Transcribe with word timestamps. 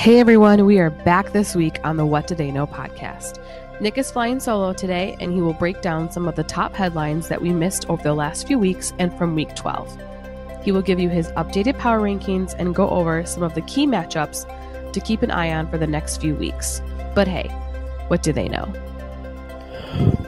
Hey 0.00 0.18
everyone, 0.18 0.64
we 0.64 0.78
are 0.78 0.88
back 0.88 1.32
this 1.32 1.54
week 1.54 1.78
on 1.84 1.98
the 1.98 2.06
What 2.06 2.26
Do 2.26 2.34
They 2.34 2.50
Know 2.50 2.66
podcast. 2.66 3.38
Nick 3.82 3.98
is 3.98 4.10
flying 4.10 4.40
solo 4.40 4.72
today, 4.72 5.14
and 5.20 5.30
he 5.30 5.42
will 5.42 5.52
break 5.52 5.82
down 5.82 6.10
some 6.10 6.26
of 6.26 6.36
the 6.36 6.42
top 6.42 6.74
headlines 6.74 7.28
that 7.28 7.42
we 7.42 7.50
missed 7.50 7.84
over 7.90 8.02
the 8.02 8.14
last 8.14 8.46
few 8.46 8.58
weeks 8.58 8.94
and 8.98 9.12
from 9.18 9.34
week 9.34 9.54
12. 9.54 10.00
He 10.64 10.72
will 10.72 10.80
give 10.80 10.98
you 11.00 11.10
his 11.10 11.28
updated 11.32 11.78
power 11.78 12.00
rankings 12.00 12.54
and 12.58 12.74
go 12.74 12.88
over 12.88 13.26
some 13.26 13.42
of 13.42 13.54
the 13.54 13.60
key 13.60 13.86
matchups 13.86 14.90
to 14.90 15.00
keep 15.00 15.20
an 15.20 15.30
eye 15.30 15.52
on 15.52 15.68
for 15.70 15.76
the 15.76 15.86
next 15.86 16.16
few 16.16 16.34
weeks. 16.34 16.80
But 17.14 17.28
hey, 17.28 17.48
what 18.08 18.22
do 18.22 18.32
they 18.32 18.48
know? 18.48 18.72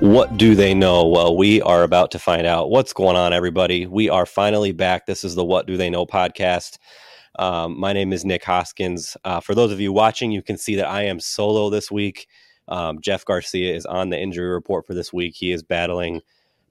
What 0.00 0.36
do 0.36 0.54
they 0.54 0.74
know? 0.74 1.08
Well, 1.08 1.34
we 1.34 1.62
are 1.62 1.82
about 1.82 2.10
to 2.10 2.18
find 2.18 2.46
out 2.46 2.68
what's 2.68 2.92
going 2.92 3.16
on, 3.16 3.32
everybody. 3.32 3.86
We 3.86 4.10
are 4.10 4.26
finally 4.26 4.72
back. 4.72 5.06
This 5.06 5.24
is 5.24 5.34
the 5.34 5.46
What 5.46 5.66
Do 5.66 5.78
They 5.78 5.88
Know 5.88 6.04
podcast. 6.04 6.76
Um, 7.36 7.78
my 7.78 7.92
name 7.92 8.12
is 8.12 8.24
Nick 8.24 8.44
Hoskins. 8.44 9.16
Uh, 9.24 9.40
for 9.40 9.54
those 9.54 9.72
of 9.72 9.80
you 9.80 9.92
watching, 9.92 10.32
you 10.32 10.42
can 10.42 10.58
see 10.58 10.76
that 10.76 10.88
I 10.88 11.02
am 11.04 11.20
solo 11.20 11.70
this 11.70 11.90
week. 11.90 12.28
Um, 12.68 13.00
Jeff 13.00 13.24
Garcia 13.24 13.74
is 13.74 13.86
on 13.86 14.10
the 14.10 14.18
injury 14.18 14.48
report 14.48 14.86
for 14.86 14.94
this 14.94 15.12
week. 15.12 15.34
He 15.34 15.52
is 15.52 15.62
battling 15.62 16.20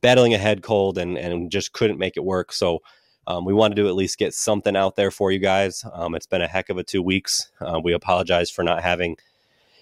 battling 0.01 0.33
a 0.33 0.37
head 0.37 0.63
cold 0.63 0.97
and 0.97 1.17
and 1.17 1.51
just 1.51 1.73
couldn't 1.73 1.99
make 1.99 2.17
it 2.17 2.23
work. 2.23 2.53
So 2.53 2.79
um, 3.27 3.45
we 3.45 3.53
wanted 3.53 3.75
to 3.75 3.87
at 3.87 3.95
least 3.95 4.17
get 4.17 4.33
something 4.33 4.75
out 4.75 4.95
there 4.95 5.11
for 5.11 5.31
you 5.31 5.39
guys. 5.39 5.83
Um, 5.93 6.15
it's 6.15 6.25
been 6.25 6.41
a 6.41 6.47
heck 6.47 6.69
of 6.69 6.77
a 6.77 6.83
two 6.83 7.01
weeks. 7.01 7.51
Uh, 7.59 7.79
we 7.83 7.93
apologize 7.93 8.49
for 8.49 8.63
not 8.63 8.81
having 8.81 9.17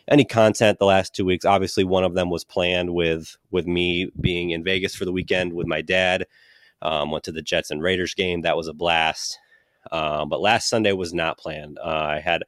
any 0.08 0.26
content 0.26 0.80
the 0.80 0.86
last 0.86 1.14
two 1.14 1.26
weeks. 1.26 1.46
Obviously, 1.46 1.84
one 1.84 2.04
of 2.04 2.16
them 2.16 2.30
was 2.30 2.44
planned 2.44 2.94
with 2.94 3.38
with 3.52 3.68
me 3.68 4.12
being 4.20 4.50
in 4.52 4.64
Vegas 4.64 4.96
for 4.96 5.06
the 5.06 5.12
weekend 5.12 5.54
with 5.54 5.68
my 5.68 5.82
dad. 5.82 6.26
Um, 6.82 7.12
went 7.12 7.26
to 7.26 7.32
the 7.32 7.42
Jets 7.42 7.72
and 7.72 7.82
Raiders 7.82 8.14
game. 8.14 8.42
That 8.42 8.58
was 8.58 8.68
a 8.68 8.74
blast. 8.74 9.38
Um, 9.92 10.30
but 10.30 10.42
last 10.42 10.70
Sunday 10.70 10.92
was 10.92 11.14
not 11.14 11.38
planned. 11.38 11.80
Uh, 11.80 11.88
I 11.88 12.20
had, 12.20 12.44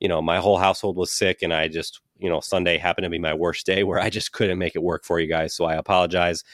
you 0.00 0.08
know, 0.08 0.20
my 0.20 0.38
whole 0.38 0.58
household 0.58 0.96
was 0.96 1.12
sick, 1.12 1.42
and 1.42 1.52
I 1.52 1.68
just, 1.68 2.00
you 2.18 2.28
know, 2.28 2.40
Sunday 2.40 2.78
happened 2.78 3.04
to 3.04 3.10
be 3.10 3.18
my 3.18 3.34
worst 3.34 3.66
day 3.66 3.84
where 3.84 4.00
I 4.00 4.10
just 4.10 4.32
couldn't 4.32 4.58
make 4.58 4.74
it 4.74 4.82
work 4.82 5.04
for 5.04 5.20
you 5.20 5.28
guys. 5.28 5.54
So 5.54 5.64
I 5.64 5.74
apologize. 5.74 6.44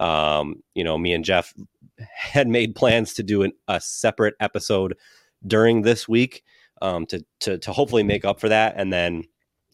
Um, 0.00 0.62
you 0.74 0.84
know, 0.84 0.96
me 0.96 1.12
and 1.12 1.24
Jeff 1.24 1.52
had 2.14 2.48
made 2.48 2.74
plans 2.74 3.14
to 3.14 3.22
do 3.22 3.42
an, 3.42 3.52
a 3.66 3.80
separate 3.80 4.34
episode 4.38 4.96
during 5.46 5.82
this 5.82 6.08
week 6.08 6.44
um, 6.82 7.06
to, 7.06 7.24
to 7.40 7.58
to 7.58 7.72
hopefully 7.72 8.04
make 8.04 8.24
up 8.24 8.40
for 8.40 8.48
that, 8.48 8.74
and 8.76 8.92
then, 8.92 9.24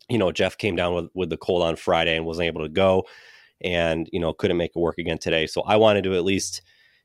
you 0.08 0.19
know, 0.19 0.33
Jeff 0.33 0.56
came 0.56 0.77
down 0.77 0.95
with 0.95 1.11
with 1.14 1.31
the 1.31 1.36
cold 1.36 1.62
on 1.62 1.77
Friday 1.77 2.17
and 2.17 2.25
wasn't 2.25 2.47
able 2.47 2.62
to 2.62 2.70
go, 2.70 3.05
and 3.61 4.08
you 4.12 4.20
know, 4.20 4.33
couldn't 4.33 4.56
make 4.56 4.73
it 4.75 4.79
work 4.79 4.98
again 4.98 5.19
today. 5.19 5.47
So 5.47 5.62
I 5.62 5.77
wanted 5.77 6.05
to 6.05 6.14
at 6.14 6.25
least 6.25 6.62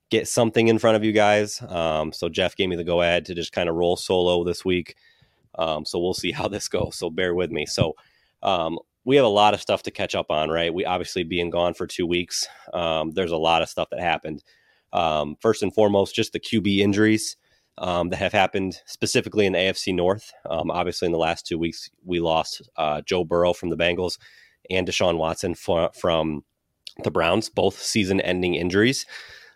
get 0.10 0.28
something 0.28 0.68
in 0.68 0.80
front 0.80 0.98
of 0.98 1.04
you 1.04 1.12
guys. 1.12 1.62
Um, 1.68 2.12
so 2.12 2.30
Jeff 2.30 2.56
gave 2.56 2.70
me 2.70 2.76
the 2.76 2.84
go 2.84 3.02
ahead 3.02 3.26
to 3.26 3.36
just 3.36 3.52
kind 3.52 3.70
of 3.70 3.76
roll 3.76 3.96
solo 3.96 4.44
this 4.44 4.66
week. 4.66 4.96
Um, 5.56 5.86
so 5.86 6.00
we'll 6.00 6.14
see 6.14 6.32
how 6.34 6.48
this 6.48 6.68
goes. 6.68 6.96
So 6.96 7.10
bear 7.10 7.34
with 7.36 7.52
me. 7.52 7.66
So 7.66 7.96
um, 8.42 8.80
we 9.06 9.16
have 9.16 9.26
a 9.26 9.30
lot 9.30 9.54
of 9.54 9.62
stuff 9.62 9.84
to 9.84 9.92
catch 9.92 10.16
up 10.16 10.30
on, 10.30 10.50
right? 10.50 10.74
We 10.74 10.86
obviously 10.86 11.24
being 11.24 11.50
gone 11.50 11.74
for 11.74 11.88
two 11.88 12.06
weeks. 12.06 12.48
Um, 12.74 13.12
there's 13.12 13.32
a 13.32 13.38
lot 13.38 13.62
of 13.62 13.70
stuff 13.70 13.90
that 13.92 14.00
happened. 14.00 14.44
Um, 14.92 15.36
first 15.40 15.62
and 15.62 15.74
foremost, 15.74 16.16
just 16.16 16.34
the 16.34 16.40
QB 16.40 16.80
injuries 16.80 17.38
um, 17.78 18.10
that 18.10 18.18
have 18.18 18.34
happened 18.34 18.78
specifically 18.86 19.46
in 19.46 19.54
the 19.54 19.60
AFC 19.60 19.94
North. 19.96 20.32
obviously, 20.46 21.06
in 21.06 21.12
the 21.12 21.18
last 21.18 21.46
two 21.46 21.58
weeks, 21.58 21.90
we 22.04 22.20
lost 22.20 22.68
uh, 22.76 23.02
Joe 23.02 23.24
Burrow 23.24 23.54
from 23.54 23.70
the 23.70 23.78
Bengals 23.78 24.18
and 24.70 24.88
Deshaun 24.88 25.18
Watson 25.18 25.56
from 25.56 26.44
the 27.04 27.12
Browns, 27.12 27.50
both 27.50 27.82
season 27.82 28.20
ending 28.22 28.56
injuries. 28.56 29.06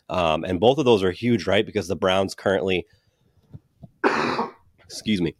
Um, 0.10 0.44
and 0.44 0.60
both 0.60 0.78
of 0.78 0.86
those 0.86 1.04
are 1.04 1.12
huge, 1.12 1.48
right? 1.48 1.66
Because 1.66 1.88
the 1.88 1.96
Browns 1.96 2.36
currently, 2.36 2.86
excuse 4.84 5.22
me, 5.22 5.36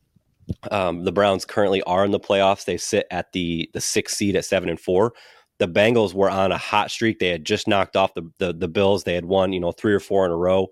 um, 0.72 1.04
the 1.04 1.12
Browns 1.12 1.46
currently 1.46 1.82
are 1.84 2.06
in 2.06 2.12
the 2.12 2.20
playoffs. 2.20 2.66
They 2.66 2.78
sit 2.78 3.06
at 3.12 3.32
the 3.34 3.70
the 3.74 3.82
sixth 3.82 4.18
seed 4.18 4.36
at 4.36 4.46
seven 4.46 4.70
and 4.70 4.80
four. 4.80 5.14
The 5.60 5.68
Bengals 5.68 6.14
were 6.14 6.30
on 6.30 6.52
a 6.52 6.58
hot 6.58 6.92
streak. 6.92 7.20
They 7.20 7.30
had 7.30 7.46
just 7.46 7.68
knocked 7.68 7.96
off 7.96 8.14
the 8.14 8.30
the, 8.40 8.54
the 8.54 8.68
Bills. 8.68 9.04
They 9.04 9.16
had 9.16 9.26
won, 9.26 9.54
you 9.54 9.60
know, 9.60 9.72
three 9.72 9.94
or 9.94 10.00
four 10.00 10.26
in 10.26 10.32
a 10.32 10.38
row. 10.38 10.68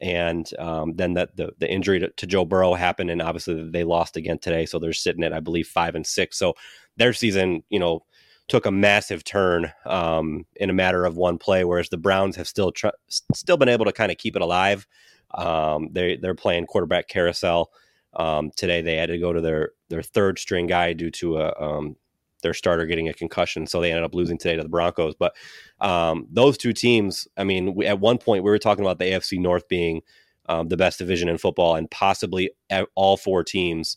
And 0.00 0.50
um, 0.58 0.94
then 0.94 1.14
that 1.14 1.36
the, 1.36 1.52
the 1.58 1.70
injury 1.70 1.98
to, 2.00 2.10
to 2.10 2.26
Joe 2.26 2.44
Burrow 2.44 2.74
happened, 2.74 3.10
and 3.10 3.22
obviously 3.22 3.70
they 3.70 3.82
lost 3.82 4.16
again 4.16 4.38
today. 4.38 4.66
So 4.66 4.78
they're 4.78 4.92
sitting 4.92 5.24
at, 5.24 5.32
I 5.32 5.40
believe, 5.40 5.66
five 5.66 5.94
and 5.94 6.06
six. 6.06 6.38
So 6.38 6.54
their 6.98 7.14
season, 7.14 7.62
you 7.70 7.78
know, 7.78 8.04
took 8.48 8.66
a 8.66 8.70
massive 8.70 9.24
turn 9.24 9.72
um, 9.84 10.46
in 10.56 10.70
a 10.70 10.74
matter 10.74 11.04
of 11.04 11.16
one 11.16 11.38
play, 11.38 11.64
whereas 11.64 11.88
the 11.88 11.96
Browns 11.96 12.36
have 12.36 12.46
still 12.46 12.72
tr- 12.72 12.88
still 13.08 13.56
been 13.56 13.68
able 13.68 13.84
to 13.84 13.92
kind 13.92 14.12
of 14.12 14.18
keep 14.18 14.36
it 14.36 14.42
alive. 14.42 14.86
Um, 15.34 15.88
they 15.92 16.16
they're 16.16 16.34
playing 16.34 16.66
quarterback 16.66 17.08
carousel. 17.08 17.70
Um, 18.14 18.50
today 18.56 18.80
they 18.80 18.96
had 18.96 19.08
to 19.08 19.18
go 19.18 19.32
to 19.32 19.40
their 19.40 19.70
their 19.88 20.02
third 20.02 20.38
string 20.38 20.66
guy 20.66 20.92
due 20.92 21.10
to 21.12 21.38
a 21.38 21.54
um, 21.60 21.96
their 22.42 22.54
starter 22.54 22.86
getting 22.86 23.08
a 23.08 23.14
concussion, 23.14 23.66
so 23.66 23.80
they 23.80 23.90
ended 23.90 24.04
up 24.04 24.14
losing 24.14 24.38
today 24.38 24.56
to 24.56 24.62
the 24.62 24.68
Broncos. 24.68 25.14
But 25.14 25.34
um, 25.80 26.26
those 26.30 26.56
two 26.56 26.72
teams, 26.72 27.26
I 27.36 27.44
mean, 27.44 27.74
we, 27.74 27.86
at 27.86 27.98
one 27.98 28.18
point 28.18 28.44
we 28.44 28.50
were 28.50 28.58
talking 28.58 28.84
about 28.84 28.98
the 28.98 29.06
AFC 29.06 29.40
North 29.40 29.66
being 29.68 30.02
um, 30.48 30.68
the 30.68 30.76
best 30.76 30.98
division 30.98 31.28
in 31.28 31.38
football, 31.38 31.74
and 31.74 31.90
possibly 31.90 32.50
all 32.94 33.16
four 33.16 33.42
teams 33.42 33.96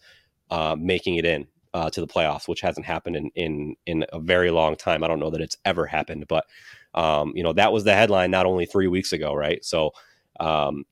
uh, 0.50 0.76
making 0.80 1.16
it 1.16 1.26
in 1.26 1.48
uh, 1.74 1.90
to 1.90 2.02
the 2.02 2.08
playoffs, 2.08 2.48
which 2.48 2.62
hasn't 2.62 2.86
happened 2.86 3.16
in, 3.16 3.30
in 3.36 3.76
in 3.86 4.06
a 4.12 4.20
very 4.20 4.52
long 4.52 4.76
time. 4.76 5.04
I 5.04 5.08
don't 5.08 5.20
know 5.20 5.30
that 5.30 5.42
it's 5.42 5.58
ever 5.66 5.86
happened, 5.86 6.26
but 6.28 6.46
um, 6.94 7.34
you 7.36 7.44
know 7.44 7.54
that 7.54 7.72
was 7.72 7.84
the 7.84 7.94
headline 7.94 8.32
not 8.32 8.46
only 8.46 8.66
three 8.66 8.88
weeks 8.88 9.14
ago, 9.14 9.34
right? 9.34 9.64
So 9.64 9.92
um, 10.40 10.86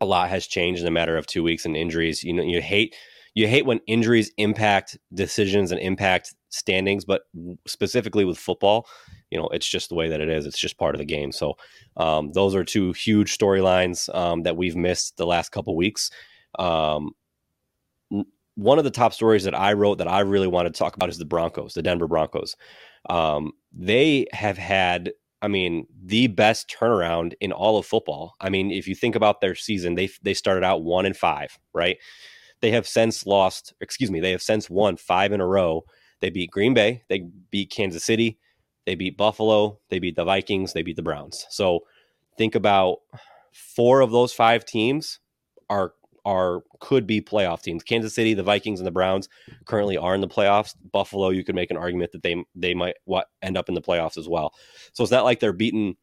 a 0.00 0.06
lot 0.06 0.28
has 0.30 0.46
changed 0.46 0.82
in 0.82 0.88
a 0.88 0.92
matter 0.92 1.16
of 1.16 1.26
two 1.26 1.42
weeks, 1.42 1.64
and 1.64 1.76
injuries. 1.76 2.22
You 2.22 2.32
know, 2.32 2.42
you 2.42 2.60
hate 2.60 2.94
you 3.34 3.46
hate 3.46 3.66
when 3.66 3.80
injuries 3.86 4.30
impact 4.38 4.96
decisions 5.12 5.70
and 5.70 5.80
impact 5.80 6.34
standings, 6.48 7.04
but 7.04 7.22
specifically 7.66 8.24
with 8.24 8.38
football, 8.38 8.88
you 9.30 9.38
know, 9.38 9.48
it's 9.48 9.68
just 9.68 9.90
the 9.90 9.94
way 9.94 10.08
that 10.08 10.22
it 10.22 10.30
is. 10.30 10.46
It's 10.46 10.58
just 10.58 10.78
part 10.78 10.94
of 10.94 11.00
the 11.00 11.04
game. 11.04 11.32
So 11.32 11.58
um, 11.98 12.32
those 12.32 12.54
are 12.54 12.64
two 12.64 12.92
huge 12.92 13.36
storylines 13.36 14.12
um, 14.14 14.44
that 14.44 14.56
we've 14.56 14.74
missed 14.74 15.18
the 15.18 15.26
last 15.26 15.52
couple 15.52 15.76
weeks. 15.76 16.10
Um, 16.58 17.10
one 18.56 18.78
of 18.78 18.84
the 18.84 18.90
top 18.90 19.12
stories 19.12 19.44
that 19.44 19.54
I 19.54 19.74
wrote 19.74 19.98
that 19.98 20.08
I 20.08 20.20
really 20.20 20.46
wanted 20.48 20.74
to 20.74 20.78
talk 20.78 20.96
about 20.96 21.08
is 21.08 21.18
the 21.18 21.24
Broncos, 21.24 21.74
the 21.74 21.82
Denver 21.82 22.08
Broncos. 22.08 22.56
Um, 23.08 23.52
they 23.72 24.26
have 24.32 24.58
had, 24.58 25.12
I 25.42 25.48
mean, 25.48 25.86
the 26.04 26.26
best 26.26 26.68
turnaround 26.68 27.34
in 27.40 27.52
all 27.52 27.78
of 27.78 27.86
football. 27.86 28.34
I 28.40 28.48
mean, 28.48 28.70
if 28.70 28.88
you 28.88 28.94
think 28.94 29.14
about 29.14 29.40
their 29.40 29.54
season, 29.54 29.94
they 29.94 30.08
they 30.22 30.34
started 30.34 30.64
out 30.64 30.82
one 30.82 31.06
and 31.06 31.16
five, 31.16 31.56
right? 31.74 31.98
They 32.60 32.70
have 32.70 32.88
since 32.88 33.26
lost, 33.26 33.74
excuse 33.80 34.10
me, 34.10 34.20
they 34.20 34.30
have 34.30 34.42
since 34.42 34.70
won 34.70 34.96
five 34.96 35.32
in 35.32 35.40
a 35.40 35.46
row. 35.46 35.84
They 36.20 36.30
beat 36.30 36.50
Green 36.50 36.72
Bay, 36.72 37.02
they 37.08 37.28
beat 37.50 37.70
Kansas 37.70 38.02
City, 38.02 38.38
they 38.86 38.94
beat 38.94 39.18
Buffalo, 39.18 39.78
they 39.90 39.98
beat 39.98 40.16
the 40.16 40.24
Vikings, 40.24 40.72
they 40.72 40.82
beat 40.82 40.96
the 40.96 41.02
Browns. 41.02 41.46
So 41.50 41.80
think 42.38 42.54
about 42.54 42.98
four 43.52 44.00
of 44.00 44.10
those 44.12 44.32
five 44.32 44.64
teams 44.64 45.20
are 45.68 45.92
are 46.26 46.62
could 46.80 47.06
be 47.06 47.22
playoff 47.22 47.62
teams. 47.62 47.84
Kansas 47.84 48.12
City, 48.12 48.34
the 48.34 48.42
Vikings, 48.42 48.80
and 48.80 48.86
the 48.86 48.90
Browns 48.90 49.28
currently 49.64 49.96
are 49.96 50.14
in 50.14 50.20
the 50.20 50.28
playoffs. 50.28 50.74
Buffalo, 50.92 51.30
you 51.30 51.44
could 51.44 51.54
make 51.54 51.70
an 51.70 51.76
argument 51.76 52.12
that 52.12 52.22
they 52.22 52.44
they 52.54 52.74
might 52.74 52.96
what 53.04 53.28
end 53.40 53.56
up 53.56 53.68
in 53.68 53.74
the 53.74 53.80
playoffs 53.80 54.18
as 54.18 54.28
well. 54.28 54.52
So 54.92 55.04
it's 55.04 55.12
not 55.12 55.24
like 55.24 55.38
they're 55.38 55.52
beating, 55.52 55.96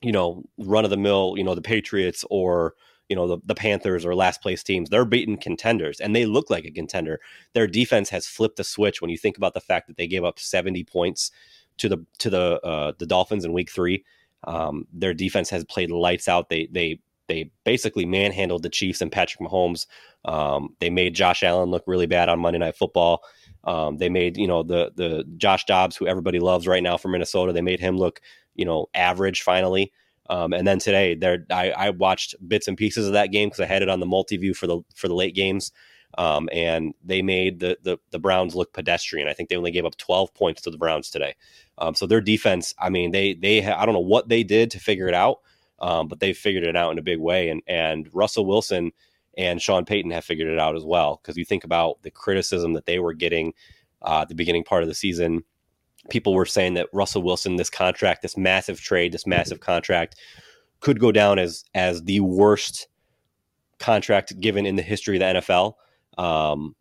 you 0.00 0.12
know, 0.12 0.44
run 0.58 0.84
of 0.84 0.90
the 0.90 0.96
mill, 0.96 1.34
you 1.36 1.42
know, 1.42 1.56
the 1.56 1.60
Patriots 1.60 2.24
or 2.30 2.74
you 3.08 3.16
know 3.16 3.26
the, 3.26 3.38
the 3.46 3.54
Panthers 3.54 4.06
or 4.06 4.14
last 4.14 4.40
place 4.40 4.62
teams. 4.62 4.88
They're 4.88 5.04
beating 5.04 5.36
contenders, 5.36 5.98
and 6.00 6.14
they 6.14 6.24
look 6.24 6.50
like 6.50 6.64
a 6.64 6.70
contender. 6.70 7.20
Their 7.52 7.66
defense 7.66 8.10
has 8.10 8.26
flipped 8.26 8.56
the 8.56 8.64
switch 8.64 9.00
when 9.00 9.10
you 9.10 9.18
think 9.18 9.36
about 9.36 9.54
the 9.54 9.60
fact 9.60 9.88
that 9.88 9.96
they 9.96 10.06
gave 10.06 10.24
up 10.24 10.38
seventy 10.38 10.84
points 10.84 11.32
to 11.78 11.88
the 11.88 12.06
to 12.18 12.30
the 12.30 12.60
uh, 12.64 12.92
the 12.98 13.06
Dolphins 13.06 13.44
in 13.44 13.52
Week 13.52 13.70
Three. 13.70 14.04
Um, 14.44 14.86
their 14.92 15.14
defense 15.14 15.50
has 15.50 15.64
played 15.64 15.90
lights 15.90 16.28
out. 16.28 16.48
They 16.48 16.68
they 16.70 17.00
they 17.28 17.50
basically 17.64 18.04
manhandled 18.04 18.62
the 18.62 18.70
Chiefs 18.70 19.00
and 19.00 19.12
Patrick 19.12 19.40
Mahomes. 19.40 19.86
Um, 20.24 20.74
they 20.80 20.90
made 20.90 21.14
Josh 21.14 21.42
Allen 21.42 21.70
look 21.70 21.84
really 21.86 22.06
bad 22.06 22.28
on 22.28 22.40
Monday 22.40 22.58
Night 22.58 22.76
Football. 22.76 23.22
Um, 23.64 23.98
they 23.98 24.08
made 24.08 24.36
you 24.36 24.46
know 24.46 24.62
the 24.62 24.92
the 24.96 25.24
Josh 25.36 25.64
Dobbs, 25.64 25.96
who 25.96 26.06
everybody 26.06 26.40
loves 26.40 26.66
right 26.66 26.82
now 26.82 26.96
from 26.96 27.12
Minnesota. 27.12 27.52
They 27.52 27.60
made 27.60 27.80
him 27.80 27.96
look 27.96 28.20
you 28.54 28.64
know 28.64 28.86
average 28.94 29.42
finally. 29.42 29.92
Um, 30.30 30.52
and 30.52 30.66
then 30.66 30.78
today, 30.78 31.14
there 31.14 31.46
I, 31.50 31.70
I, 31.70 31.90
watched 31.90 32.34
bits 32.46 32.68
and 32.68 32.76
pieces 32.76 33.06
of 33.06 33.14
that 33.14 33.32
game 33.32 33.48
because 33.48 33.60
I 33.60 33.66
had 33.66 33.80
it 33.80 33.88
on 33.88 33.98
the 33.98 34.04
multi 34.04 34.36
view 34.36 34.52
for 34.52 34.66
the 34.66 34.80
for 34.94 35.08
the 35.08 35.14
late 35.14 35.34
games. 35.34 35.72
Um, 36.16 36.48
and 36.52 36.94
they 37.04 37.22
made 37.22 37.60
the, 37.60 37.78
the, 37.82 37.98
the 38.10 38.18
Browns 38.18 38.54
look 38.54 38.72
pedestrian. 38.72 39.28
I 39.28 39.34
think 39.34 39.50
they 39.50 39.56
only 39.56 39.70
gave 39.70 39.84
up 39.84 39.96
12 39.98 40.32
points 40.34 40.62
to 40.62 40.70
the 40.70 40.78
Browns 40.78 41.10
today. 41.10 41.34
Um, 41.76 41.94
so 41.94 42.06
their 42.06 42.22
defense, 42.22 42.74
I 42.78 42.88
mean, 42.88 43.10
they 43.10 43.34
they 43.34 43.60
ha- 43.60 43.80
I 43.80 43.86
don't 43.86 43.94
know 43.94 44.00
what 44.00 44.28
they 44.28 44.42
did 44.42 44.70
to 44.72 44.80
figure 44.80 45.08
it 45.08 45.14
out, 45.14 45.38
um, 45.80 46.08
but 46.08 46.20
they've 46.20 46.36
figured 46.36 46.64
it 46.64 46.76
out 46.76 46.92
in 46.92 46.98
a 46.98 47.02
big 47.02 47.18
way. 47.18 47.48
And 47.48 47.62
and 47.66 48.08
Russell 48.12 48.46
Wilson 48.46 48.92
and 49.36 49.62
Sean 49.62 49.84
Payton 49.84 50.10
have 50.10 50.24
figured 50.24 50.48
it 50.48 50.58
out 50.58 50.76
as 50.76 50.84
well. 50.84 51.20
Because 51.22 51.36
you 51.36 51.44
think 51.44 51.64
about 51.64 52.02
the 52.02 52.10
criticism 52.10 52.72
that 52.74 52.86
they 52.86 52.98
were 52.98 53.14
getting 53.14 53.54
uh, 54.02 54.22
at 54.22 54.28
the 54.28 54.34
beginning 54.34 54.64
part 54.64 54.82
of 54.82 54.88
the 54.88 54.94
season, 54.94 55.44
people 56.10 56.34
were 56.34 56.46
saying 56.46 56.74
that 56.74 56.88
Russell 56.92 57.22
Wilson, 57.22 57.56
this 57.56 57.70
contract, 57.70 58.22
this 58.22 58.36
massive 58.36 58.80
trade, 58.80 59.12
this 59.12 59.26
massive 59.26 59.60
contract, 59.60 60.16
could 60.80 61.00
go 61.00 61.12
down 61.12 61.38
as 61.38 61.64
as 61.74 62.02
the 62.04 62.20
worst 62.20 62.88
contract 63.78 64.38
given 64.40 64.66
in 64.66 64.76
the 64.76 64.82
history 64.82 65.16
of 65.16 65.20
the 65.20 65.40
NFL. 65.40 65.74
Um, 66.18 66.74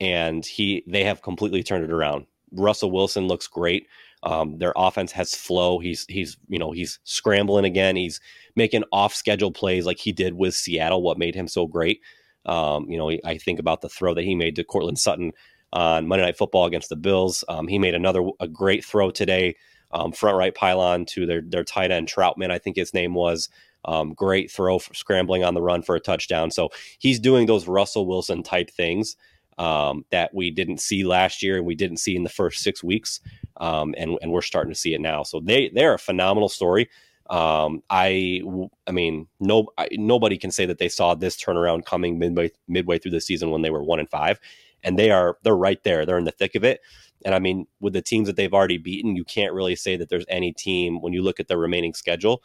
and 0.00 0.44
he 0.44 0.84
they 0.86 1.04
have 1.04 1.22
completely 1.22 1.62
turned 1.62 1.84
it 1.84 1.92
around. 1.92 2.26
Russell 2.52 2.90
Wilson 2.90 3.26
looks 3.26 3.46
great. 3.46 3.86
Um, 4.22 4.58
their 4.58 4.72
offense 4.76 5.12
has 5.12 5.34
flow. 5.34 5.78
He's 5.78 6.04
he's 6.08 6.36
you 6.48 6.58
know 6.58 6.72
he's 6.72 6.98
scrambling 7.04 7.64
again. 7.64 7.96
He's 7.96 8.20
making 8.54 8.84
off 8.92 9.14
schedule 9.14 9.50
plays 9.50 9.86
like 9.86 9.98
he 9.98 10.12
did 10.12 10.34
with 10.34 10.54
Seattle. 10.54 11.02
What 11.02 11.18
made 11.18 11.34
him 11.34 11.48
so 11.48 11.66
great? 11.66 12.00
Um, 12.46 12.88
you 12.88 12.98
know, 12.98 13.10
I 13.24 13.38
think 13.38 13.58
about 13.58 13.80
the 13.80 13.88
throw 13.88 14.14
that 14.14 14.24
he 14.24 14.34
made 14.34 14.56
to 14.56 14.64
Courtland 14.64 14.98
Sutton 14.98 15.32
on 15.72 16.06
Monday 16.06 16.24
Night 16.24 16.36
Football 16.36 16.66
against 16.66 16.88
the 16.88 16.96
Bills. 16.96 17.44
Um, 17.48 17.68
he 17.68 17.78
made 17.78 17.94
another 17.94 18.22
a 18.40 18.48
great 18.48 18.84
throw 18.84 19.10
today, 19.10 19.56
um, 19.92 20.12
front 20.12 20.36
right 20.36 20.54
pylon 20.54 21.06
to 21.06 21.26
their 21.26 21.40
their 21.40 21.64
tight 21.64 21.90
end 21.90 22.08
Trautman. 22.08 22.50
I 22.50 22.58
think 22.58 22.76
his 22.76 22.94
name 22.94 23.14
was. 23.14 23.48
Um, 23.86 24.12
great 24.12 24.50
throw 24.50 24.78
scrambling 24.78 25.42
on 25.42 25.54
the 25.54 25.62
run 25.62 25.80
for 25.80 25.96
a 25.96 26.00
touchdown. 26.00 26.50
So 26.50 26.68
he's 26.98 27.18
doing 27.18 27.46
those 27.46 27.66
Russell 27.66 28.06
Wilson 28.06 28.42
type 28.42 28.68
things 28.68 29.16
um, 29.58 30.04
that 30.10 30.34
we 30.34 30.50
didn't 30.50 30.80
see 30.80 31.04
last 31.04 31.42
year 31.42 31.56
and 31.56 31.66
we 31.66 31.74
didn't 31.74 31.98
see 31.98 32.16
in 32.16 32.22
the 32.22 32.28
first 32.28 32.62
six 32.62 32.82
weeks, 32.82 33.20
um, 33.58 33.94
and 33.98 34.18
and 34.22 34.32
we're 34.32 34.42
starting 34.42 34.72
to 34.72 34.78
see 34.78 34.94
it 34.94 35.00
now. 35.00 35.22
So 35.22 35.40
they 35.40 35.70
they're 35.74 35.94
a 35.94 35.98
phenomenal 35.98 36.48
story. 36.48 36.88
Um, 37.28 37.82
I 37.90 38.42
I 38.86 38.92
mean 38.92 39.28
no 39.38 39.68
I, 39.78 39.88
nobody 39.92 40.36
can 40.36 40.50
say 40.50 40.66
that 40.66 40.78
they 40.78 40.88
saw 40.88 41.14
this 41.14 41.36
turnaround 41.36 41.84
coming 41.84 42.18
midway 42.18 42.50
midway 42.66 42.98
through 42.98 43.12
the 43.12 43.20
season 43.20 43.50
when 43.50 43.62
they 43.62 43.70
were 43.70 43.84
one 43.84 44.00
and 44.00 44.10
five 44.10 44.40
and 44.82 44.98
they 44.98 45.10
are 45.10 45.38
they're 45.42 45.56
right 45.56 45.82
there. 45.84 46.04
They're 46.04 46.18
in 46.18 46.24
the 46.24 46.30
thick 46.30 46.54
of 46.54 46.64
it. 46.64 46.80
And 47.24 47.34
I 47.34 47.38
mean, 47.38 47.66
with 47.80 47.92
the 47.92 48.02
teams 48.02 48.26
that 48.28 48.36
they've 48.36 48.52
already 48.52 48.78
beaten, 48.78 49.14
you 49.14 49.24
can't 49.24 49.52
really 49.52 49.76
say 49.76 49.96
that 49.96 50.08
there's 50.08 50.24
any 50.28 50.52
team 50.52 51.02
when 51.02 51.12
you 51.12 51.22
look 51.22 51.38
at 51.38 51.48
the 51.48 51.58
remaining 51.58 51.92
schedule 51.92 52.42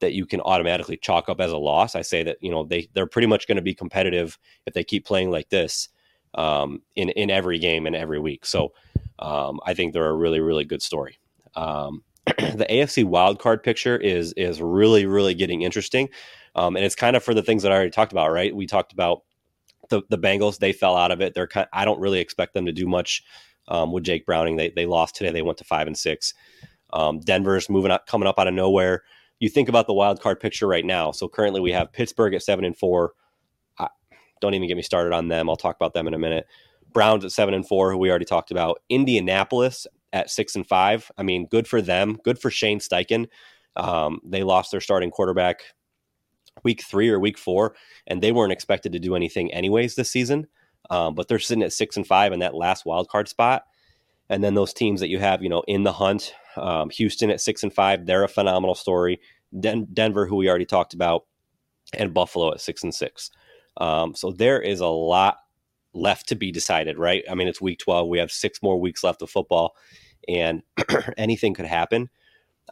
that 0.00 0.14
you 0.14 0.26
can 0.26 0.40
automatically 0.40 0.96
chalk 0.96 1.28
up 1.28 1.40
as 1.40 1.52
a 1.52 1.58
loss. 1.58 1.94
I 1.94 2.02
say 2.02 2.22
that 2.24 2.38
you 2.40 2.50
know 2.50 2.64
they 2.64 2.88
they're 2.94 3.06
pretty 3.06 3.28
much 3.28 3.46
going 3.46 3.56
to 3.56 3.62
be 3.62 3.74
competitive 3.74 4.38
if 4.66 4.74
they 4.74 4.84
keep 4.84 5.06
playing 5.06 5.30
like 5.30 5.48
this 5.50 5.88
um, 6.34 6.82
in 6.96 7.10
in 7.10 7.30
every 7.30 7.58
game 7.58 7.86
and 7.86 7.96
every 7.96 8.18
week. 8.18 8.46
So 8.46 8.72
um, 9.18 9.60
I 9.66 9.74
think 9.74 9.92
they're 9.92 10.08
a 10.08 10.16
really 10.16 10.40
really 10.40 10.64
good 10.64 10.82
story. 10.82 11.18
Um, 11.54 12.02
the 12.26 12.66
AFC 12.68 13.04
wildcard 13.04 13.62
picture 13.62 13.96
is 13.96 14.32
is 14.34 14.60
really 14.60 15.06
really 15.06 15.34
getting 15.34 15.62
interesting, 15.62 16.08
um, 16.54 16.76
and 16.76 16.84
it's 16.84 16.94
kind 16.94 17.16
of 17.16 17.24
for 17.24 17.34
the 17.34 17.42
things 17.42 17.62
that 17.62 17.72
I 17.72 17.74
already 17.74 17.90
talked 17.90 18.12
about. 18.12 18.32
Right, 18.32 18.54
we 18.54 18.66
talked 18.66 18.92
about 18.92 19.22
the 19.88 20.02
the 20.08 20.18
Bengals 20.18 20.58
they 20.58 20.72
fell 20.72 20.96
out 20.96 21.10
of 21.10 21.20
it. 21.20 21.34
They're 21.34 21.48
kind, 21.48 21.68
I 21.72 21.84
don't 21.84 22.00
really 22.00 22.20
expect 22.20 22.54
them 22.54 22.66
to 22.66 22.72
do 22.72 22.86
much 22.86 23.22
um, 23.68 23.92
with 23.92 24.04
Jake 24.04 24.26
Browning. 24.26 24.56
They 24.56 24.70
they 24.70 24.86
lost 24.86 25.16
today. 25.16 25.30
They 25.30 25.42
went 25.42 25.58
to 25.58 25.64
five 25.64 25.86
and 25.86 25.96
six. 25.96 26.34
Um, 26.92 27.20
Denver's 27.20 27.68
moving 27.68 27.90
up, 27.90 28.06
coming 28.06 28.26
up 28.26 28.38
out 28.38 28.48
of 28.48 28.54
nowhere. 28.54 29.04
You 29.38 29.48
think 29.48 29.68
about 29.68 29.86
the 29.86 29.94
wild 29.94 30.20
card 30.20 30.40
picture 30.40 30.66
right 30.66 30.84
now. 30.84 31.12
So 31.12 31.28
currently 31.28 31.60
we 31.60 31.72
have 31.72 31.92
Pittsburgh 31.92 32.34
at 32.34 32.42
seven 32.42 32.64
and 32.64 32.76
four. 32.76 33.12
Don't 34.40 34.54
even 34.54 34.68
get 34.68 34.76
me 34.76 34.82
started 34.82 35.12
on 35.12 35.28
them. 35.28 35.48
I'll 35.48 35.56
talk 35.56 35.76
about 35.76 35.94
them 35.94 36.06
in 36.06 36.14
a 36.14 36.18
minute. 36.18 36.46
Browns 36.92 37.24
at 37.24 37.32
seven 37.32 37.54
and 37.54 37.66
four, 37.66 37.92
who 37.92 37.98
we 37.98 38.10
already 38.10 38.24
talked 38.24 38.50
about. 38.50 38.82
Indianapolis 38.88 39.86
at 40.12 40.30
six 40.30 40.56
and 40.56 40.66
five. 40.66 41.10
I 41.16 41.22
mean, 41.22 41.46
good 41.46 41.68
for 41.68 41.80
them. 41.80 42.18
Good 42.24 42.38
for 42.38 42.50
Shane 42.50 42.80
Steichen. 42.80 43.28
Um, 43.76 44.20
they 44.24 44.42
lost 44.42 44.72
their 44.72 44.80
starting 44.80 45.10
quarterback 45.10 45.62
week 46.64 46.82
three 46.82 47.08
or 47.08 47.18
week 47.18 47.38
four, 47.38 47.74
and 48.06 48.22
they 48.22 48.32
weren't 48.32 48.52
expected 48.52 48.92
to 48.92 48.98
do 48.98 49.14
anything 49.14 49.52
anyways 49.52 49.94
this 49.94 50.10
season. 50.10 50.46
Um, 50.90 51.14
but 51.14 51.28
they're 51.28 51.38
sitting 51.38 51.62
at 51.62 51.72
six 51.72 51.96
and 51.96 52.06
five 52.06 52.32
in 52.32 52.40
that 52.40 52.54
last 52.54 52.84
wild 52.84 53.08
card 53.08 53.28
spot. 53.28 53.64
And 54.28 54.42
then 54.42 54.54
those 54.54 54.72
teams 54.72 55.00
that 55.00 55.08
you 55.08 55.18
have, 55.18 55.42
you 55.42 55.48
know, 55.48 55.62
in 55.66 55.84
the 55.84 55.92
hunt, 55.92 56.34
um, 56.56 56.90
Houston 56.90 57.30
at 57.30 57.40
six 57.40 57.62
and 57.62 57.72
five, 57.72 58.06
they're 58.06 58.24
a 58.24 58.28
phenomenal 58.28 58.74
story. 58.74 59.20
Den- 59.58 59.88
Denver, 59.92 60.26
who 60.26 60.36
we 60.36 60.48
already 60.48 60.66
talked 60.66 60.94
about, 60.94 61.26
and 61.94 62.14
Buffalo 62.14 62.52
at 62.52 62.60
six 62.60 62.82
and 62.82 62.94
six. 62.94 63.30
Um, 63.76 64.14
so 64.14 64.30
there 64.30 64.60
is 64.60 64.80
a 64.80 64.86
lot 64.86 65.38
left 65.92 66.28
to 66.28 66.34
be 66.34 66.52
decided, 66.52 66.98
right? 66.98 67.24
I 67.30 67.34
mean, 67.34 67.48
it's 67.48 67.60
week 67.60 67.78
12. 67.78 68.08
We 68.08 68.18
have 68.18 68.30
six 68.30 68.62
more 68.62 68.80
weeks 68.80 69.02
left 69.02 69.22
of 69.22 69.30
football, 69.30 69.74
and 70.28 70.62
anything 71.16 71.54
could 71.54 71.66
happen. 71.66 72.10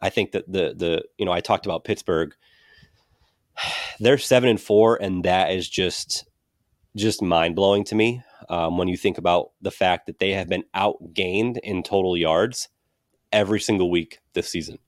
I 0.01 0.11
think 0.11 0.33
that 0.33 0.51
the 0.51 0.75
the 0.77 1.05
you 1.17 1.27
know 1.27 1.33
I 1.33 1.41
talked 1.41 1.67
about 1.67 1.85
Pittsburgh 1.85 2.35
they're 4.01 4.19
seven 4.19 4.49
and 4.49 4.61
four, 4.61 5.01
and 5.01 5.25
that 5.25 5.53
is 5.53 5.69
just 5.69 6.25
just 6.97 7.23
mind 7.23 7.55
blowing 7.55 7.85
to 7.85 7.95
me 7.95 8.23
um, 8.49 8.79
when 8.79 8.89
you 8.89 8.97
think 8.97 9.19
about 9.19 9.51
the 9.61 9.71
fact 9.71 10.07
that 10.07 10.19
they 10.19 10.33
have 10.33 10.49
been 10.49 10.65
outgained 10.75 11.59
in 11.63 11.83
total 11.83 12.17
yards 12.17 12.69
every 13.33 13.61
single 13.61 13.91
week 13.91 14.19
this 14.35 14.49
season, 14.49 14.79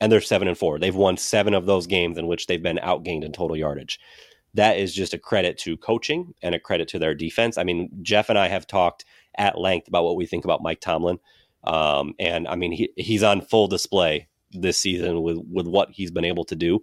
and 0.00 0.10
they're 0.10 0.20
seven 0.20 0.48
and 0.48 0.56
four. 0.56 0.78
They've 0.78 0.94
won 0.94 1.16
seven 1.16 1.54
of 1.54 1.66
those 1.66 1.86
games 1.86 2.16
in 2.16 2.26
which 2.26 2.46
they've 2.46 2.62
been 2.62 2.78
outgained 2.78 3.24
in 3.24 3.32
total 3.32 3.56
yardage. 3.56 3.98
That 4.54 4.78
is 4.78 4.94
just 4.94 5.14
a 5.14 5.18
credit 5.18 5.56
to 5.58 5.76
coaching 5.76 6.34
and 6.42 6.54
a 6.54 6.60
credit 6.60 6.88
to 6.88 6.98
their 6.98 7.14
defense. 7.14 7.56
I 7.56 7.64
mean, 7.64 7.88
Jeff 8.02 8.28
and 8.28 8.38
I 8.38 8.48
have 8.48 8.66
talked 8.66 9.04
at 9.36 9.58
length 9.58 9.88
about 9.88 10.04
what 10.04 10.16
we 10.16 10.26
think 10.26 10.44
about 10.44 10.62
Mike 10.62 10.80
Tomlin, 10.80 11.18
um, 11.64 12.14
and 12.18 12.46
I 12.46 12.56
mean 12.56 12.72
he, 12.72 12.90
he's 12.96 13.22
on 13.22 13.40
full 13.40 13.66
display 13.66 14.28
this 14.50 14.78
season 14.78 15.22
with 15.22 15.38
with 15.50 15.66
what 15.66 15.90
he's 15.90 16.10
been 16.10 16.24
able 16.24 16.44
to 16.44 16.56
do. 16.56 16.82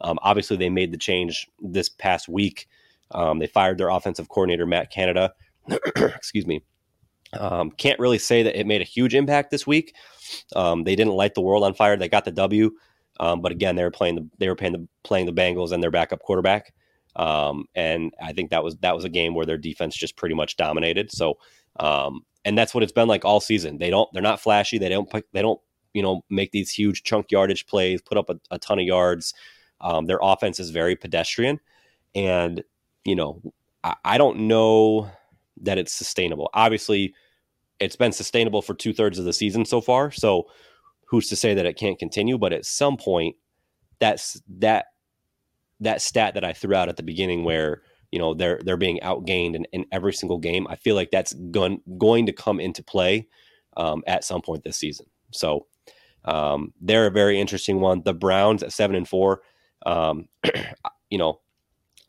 Um, 0.00 0.18
obviously, 0.22 0.56
they 0.56 0.70
made 0.70 0.92
the 0.92 0.98
change 0.98 1.46
this 1.60 1.88
past 1.88 2.28
week. 2.28 2.66
Um, 3.10 3.38
they 3.38 3.46
fired 3.46 3.78
their 3.78 3.90
offensive 3.90 4.28
coordinator, 4.28 4.66
Matt 4.66 4.90
Canada. 4.90 5.34
Excuse 5.96 6.46
me. 6.46 6.62
Um, 7.38 7.70
can't 7.70 7.98
really 7.98 8.18
say 8.18 8.42
that 8.42 8.58
it 8.58 8.66
made 8.66 8.80
a 8.80 8.84
huge 8.84 9.14
impact 9.14 9.50
this 9.50 9.66
week. 9.66 9.94
Um, 10.56 10.84
they 10.84 10.96
didn't 10.96 11.12
light 11.14 11.34
the 11.34 11.40
world 11.40 11.64
on 11.64 11.74
fire. 11.74 11.96
They 11.96 12.08
got 12.08 12.24
the 12.24 12.32
W, 12.32 12.72
um, 13.20 13.40
but 13.40 13.52
again, 13.52 13.76
they 13.76 13.84
were 13.84 13.90
playing 13.90 14.16
the 14.16 14.28
they 14.38 14.48
were 14.48 14.56
playing 14.56 14.72
the 14.72 14.88
playing 15.04 15.26
the 15.26 15.32
Bengals 15.32 15.72
and 15.72 15.82
their 15.82 15.90
backup 15.90 16.20
quarterback. 16.20 16.72
Um, 17.16 17.66
and 17.74 18.12
I 18.22 18.32
think 18.32 18.50
that 18.50 18.64
was 18.64 18.76
that 18.78 18.94
was 18.94 19.04
a 19.04 19.08
game 19.08 19.34
where 19.34 19.46
their 19.46 19.58
defense 19.58 19.96
just 19.96 20.16
pretty 20.16 20.34
much 20.34 20.56
dominated. 20.56 21.10
So, 21.10 21.38
um, 21.78 22.22
and 22.44 22.56
that's 22.56 22.74
what 22.74 22.82
it's 22.82 22.92
been 22.92 23.08
like 23.08 23.24
all 23.24 23.40
season. 23.40 23.78
They 23.78 23.90
don't 23.90 24.08
they're 24.12 24.22
not 24.22 24.40
flashy. 24.40 24.78
They 24.78 24.88
don't 24.88 25.10
they 25.32 25.42
don't 25.42 25.60
you 25.92 26.02
know 26.02 26.22
make 26.30 26.52
these 26.52 26.70
huge 26.70 27.02
chunk 27.02 27.30
yardage 27.30 27.66
plays, 27.66 28.00
put 28.00 28.18
up 28.18 28.30
a, 28.30 28.38
a 28.50 28.58
ton 28.58 28.78
of 28.78 28.84
yards. 28.86 29.34
Um, 29.80 30.06
their 30.06 30.18
offense 30.22 30.60
is 30.60 30.70
very 30.70 30.96
pedestrian, 30.96 31.58
and 32.14 32.62
you 33.04 33.16
know 33.16 33.42
I, 33.82 33.96
I 34.04 34.18
don't 34.18 34.40
know 34.40 35.10
that 35.62 35.78
it's 35.78 35.92
sustainable. 35.92 36.50
Obviously, 36.54 37.14
it's 37.80 37.96
been 37.96 38.12
sustainable 38.12 38.62
for 38.62 38.74
two 38.74 38.92
thirds 38.92 39.18
of 39.18 39.24
the 39.24 39.32
season 39.32 39.64
so 39.64 39.80
far. 39.80 40.10
So 40.10 40.46
who's 41.06 41.28
to 41.28 41.36
say 41.36 41.54
that 41.54 41.66
it 41.66 41.76
can't 41.76 41.98
continue? 41.98 42.38
But 42.38 42.52
at 42.52 42.64
some 42.64 42.96
point, 42.96 43.36
that's 43.98 44.40
that 44.58 44.86
that 45.80 46.02
stat 46.02 46.34
that 46.34 46.44
I 46.44 46.52
threw 46.52 46.74
out 46.74 46.88
at 46.88 46.96
the 46.96 47.02
beginning 47.02 47.44
where 47.44 47.82
you 48.12 48.18
know 48.18 48.34
they're 48.34 48.60
they're 48.64 48.76
being 48.76 49.00
outgained 49.02 49.54
in, 49.54 49.64
in 49.72 49.86
every 49.92 50.12
single 50.12 50.38
game. 50.38 50.66
I 50.68 50.76
feel 50.76 50.94
like 50.94 51.10
that's 51.10 51.32
going 51.32 51.80
going 51.98 52.26
to 52.26 52.32
come 52.32 52.60
into 52.60 52.82
play 52.82 53.28
um, 53.76 54.02
at 54.06 54.24
some 54.24 54.42
point 54.42 54.64
this 54.64 54.76
season. 54.76 55.06
So 55.32 55.66
um, 56.24 56.72
they're 56.80 57.06
a 57.06 57.10
very 57.10 57.40
interesting 57.40 57.80
one. 57.80 58.02
The 58.04 58.14
Browns 58.14 58.62
at 58.62 58.72
seven 58.72 58.96
and 58.96 59.08
four. 59.08 59.42
Um, 59.86 60.28
you 61.10 61.18
know, 61.18 61.40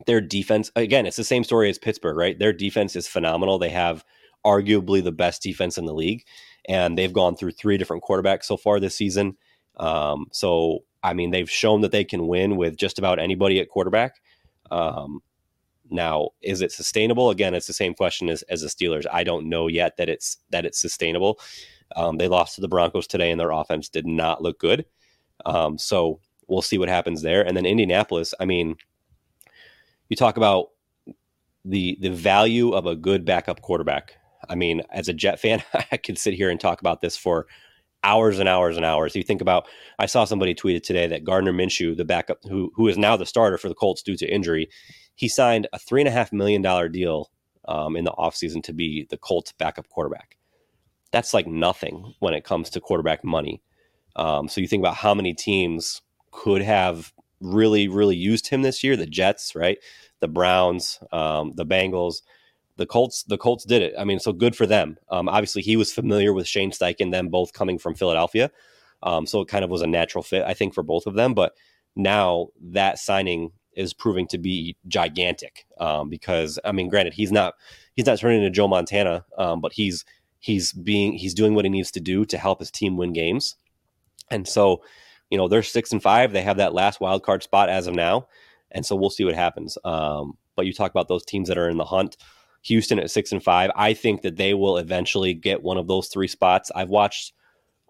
their 0.05 0.21
defense 0.21 0.71
again, 0.75 1.05
it's 1.05 1.17
the 1.17 1.23
same 1.23 1.43
story 1.43 1.69
as 1.69 1.77
Pittsburgh, 1.77 2.17
right? 2.17 2.37
Their 2.37 2.53
defense 2.53 2.95
is 2.95 3.07
phenomenal. 3.07 3.59
They 3.59 3.69
have 3.69 4.03
arguably 4.45 5.03
the 5.03 5.11
best 5.11 5.41
defense 5.41 5.77
in 5.77 5.85
the 5.85 5.93
league, 5.93 6.25
and 6.67 6.97
they've 6.97 7.13
gone 7.13 7.35
through 7.35 7.51
three 7.51 7.77
different 7.77 8.03
quarterbacks 8.03 8.45
so 8.45 8.57
far 8.57 8.79
this 8.79 8.95
season. 8.95 9.37
Um, 9.77 10.27
so 10.31 10.79
I 11.03 11.13
mean, 11.13 11.31
they've 11.31 11.49
shown 11.49 11.81
that 11.81 11.91
they 11.91 12.03
can 12.03 12.27
win 12.27 12.57
with 12.57 12.77
just 12.77 12.99
about 12.99 13.19
anybody 13.19 13.59
at 13.59 13.69
quarterback. 13.69 14.21
Um, 14.69 15.21
now, 15.89 16.29
is 16.41 16.61
it 16.61 16.71
sustainable? 16.71 17.29
Again, 17.29 17.53
it's 17.53 17.67
the 17.67 17.73
same 17.73 17.93
question 17.93 18.29
as, 18.29 18.43
as 18.43 18.61
the 18.61 18.67
Steelers. 18.67 19.05
I 19.11 19.23
don't 19.23 19.49
know 19.49 19.67
yet 19.67 19.97
that 19.97 20.09
it's 20.09 20.37
that 20.49 20.65
it's 20.65 20.79
sustainable. 20.79 21.39
Um, 21.95 22.17
they 22.17 22.29
lost 22.29 22.55
to 22.55 22.61
the 22.61 22.69
Broncos 22.69 23.07
today, 23.07 23.31
and 23.31 23.39
their 23.39 23.51
offense 23.51 23.89
did 23.89 24.07
not 24.07 24.41
look 24.41 24.59
good. 24.59 24.85
Um, 25.45 25.77
so 25.77 26.19
we'll 26.47 26.61
see 26.61 26.77
what 26.77 26.89
happens 26.89 27.21
there. 27.21 27.45
And 27.45 27.57
then 27.57 27.65
Indianapolis, 27.65 28.33
I 28.39 28.45
mean, 28.45 28.75
you 30.09 30.15
talk 30.15 30.37
about 30.37 30.69
the 31.65 31.97
the 31.99 32.09
value 32.09 32.71
of 32.71 32.85
a 32.85 32.95
good 32.95 33.25
backup 33.25 33.61
quarterback. 33.61 34.15
I 34.49 34.55
mean, 34.55 34.81
as 34.91 35.09
a 35.09 35.13
Jet 35.13 35.39
fan, 35.39 35.61
I 35.91 35.97
could 35.97 36.17
sit 36.17 36.33
here 36.33 36.49
and 36.49 36.59
talk 36.59 36.79
about 36.79 37.01
this 37.01 37.17
for 37.17 37.47
hours 38.03 38.39
and 38.39 38.49
hours 38.49 38.77
and 38.77 38.85
hours. 38.85 39.15
You 39.15 39.23
think 39.23 39.41
about 39.41 39.67
I 39.99 40.05
saw 40.05 40.25
somebody 40.25 40.55
tweeted 40.55 40.83
today 40.83 41.07
that 41.07 41.23
Gardner 41.23 41.53
Minshew, 41.53 41.95
the 41.95 42.05
backup 42.05 42.39
who 42.43 42.71
who 42.75 42.87
is 42.87 42.97
now 42.97 43.15
the 43.15 43.25
starter 43.25 43.57
for 43.57 43.69
the 43.69 43.75
Colts 43.75 44.01
due 44.01 44.17
to 44.17 44.27
injury, 44.33 44.69
he 45.15 45.27
signed 45.27 45.67
a 45.73 45.79
three 45.79 46.01
and 46.01 46.07
a 46.07 46.11
half 46.11 46.33
million 46.33 46.61
dollar 46.61 46.89
deal 46.89 47.31
um, 47.67 47.95
in 47.95 48.05
the 48.05 48.11
offseason 48.11 48.63
to 48.63 48.73
be 48.73 49.07
the 49.09 49.17
Colts 49.17 49.51
backup 49.51 49.87
quarterback. 49.89 50.37
That's 51.11 51.33
like 51.33 51.47
nothing 51.47 52.13
when 52.19 52.33
it 52.33 52.43
comes 52.43 52.69
to 52.71 52.79
quarterback 52.81 53.23
money. 53.23 53.61
Um, 54.15 54.47
so 54.47 54.61
you 54.61 54.67
think 54.67 54.81
about 54.81 54.95
how 54.95 55.13
many 55.13 55.33
teams 55.33 56.01
could 56.31 56.61
have 56.61 57.13
really, 57.41 57.87
really 57.87 58.15
used 58.15 58.47
him 58.47 58.61
this 58.61 58.83
year. 58.83 58.95
The 58.95 59.05
Jets, 59.05 59.55
right? 59.55 59.77
The 60.19 60.27
Browns, 60.27 60.99
um, 61.11 61.51
the 61.55 61.65
Bengals, 61.65 62.21
the 62.81 62.87
Colts. 62.87 63.23
The 63.23 63.37
Colts 63.37 63.63
did 63.63 63.83
it. 63.83 63.93
I 63.97 64.03
mean, 64.03 64.19
so 64.19 64.33
good 64.33 64.55
for 64.55 64.65
them. 64.65 64.97
Um, 65.09 65.29
obviously, 65.29 65.61
he 65.61 65.77
was 65.77 65.93
familiar 65.93 66.33
with 66.33 66.47
Shane 66.47 66.71
Steichen, 66.71 67.11
them 67.11 67.29
both 67.29 67.53
coming 67.53 67.77
from 67.77 67.93
Philadelphia, 67.93 68.51
um, 69.03 69.27
so 69.27 69.39
it 69.41 69.47
kind 69.47 69.63
of 69.63 69.69
was 69.69 69.81
a 69.81 69.87
natural 69.87 70.23
fit, 70.23 70.43
I 70.43 70.55
think, 70.55 70.73
for 70.73 70.81
both 70.81 71.05
of 71.05 71.13
them. 71.13 71.35
But 71.35 71.53
now 71.95 72.47
that 72.59 72.97
signing 72.97 73.51
is 73.73 73.93
proving 73.93 74.27
to 74.29 74.39
be 74.39 74.75
gigantic. 74.87 75.65
Um, 75.79 76.09
because 76.09 76.57
I 76.65 76.71
mean, 76.71 76.89
granted, 76.89 77.13
he's 77.13 77.31
not 77.31 77.53
he's 77.95 78.07
not 78.07 78.17
turning 78.17 78.39
into 78.39 78.49
Joe 78.49 78.67
Montana, 78.67 79.25
um, 79.37 79.61
but 79.61 79.73
he's 79.73 80.03
he's 80.39 80.73
being 80.73 81.13
he's 81.13 81.35
doing 81.35 81.53
what 81.53 81.65
he 81.65 81.69
needs 81.69 81.91
to 81.91 81.99
do 81.99 82.25
to 82.25 82.37
help 82.37 82.59
his 82.59 82.71
team 82.71 82.97
win 82.97 83.13
games. 83.13 83.55
And 84.31 84.47
so, 84.47 84.81
you 85.29 85.37
know, 85.37 85.47
they're 85.47 85.63
six 85.63 85.91
and 85.91 86.01
five. 86.01 86.33
They 86.33 86.41
have 86.41 86.57
that 86.57 86.73
last 86.73 86.99
wild 86.99 87.23
card 87.23 87.43
spot 87.43 87.69
as 87.69 87.85
of 87.85 87.93
now, 87.93 88.27
and 88.71 88.85
so 88.85 88.95
we'll 88.95 89.11
see 89.11 89.23
what 89.23 89.35
happens. 89.35 89.77
Um, 89.83 90.37
but 90.55 90.65
you 90.65 90.73
talk 90.73 90.91
about 90.91 91.07
those 91.07 91.25
teams 91.25 91.47
that 91.47 91.57
are 91.57 91.69
in 91.69 91.77
the 91.77 91.85
hunt. 91.85 92.17
Houston 92.63 92.99
at 92.99 93.11
six 93.11 93.31
and 93.31 93.43
five. 93.43 93.71
I 93.75 93.93
think 93.93 94.21
that 94.21 94.37
they 94.37 94.53
will 94.53 94.77
eventually 94.77 95.33
get 95.33 95.63
one 95.63 95.77
of 95.77 95.87
those 95.87 96.07
three 96.07 96.27
spots. 96.27 96.71
I've 96.75 96.89
watched 96.89 97.33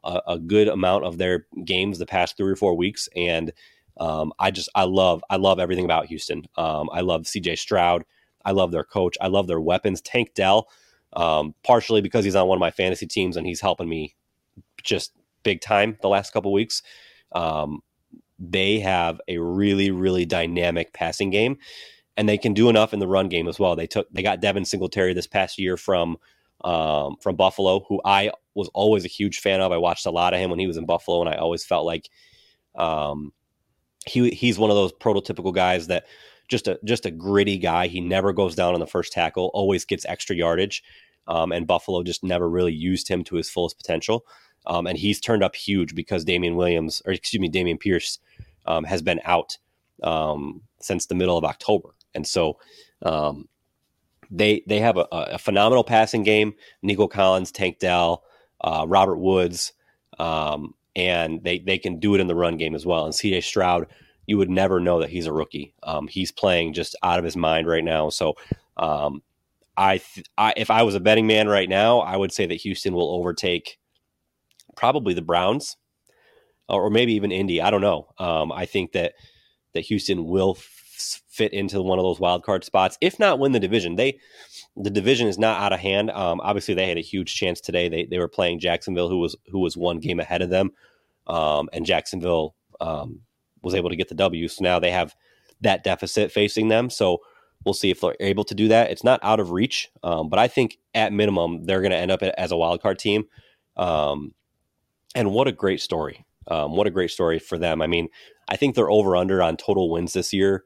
a, 0.04 0.22
a 0.28 0.40
good 0.40 0.68
amount 0.68 1.06
of 1.06 1.18
their 1.18 1.46
games 1.63 2.00
the 2.00 2.06
past 2.06 2.38
three 2.38 2.51
or 2.51 2.56
four 2.56 2.75
weeks, 2.75 3.10
and 3.16 3.51
um, 4.00 4.34
I 4.40 4.51
just 4.51 4.70
I 4.75 4.84
love 4.84 5.24
I 5.30 5.36
love 5.36 5.60
everything 5.60 5.86
about 5.86 6.06
Houston. 6.08 6.46
Um, 6.58 6.90
I 6.92 7.01
love 7.01 7.28
C.J. 7.28 7.58
Stroud. 7.58 8.04
I 8.44 8.51
love 8.51 8.72
their 8.72 8.84
coach. 8.84 9.18
I 9.22 9.28
love 9.28 9.48
their 9.48 9.62
weapons. 9.62 10.01
Tank 10.01 10.34
Dell, 10.34 10.68
um, 11.13 11.54
partially 11.63 12.01
because 12.01 12.25
he's 12.25 12.36
on 12.36 12.48
one 12.48 12.58
of 12.58 12.62
my 12.62 12.72
fantasy 12.72 13.06
teams 13.06 13.38
and 13.38 13.46
he's 13.46 13.62
helping 13.62 13.88
me 13.88 14.16
just 14.82 15.12
big 15.44 15.62
time 15.62 15.98
the 16.01 16.10
last 16.10 16.34
couple 16.34 16.51
weeks. 16.51 16.82
Um, 17.34 17.82
they 18.40 18.80
have 18.80 19.22
a 19.28 19.38
really 19.38 19.92
really 19.92 20.25
dynamic 20.25 20.94
passing 20.94 21.30
game, 21.30 21.58
and 22.18 22.27
they 22.27 22.38
can 22.38 22.53
do 22.53 22.70
enough 22.70 22.94
in 22.94 23.00
the 23.00 23.08
run 23.08 23.30
game 23.30 23.48
as 23.48 23.60
well. 23.60 23.75
They 23.75 23.88
took 23.88 24.10
they 24.12 24.22
got 24.22 24.41
Devin 24.41 24.65
Singletary 24.65 25.13
this 25.13 25.27
past 25.27 25.58
year 25.58 25.77
from 25.77 26.18
um, 26.63 27.15
from 27.22 27.36
Buffalo, 27.36 27.86
who 27.88 28.01
I 28.06 28.32
was 28.53 28.70
always 28.74 29.06
a 29.06 29.10
huge 29.10 29.39
fan 29.39 29.62
of. 29.62 29.72
I 29.72 29.77
watched 29.77 30.06
a 30.06 30.12
lot 30.12 30.34
of 30.34 30.39
him 30.39 30.50
when 30.50 30.60
he 30.60 30.68
was 30.68 30.77
in 30.77 30.86
Buffalo, 30.86 31.22
and 31.22 31.30
I 31.30 31.38
always 31.38 31.65
felt 31.65 31.86
like 31.86 32.10
um, 32.75 33.32
he 34.06 34.30
he's 34.32 34.60
one 34.60 34.70
of 34.70 34.75
those 34.75 34.94
prototypical 34.94 35.53
guys 35.53 35.88
that 35.88 36.06
just 36.48 36.68
a 36.68 36.80
just 36.84 37.06
a 37.06 37.12
gritty 37.12 37.58
guy. 37.58 37.88
He 37.88 38.01
never 38.01 38.34
goes 38.34 38.56
down 38.56 38.74
on 38.74 38.80
the 38.80 38.88
first 38.88 39.13
tackle, 39.13 39.51
always 39.53 39.86
gets 39.86 40.06
extra 40.06 40.36
yardage, 40.36 40.84
um, 41.27 41.51
and 41.51 41.68
Buffalo 41.68 42.03
just 42.03 42.24
never 42.24 42.50
really 42.50 42.74
used 42.74 43.08
him 43.08 43.24
to 43.25 43.36
his 43.36 43.50
fullest 43.50 43.77
potential. 43.77 44.25
Um, 44.68 44.86
and 44.86 44.98
he's 44.98 45.20
turned 45.20 45.44
up 45.44 45.56
huge 45.56 45.96
because 45.96 46.24
Damien 46.24 46.56
Williams, 46.56 47.01
or 47.06 47.13
excuse 47.13 47.41
me, 47.41 47.50
Dameon 47.50 47.80
Pierce, 47.80 48.20
um, 48.68 48.84
has 48.84 49.01
been 49.01 49.20
out 49.24 49.58
um, 50.03 50.62
since 50.80 51.08
the 51.08 51.15
middle 51.15 51.38
of 51.38 51.44
October, 51.44 51.96
and 52.13 52.25
so 52.25 52.58
um, 53.03 53.48
they 54.32 54.63
they 54.68 54.80
have 54.80 54.98
a, 54.98 55.06
a, 55.12 55.38
phenomenal 55.38 55.84
passing 55.84 56.24
game. 56.24 56.53
Nico 56.82 57.08
Collins, 57.08 57.51
Tank 57.51 57.80
Dell, 57.80 58.24
uh, 58.62 58.86
Robert 58.88 59.18
Woods, 59.18 59.74
um, 60.20 60.74
and 60.96 61.44
they 61.44 61.60
they 61.60 61.77
can 61.77 62.00
do 62.00 62.15
it 62.15 62.22
in 62.22 62.27
the 62.27 62.36
run 62.36 62.58
game 62.58 62.74
as 62.74 62.86
well. 62.86 63.06
And 63.06 63.13
CJ 63.13 63.44
Stroud, 63.44 63.88
you 64.25 64.38
would 64.38 64.50
never 64.50 64.80
know 64.80 65.00
that 65.01 65.10
he's 65.10 65.27
a 65.27 65.34
rookie. 65.34 65.74
Um, 65.84 66.08
he's 66.08 66.32
playing 66.32 66.74
just 66.74 66.96
out 67.03 67.20
of 67.20 67.25
his 67.25 67.36
mind 67.36 67.68
right 67.68 67.84
now. 67.84 68.10
So, 68.10 68.36
um, 68.77 69.22
I, 69.75 69.98
th- 69.98 70.27
I 70.38 70.53
if 70.56 70.72
I 70.72 70.84
was 70.84 70.96
a 70.96 71.00
betting 71.00 71.27
man 71.27 71.48
right 71.48 71.70
now, 71.70 72.00
I 72.00 72.15
would 72.15 72.32
say 72.32 72.46
that 72.46 72.56
Houston 72.56 72.94
will 72.94 73.12
overtake 73.12 73.77
probably 74.75 75.13
the 75.13 75.22
Browns, 75.22 75.75
or 76.70 76.89
maybe 76.89 77.13
even 77.13 77.32
Indy. 77.32 77.62
I 77.62 77.70
don't 77.70 77.82
know. 77.82 78.08
Um, 78.18 78.51
I 78.51 78.65
think 78.65 78.94
that 78.94 79.13
that 79.74 79.82
Houston 79.82 80.25
will 80.25 80.58
fit 81.32 81.54
into 81.54 81.82
one 81.82 81.98
of 81.98 82.04
those 82.04 82.20
wild 82.20 82.44
card 82.44 82.64
spots, 82.64 82.98
if 83.00 83.18
not 83.18 83.40
win 83.40 83.54
the 83.54 83.60
division. 83.60 83.96
They 83.96 84.20
the 84.76 84.90
division 84.90 85.28
is 85.28 85.40
not 85.40 85.62
out 85.62 85.74
of 85.74 85.80
hand. 85.80 86.12
Um, 86.12 86.42
obviously, 86.42 86.74
they 86.74 86.88
had 86.88 86.98
a 86.98 87.02
huge 87.02 87.34
chance 87.34 87.62
today. 87.62 87.90
They 87.90 88.06
they 88.06 88.20
were 88.20 88.28
playing 88.28 88.60
Jacksonville, 88.60 89.10
who 89.10 89.20
was 89.20 89.36
who 89.48 89.60
was 89.60 89.78
one 89.78 90.00
game 90.00 90.20
ahead 90.20 90.42
of 90.42 90.50
them, 90.50 90.72
um, 91.28 91.70
and 91.74 91.86
Jacksonville 91.86 92.54
um, 92.80 93.22
was 93.62 93.74
able 93.74 93.90
to 93.90 93.96
get 93.96 94.10
the 94.10 94.16
W. 94.16 94.48
So 94.48 94.64
now 94.64 94.80
they 94.80 94.92
have 94.92 95.16
that 95.62 95.84
deficit 95.84 96.32
facing 96.32 96.68
them. 96.68 96.90
So 96.90 97.20
we'll 97.64 97.74
see 97.74 97.92
if 97.92 98.02
they're 98.02 98.16
able 98.20 98.44
to 98.44 98.56
do 98.56 98.68
that. 98.68 98.92
It's 98.92 99.04
not 99.04 99.20
out 99.24 99.40
of 99.40 99.52
reach, 99.52 99.90
um, 100.04 100.30
but 100.30 100.40
I 100.40 100.48
think 100.48 100.80
at 100.94 101.14
minimum 101.14 101.64
they're 101.64 101.82
going 101.82 101.92
to 101.92 101.98
end 101.98 102.12
up 102.12 102.24
as 102.24 102.52
a 102.52 102.58
wild 102.58 102.82
card 102.82 103.00
team. 103.00 103.26
Um, 103.78 104.34
and 105.16 105.32
what 105.32 105.48
a 105.48 105.52
great 105.52 105.80
story! 105.80 106.26
Um, 106.48 106.76
what 106.76 106.88
a 106.88 106.92
great 106.92 107.12
story 107.12 107.40
for 107.40 107.58
them. 107.58 107.82
I 107.82 107.88
mean, 107.88 108.10
I 108.50 108.58
think 108.58 108.76
they're 108.76 108.92
over 108.92 109.16
under 109.16 109.42
on 109.42 109.56
total 109.56 109.90
wins 109.90 110.12
this 110.14 110.34
year 110.34 110.66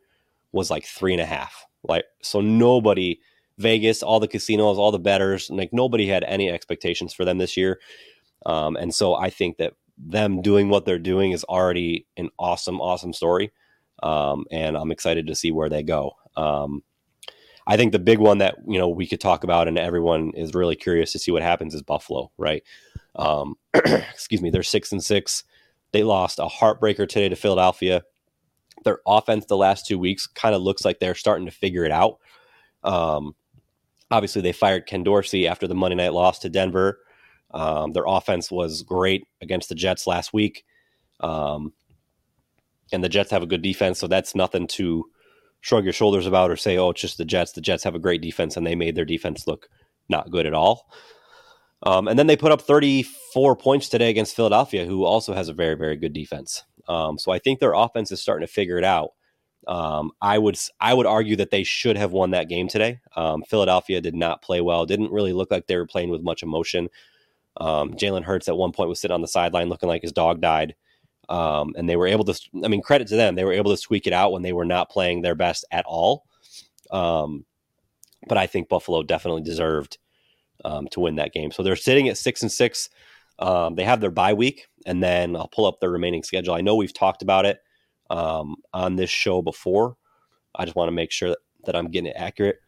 was 0.55 0.71
like 0.71 0.85
three 0.85 1.11
and 1.11 1.21
a 1.21 1.25
half. 1.25 1.65
Like 1.83 2.05
so, 2.23 2.41
nobody 2.41 3.19
Vegas, 3.57 4.01
all 4.01 4.19
the 4.19 4.27
casinos, 4.27 4.77
all 4.77 4.91
the 4.91 4.99
betters, 4.99 5.49
like 5.49 5.71
nobody 5.71 6.07
had 6.07 6.23
any 6.23 6.49
expectations 6.49 7.13
for 7.13 7.25
them 7.25 7.37
this 7.37 7.55
year. 7.55 7.79
Um, 8.45 8.75
and 8.75 8.93
so 8.93 9.15
I 9.15 9.29
think 9.29 9.57
that 9.57 9.73
them 9.97 10.41
doing 10.41 10.69
what 10.69 10.85
they're 10.85 10.99
doing 10.99 11.31
is 11.31 11.43
already 11.45 12.05
an 12.17 12.29
awesome, 12.37 12.81
awesome 12.81 13.13
story. 13.13 13.51
Um, 14.03 14.45
and 14.51 14.75
I'm 14.75 14.91
excited 14.91 15.27
to 15.27 15.35
see 15.35 15.51
where 15.51 15.69
they 15.69 15.83
go. 15.83 16.15
Um, 16.35 16.83
I 17.67 17.77
think 17.77 17.93
the 17.93 17.99
big 17.99 18.19
one 18.19 18.39
that 18.39 18.57
you 18.67 18.77
know 18.77 18.89
we 18.89 19.07
could 19.07 19.21
talk 19.21 19.43
about, 19.43 19.67
and 19.67 19.77
everyone 19.77 20.31
is 20.35 20.53
really 20.53 20.75
curious 20.75 21.11
to 21.13 21.19
see 21.19 21.31
what 21.31 21.41
happens, 21.41 21.73
is 21.73 21.81
Buffalo. 21.81 22.29
Right? 22.37 22.63
Um, 23.15 23.55
excuse 23.73 24.41
me. 24.41 24.49
They're 24.49 24.63
six 24.63 24.91
and 24.91 25.03
six. 25.03 25.43
They 25.91 26.03
lost 26.03 26.39
a 26.39 26.45
heartbreaker 26.45 27.07
today 27.07 27.29
to 27.29 27.35
Philadelphia. 27.35 28.03
Their 28.85 28.99
offense 29.05 29.45
the 29.45 29.57
last 29.57 29.85
two 29.85 29.99
weeks 29.99 30.27
kind 30.27 30.55
of 30.55 30.61
looks 30.61 30.85
like 30.85 30.99
they're 30.99 31.15
starting 31.15 31.45
to 31.45 31.51
figure 31.51 31.83
it 31.83 31.91
out. 31.91 32.19
Um, 32.83 33.35
obviously 34.09 34.41
they 34.41 34.53
fired 34.53 34.85
Ken 34.85 35.03
Dorsey 35.03 35.47
after 35.47 35.67
the 35.67 35.75
Monday 35.75 35.95
night 35.95 36.13
loss 36.13 36.39
to 36.39 36.49
Denver. 36.49 36.99
Um, 37.51 37.93
their 37.93 38.05
offense 38.07 38.49
was 38.49 38.83
great 38.83 39.27
against 39.41 39.69
the 39.69 39.75
Jets 39.75 40.07
last 40.07 40.33
week. 40.33 40.63
Um, 41.19 41.73
and 42.91 43.03
the 43.03 43.09
Jets 43.09 43.31
have 43.31 43.43
a 43.43 43.47
good 43.47 43.61
defense, 43.61 43.99
so 43.99 44.07
that's 44.07 44.35
nothing 44.35 44.67
to 44.67 45.05
shrug 45.61 45.83
your 45.83 45.93
shoulders 45.93 46.27
about 46.27 46.51
or 46.51 46.55
say, 46.55 46.77
oh, 46.77 46.91
it's 46.91 47.01
just 47.01 47.17
the 47.17 47.25
Jets. 47.25 47.53
The 47.53 47.61
Jets 47.61 47.83
have 47.83 47.95
a 47.95 47.99
great 47.99 48.21
defense, 48.21 48.55
and 48.55 48.65
they 48.65 48.75
made 48.75 48.95
their 48.95 49.05
defense 49.05 49.47
look 49.47 49.67
not 50.07 50.29
good 50.29 50.45
at 50.45 50.53
all. 50.53 50.87
Um, 51.83 52.07
and 52.07 52.17
then 52.17 52.27
they 52.27 52.37
put 52.37 52.51
up 52.51 52.61
34 52.61 53.55
points 53.55 53.89
today 53.89 54.09
against 54.09 54.35
Philadelphia, 54.35 54.85
who 54.85 55.03
also 55.03 55.33
has 55.33 55.49
a 55.49 55.53
very, 55.53 55.75
very 55.75 55.95
good 55.95 56.13
defense. 56.13 56.63
Um, 56.87 57.17
so 57.17 57.31
I 57.31 57.39
think 57.39 57.59
their 57.59 57.73
offense 57.73 58.11
is 58.11 58.21
starting 58.21 58.45
to 58.45 58.51
figure 58.51 58.77
it 58.77 58.83
out. 58.83 59.11
Um, 59.67 60.11
I 60.21 60.37
would 60.37 60.57
I 60.79 60.93
would 60.93 61.05
argue 61.05 61.35
that 61.37 61.51
they 61.51 61.63
should 61.63 61.97
have 61.97 62.11
won 62.11 62.31
that 62.31 62.49
game 62.49 62.67
today. 62.67 62.99
Um, 63.15 63.43
Philadelphia 63.43 64.01
did 64.01 64.15
not 64.15 64.41
play 64.41 64.61
well. 64.61 64.85
Didn't 64.85 65.11
really 65.11 65.33
look 65.33 65.51
like 65.51 65.67
they 65.67 65.77
were 65.77 65.87
playing 65.87 66.09
with 66.09 66.21
much 66.21 66.43
emotion. 66.43 66.89
Um, 67.57 67.93
Jalen 67.93 68.23
Hurts 68.23 68.47
at 68.47 68.57
one 68.57 68.71
point 68.71 68.89
was 68.89 68.99
sitting 68.99 69.13
on 69.13 69.21
the 69.21 69.27
sideline 69.27 69.69
looking 69.69 69.89
like 69.89 70.01
his 70.01 70.11
dog 70.11 70.41
died. 70.41 70.75
Um, 71.29 71.73
and 71.75 71.89
they 71.89 71.95
were 71.95 72.07
able 72.07 72.25
to. 72.25 72.39
I 72.63 72.67
mean, 72.67 72.81
credit 72.81 73.07
to 73.07 73.15
them. 73.15 73.33
They 73.35 73.45
were 73.45 73.53
able 73.53 73.71
to 73.71 73.77
squeak 73.77 74.05
it 74.05 74.13
out 74.13 74.31
when 74.31 74.43
they 74.43 74.53
were 74.53 74.65
not 74.65 74.91
playing 74.91 75.21
their 75.21 75.35
best 75.35 75.65
at 75.71 75.85
all. 75.85 76.25
Um, 76.91 77.45
but 78.27 78.37
I 78.37 78.45
think 78.45 78.69
Buffalo 78.69 79.01
definitely 79.01 79.41
deserved 79.41 79.97
um, 80.63 80.87
to 80.91 80.99
win 80.99 81.15
that 81.15 81.33
game. 81.33 81.51
So 81.51 81.63
they're 81.63 81.75
sitting 81.75 82.09
at 82.09 82.17
six 82.17 82.43
and 82.43 82.51
six. 82.51 82.89
they 83.39 83.83
have 83.83 84.01
their 84.01 84.11
bye 84.11 84.33
week, 84.33 84.67
and 84.85 85.01
then 85.01 85.35
I'll 85.35 85.47
pull 85.47 85.65
up 85.65 85.79
the 85.79 85.89
remaining 85.89 86.23
schedule. 86.23 86.53
I 86.53 86.61
know 86.61 86.75
we've 86.75 86.93
talked 86.93 87.21
about 87.21 87.45
it 87.45 87.59
um, 88.09 88.55
on 88.73 88.95
this 88.95 89.09
show 89.09 89.41
before. 89.41 89.97
I 90.53 90.65
just 90.65 90.75
want 90.75 90.87
to 90.87 90.93
make 90.93 91.11
sure 91.11 91.29
that, 91.29 91.39
that 91.65 91.75
I'm 91.75 91.89
getting 91.89 92.11
it 92.11 92.15
accurate. 92.17 92.59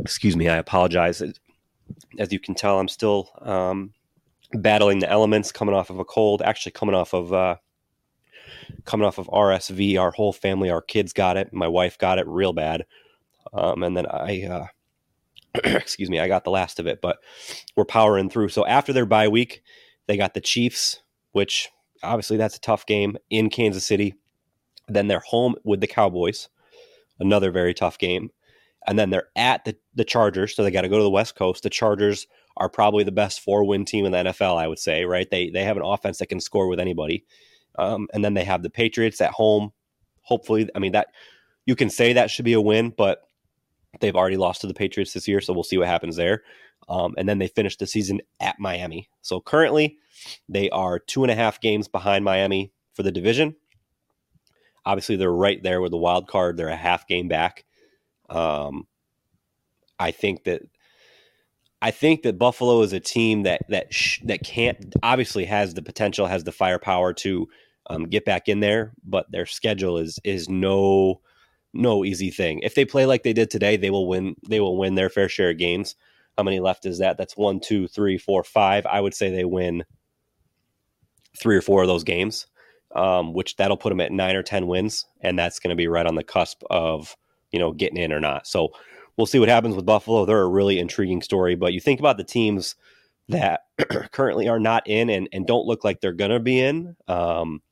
Excuse 0.00 0.36
me, 0.36 0.48
I 0.48 0.56
apologize. 0.56 1.22
As 2.18 2.32
you 2.32 2.40
can 2.40 2.54
tell, 2.54 2.78
I'm 2.78 2.88
still 2.88 3.30
um, 3.40 3.92
battling 4.52 4.98
the 4.98 5.10
elements, 5.10 5.52
coming 5.52 5.74
off 5.74 5.90
of 5.90 5.98
a 5.98 6.04
cold. 6.04 6.42
Actually, 6.42 6.72
coming 6.72 6.94
off 6.94 7.14
of 7.14 7.32
uh, 7.32 7.56
coming 8.84 9.06
off 9.06 9.18
of 9.18 9.28
RSV. 9.28 10.00
Our 10.00 10.10
whole 10.10 10.32
family, 10.32 10.70
our 10.70 10.82
kids 10.82 11.12
got 11.12 11.36
it. 11.36 11.52
My 11.52 11.68
wife 11.68 11.98
got 11.98 12.18
it 12.18 12.26
real 12.26 12.52
bad, 12.52 12.86
um, 13.52 13.82
and 13.82 13.96
then 13.96 14.06
I, 14.06 14.42
uh, 14.42 14.66
excuse 15.64 16.10
me, 16.10 16.20
I 16.20 16.28
got 16.28 16.44
the 16.44 16.50
last 16.50 16.78
of 16.78 16.86
it. 16.86 17.00
But 17.00 17.18
we're 17.76 17.84
powering 17.84 18.30
through. 18.30 18.50
So 18.50 18.66
after 18.66 18.92
their 18.92 19.06
bye 19.06 19.28
week, 19.28 19.62
they 20.06 20.16
got 20.16 20.34
the 20.34 20.40
Chiefs, 20.40 21.00
which 21.32 21.68
obviously 22.02 22.36
that's 22.36 22.56
a 22.56 22.60
tough 22.60 22.86
game 22.86 23.16
in 23.30 23.50
Kansas 23.50 23.86
City. 23.86 24.14
Then 24.88 25.08
they're 25.08 25.20
home 25.20 25.54
with 25.64 25.80
the 25.80 25.86
Cowboys, 25.86 26.48
another 27.18 27.50
very 27.50 27.74
tough 27.74 27.98
game. 27.98 28.30
And 28.86 28.98
then 28.98 29.10
they're 29.10 29.28
at 29.36 29.64
the, 29.64 29.76
the 29.94 30.04
Chargers, 30.04 30.56
so 30.56 30.62
they 30.62 30.70
got 30.70 30.82
to 30.82 30.88
go 30.88 30.96
to 30.96 31.04
the 31.04 31.10
West 31.10 31.36
Coast. 31.36 31.62
The 31.62 31.70
Chargers 31.70 32.26
are 32.56 32.68
probably 32.68 33.04
the 33.04 33.12
best 33.12 33.40
four 33.40 33.64
win 33.64 33.84
team 33.84 34.04
in 34.04 34.12
the 34.12 34.18
NFL, 34.18 34.56
I 34.56 34.66
would 34.68 34.78
say, 34.78 35.04
right? 35.04 35.28
They 35.30 35.50
they 35.50 35.64
have 35.64 35.76
an 35.76 35.82
offense 35.84 36.18
that 36.18 36.28
can 36.28 36.40
score 36.40 36.68
with 36.68 36.80
anybody. 36.80 37.24
Um, 37.78 38.08
and 38.12 38.24
then 38.24 38.34
they 38.34 38.44
have 38.44 38.62
the 38.62 38.70
Patriots 38.70 39.20
at 39.20 39.30
home. 39.30 39.72
Hopefully, 40.22 40.68
I 40.74 40.78
mean 40.78 40.92
that 40.92 41.08
you 41.66 41.76
can 41.76 41.90
say 41.90 42.12
that 42.12 42.30
should 42.30 42.44
be 42.44 42.52
a 42.52 42.60
win, 42.60 42.92
but 42.96 43.22
they've 43.98 44.16
already 44.16 44.36
lost 44.36 44.60
to 44.60 44.66
the 44.66 44.74
Patriots 44.74 45.12
this 45.12 45.26
year, 45.26 45.40
so 45.40 45.52
we'll 45.52 45.64
see 45.64 45.78
what 45.78 45.88
happens 45.88 46.16
there. 46.16 46.42
Um, 46.88 47.14
and 47.18 47.28
then 47.28 47.38
they 47.38 47.48
finish 47.48 47.76
the 47.76 47.86
season 47.86 48.20
at 48.38 48.58
Miami. 48.58 49.08
So 49.20 49.40
currently, 49.40 49.98
they 50.48 50.70
are 50.70 50.98
two 50.98 51.24
and 51.24 51.30
a 51.30 51.34
half 51.34 51.60
games 51.60 51.88
behind 51.88 52.24
Miami 52.24 52.72
for 52.94 53.02
the 53.02 53.12
division. 53.12 53.56
Obviously, 54.86 55.16
they're 55.16 55.32
right 55.32 55.62
there 55.62 55.80
with 55.80 55.90
the 55.90 55.98
wild 55.98 56.28
card. 56.28 56.56
They're 56.56 56.68
a 56.68 56.76
half 56.76 57.06
game 57.06 57.28
back. 57.28 57.64
Um, 58.28 58.86
I 59.98 60.10
think 60.10 60.44
that 60.44 60.62
I 61.82 61.90
think 61.90 62.22
that 62.22 62.38
Buffalo 62.38 62.82
is 62.82 62.92
a 62.92 63.00
team 63.00 63.42
that 63.42 63.62
that 63.68 63.92
sh- 63.92 64.20
that 64.24 64.42
can't 64.42 64.94
obviously 65.02 65.44
has 65.46 65.74
the 65.74 65.82
potential, 65.82 66.26
has 66.26 66.44
the 66.44 66.52
firepower 66.52 67.12
to 67.14 67.48
um, 67.88 68.04
get 68.04 68.24
back 68.24 68.48
in 68.48 68.60
there, 68.60 68.92
but 69.04 69.30
their 69.30 69.46
schedule 69.46 69.98
is 69.98 70.18
is 70.24 70.48
no 70.48 71.20
no 71.72 72.04
easy 72.04 72.30
thing. 72.30 72.60
If 72.60 72.74
they 72.74 72.84
play 72.84 73.06
like 73.06 73.22
they 73.22 73.32
did 73.32 73.50
today, 73.50 73.76
they 73.76 73.90
will 73.90 74.08
win. 74.08 74.34
They 74.48 74.60
will 74.60 74.76
win 74.76 74.94
their 74.94 75.10
fair 75.10 75.28
share 75.28 75.50
of 75.50 75.58
games. 75.58 75.94
How 76.36 76.44
many 76.44 76.60
left 76.60 76.86
is 76.86 76.98
that? 76.98 77.18
That's 77.18 77.36
one, 77.36 77.60
two, 77.60 77.88
three, 77.88 78.18
four, 78.18 78.42
five. 78.44 78.86
I 78.86 79.00
would 79.00 79.14
say 79.14 79.30
they 79.30 79.44
win 79.44 79.84
three 81.38 81.56
or 81.56 81.62
four 81.62 81.82
of 81.82 81.88
those 81.88 82.04
games, 82.04 82.46
um, 82.94 83.32
which 83.32 83.56
that'll 83.56 83.76
put 83.76 83.90
them 83.90 84.00
at 84.00 84.12
nine 84.12 84.36
or 84.36 84.42
ten 84.42 84.66
wins, 84.66 85.06
and 85.20 85.38
that's 85.38 85.58
going 85.58 85.70
to 85.70 85.76
be 85.76 85.88
right 85.88 86.06
on 86.06 86.14
the 86.14 86.24
cusp 86.24 86.62
of 86.70 87.16
you 87.52 87.58
know 87.58 87.72
getting 87.72 87.98
in 87.98 88.12
or 88.12 88.20
not. 88.20 88.46
So 88.46 88.70
we'll 89.16 89.26
see 89.26 89.38
what 89.38 89.48
happens 89.48 89.76
with 89.76 89.86
Buffalo. 89.86 90.24
They're 90.24 90.40
a 90.40 90.48
really 90.48 90.78
intriguing 90.78 91.22
story, 91.22 91.54
but 91.54 91.72
you 91.72 91.80
think 91.80 92.00
about 92.00 92.16
the 92.16 92.24
teams 92.24 92.74
that 93.28 93.62
currently 94.12 94.48
are 94.48 94.58
not 94.58 94.86
in 94.86 95.10
and, 95.10 95.28
and 95.32 95.46
don't 95.46 95.66
look 95.66 95.84
like 95.84 96.00
they're 96.00 96.12
going 96.12 96.30
to 96.30 96.40
be 96.40 96.58
in. 96.58 96.96
Um, 97.06 97.62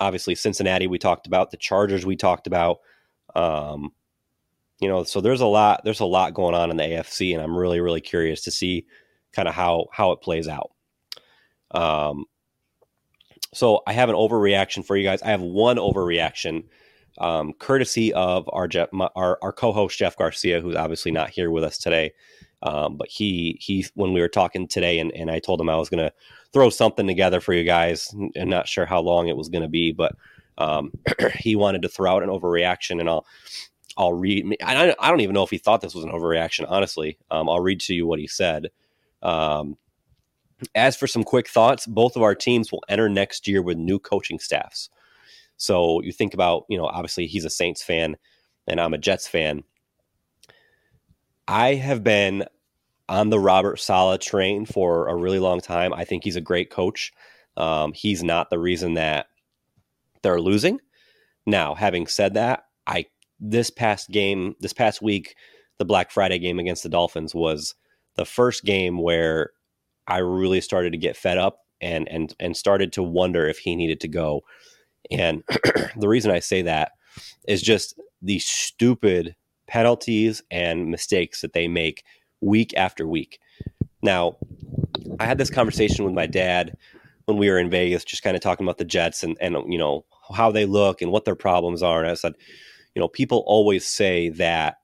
obviously, 0.00 0.34
Cincinnati, 0.34 0.86
we 0.86 0.98
talked 0.98 1.26
about 1.26 1.50
the 1.50 1.56
Chargers, 1.56 2.06
we 2.06 2.16
talked 2.16 2.46
about. 2.46 2.78
Um, 3.34 3.92
you 4.80 4.88
know, 4.88 5.04
so 5.04 5.20
there's 5.20 5.40
a 5.40 5.46
lot 5.46 5.82
there's 5.84 6.00
a 6.00 6.06
lot 6.06 6.34
going 6.34 6.54
on 6.54 6.70
in 6.70 6.76
the 6.76 6.82
AFC, 6.82 7.32
and 7.32 7.42
I'm 7.42 7.56
really 7.56 7.80
really 7.80 8.00
curious 8.00 8.42
to 8.42 8.50
see 8.50 8.86
kind 9.32 9.48
of 9.48 9.54
how 9.54 9.86
how 9.92 10.12
it 10.12 10.20
plays 10.20 10.48
out. 10.48 10.72
Um, 11.70 12.26
so 13.54 13.82
I 13.86 13.92
have 13.92 14.08
an 14.08 14.16
overreaction 14.16 14.84
for 14.84 14.96
you 14.96 15.04
guys. 15.04 15.22
I 15.22 15.28
have 15.28 15.40
one 15.40 15.76
overreaction, 15.76 16.64
um, 17.18 17.54
courtesy 17.54 18.12
of 18.12 18.48
our 18.52 18.68
Jeff, 18.68 18.92
my, 18.92 19.08
our 19.16 19.38
our 19.42 19.52
co-host 19.52 19.98
Jeff 19.98 20.16
Garcia, 20.16 20.60
who's 20.60 20.76
obviously 20.76 21.10
not 21.10 21.30
here 21.30 21.50
with 21.50 21.64
us 21.64 21.78
today. 21.78 22.12
Um, 22.62 22.96
but 22.96 23.08
he 23.08 23.58
he 23.60 23.86
when 23.94 24.12
we 24.12 24.20
were 24.20 24.28
talking 24.28 24.66
today, 24.66 24.98
and, 24.98 25.12
and 25.12 25.30
I 25.30 25.38
told 25.38 25.60
him 25.60 25.68
I 25.68 25.76
was 25.76 25.88
to 26.06 26.12
throw 26.52 26.70
something 26.70 27.06
together 27.06 27.40
for 27.40 27.52
you 27.52 27.64
guys, 27.64 28.14
and 28.34 28.50
not 28.50 28.68
sure 28.68 28.86
how 28.86 29.00
long 29.00 29.28
it 29.28 29.36
was 29.36 29.48
to 29.62 29.68
be, 29.68 29.92
but 29.92 30.16
um, 30.58 30.92
he 31.34 31.54
wanted 31.54 31.82
to 31.82 31.88
throw 31.88 32.16
out 32.16 32.22
an 32.22 32.30
overreaction, 32.30 32.98
and 33.00 33.08
I'll 33.08 33.26
I'll 33.96 34.14
read. 34.14 34.56
I, 34.62 34.94
I 34.98 35.10
don't 35.10 35.20
even 35.20 35.34
know 35.34 35.42
if 35.42 35.50
he 35.50 35.58
thought 35.58 35.80
this 35.80 35.94
was 35.94 36.04
an 36.04 36.12
overreaction. 36.12 36.66
Honestly, 36.68 37.18
um, 37.30 37.48
I'll 37.48 37.60
read 37.60 37.80
to 37.80 37.94
you 37.94 38.06
what 38.06 38.18
he 38.18 38.26
said. 38.26 38.68
Um, 39.22 39.76
as 40.74 40.96
for 40.96 41.06
some 41.06 41.24
quick 41.24 41.48
thoughts, 41.48 41.86
both 41.86 42.16
of 42.16 42.22
our 42.22 42.34
teams 42.34 42.72
will 42.72 42.82
enter 42.88 43.08
next 43.08 43.46
year 43.46 43.62
with 43.62 43.76
new 43.76 43.98
coaching 43.98 44.38
staffs. 44.38 44.88
So 45.56 46.00
you 46.02 46.12
think 46.12 46.34
about, 46.34 46.64
you 46.68 46.78
know, 46.78 46.86
obviously 46.86 47.26
he's 47.26 47.44
a 47.44 47.50
Saints 47.50 47.82
fan 47.82 48.16
and 48.66 48.80
I'm 48.80 48.94
a 48.94 48.98
Jets 48.98 49.28
fan. 49.28 49.64
I 51.48 51.74
have 51.74 52.02
been 52.02 52.44
on 53.08 53.30
the 53.30 53.38
Robert 53.38 53.78
Saleh 53.78 54.20
train 54.20 54.66
for 54.66 55.08
a 55.08 55.14
really 55.14 55.38
long 55.38 55.60
time. 55.60 55.92
I 55.92 56.04
think 56.04 56.24
he's 56.24 56.36
a 56.36 56.40
great 56.40 56.70
coach. 56.70 57.12
Um, 57.56 57.92
he's 57.92 58.22
not 58.22 58.50
the 58.50 58.58
reason 58.58 58.94
that 58.94 59.26
they're 60.22 60.40
losing. 60.40 60.80
Now, 61.46 61.74
having 61.74 62.06
said 62.06 62.34
that, 62.34 62.64
I 62.86 63.06
this 63.38 63.70
past 63.70 64.10
game, 64.10 64.56
this 64.60 64.72
past 64.72 65.00
week, 65.00 65.36
the 65.78 65.84
Black 65.84 66.10
Friday 66.10 66.38
game 66.38 66.58
against 66.58 66.82
the 66.82 66.88
Dolphins 66.88 67.34
was 67.34 67.74
the 68.16 68.24
first 68.24 68.64
game 68.64 68.98
where 68.98 69.50
I 70.08 70.18
really 70.18 70.60
started 70.60 70.92
to 70.92 70.98
get 70.98 71.16
fed 71.16 71.38
up 71.38 71.60
and 71.80 72.08
and 72.08 72.34
and 72.40 72.56
started 72.56 72.92
to 72.94 73.02
wonder 73.02 73.46
if 73.46 73.58
he 73.58 73.76
needed 73.76 74.00
to 74.00 74.08
go. 74.08 74.42
And 75.10 75.44
the 75.96 76.08
reason 76.08 76.30
I 76.30 76.40
say 76.40 76.62
that 76.62 76.92
is 77.46 77.62
just 77.62 78.00
the 78.20 78.40
stupid 78.40 79.36
penalties 79.66 80.42
and 80.50 80.90
mistakes 80.90 81.40
that 81.40 81.52
they 81.52 81.68
make 81.68 82.04
week 82.40 82.74
after 82.76 83.06
week. 83.06 83.40
Now, 84.02 84.36
I 85.18 85.24
had 85.24 85.38
this 85.38 85.50
conversation 85.50 86.04
with 86.04 86.14
my 86.14 86.26
dad 86.26 86.76
when 87.26 87.38
we 87.38 87.50
were 87.50 87.58
in 87.58 87.70
Vegas, 87.70 88.04
just 88.04 88.22
kind 88.22 88.36
of 88.36 88.42
talking 88.42 88.64
about 88.64 88.78
the 88.78 88.84
Jets 88.84 89.22
and 89.22 89.36
and 89.40 89.56
you 89.72 89.78
know 89.78 90.04
how 90.32 90.50
they 90.50 90.64
look 90.64 91.02
and 91.02 91.10
what 91.10 91.24
their 91.24 91.34
problems 91.34 91.82
are. 91.82 92.00
And 92.00 92.10
I 92.10 92.14
said, 92.14 92.34
you 92.94 93.00
know, 93.00 93.08
people 93.08 93.44
always 93.46 93.86
say 93.86 94.28
that 94.30 94.76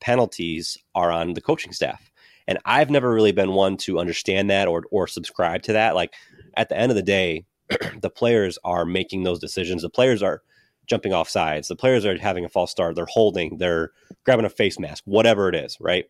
penalties 0.00 0.78
are 0.94 1.10
on 1.10 1.34
the 1.34 1.40
coaching 1.40 1.72
staff. 1.72 2.10
And 2.46 2.58
I've 2.64 2.90
never 2.90 3.12
really 3.12 3.32
been 3.32 3.52
one 3.52 3.76
to 3.78 3.98
understand 3.98 4.50
that 4.50 4.66
or 4.68 4.84
or 4.90 5.06
subscribe 5.06 5.62
to 5.64 5.72
that. 5.74 5.94
Like 5.94 6.14
at 6.56 6.68
the 6.68 6.76
end 6.76 6.90
of 6.90 6.96
the 6.96 7.02
day, 7.02 7.44
the 8.00 8.10
players 8.10 8.58
are 8.64 8.84
making 8.84 9.22
those 9.22 9.38
decisions. 9.38 9.82
The 9.82 9.90
players 9.90 10.22
are 10.22 10.42
jumping 10.90 11.12
off 11.12 11.28
sides. 11.28 11.68
The 11.68 11.76
players 11.76 12.04
are 12.04 12.18
having 12.18 12.44
a 12.44 12.48
false 12.48 12.72
start. 12.72 12.96
They're 12.96 13.06
holding, 13.06 13.58
they're 13.58 13.92
grabbing 14.24 14.44
a 14.44 14.50
face 14.50 14.78
mask, 14.78 15.04
whatever 15.06 15.48
it 15.48 15.54
is, 15.54 15.78
right? 15.80 16.06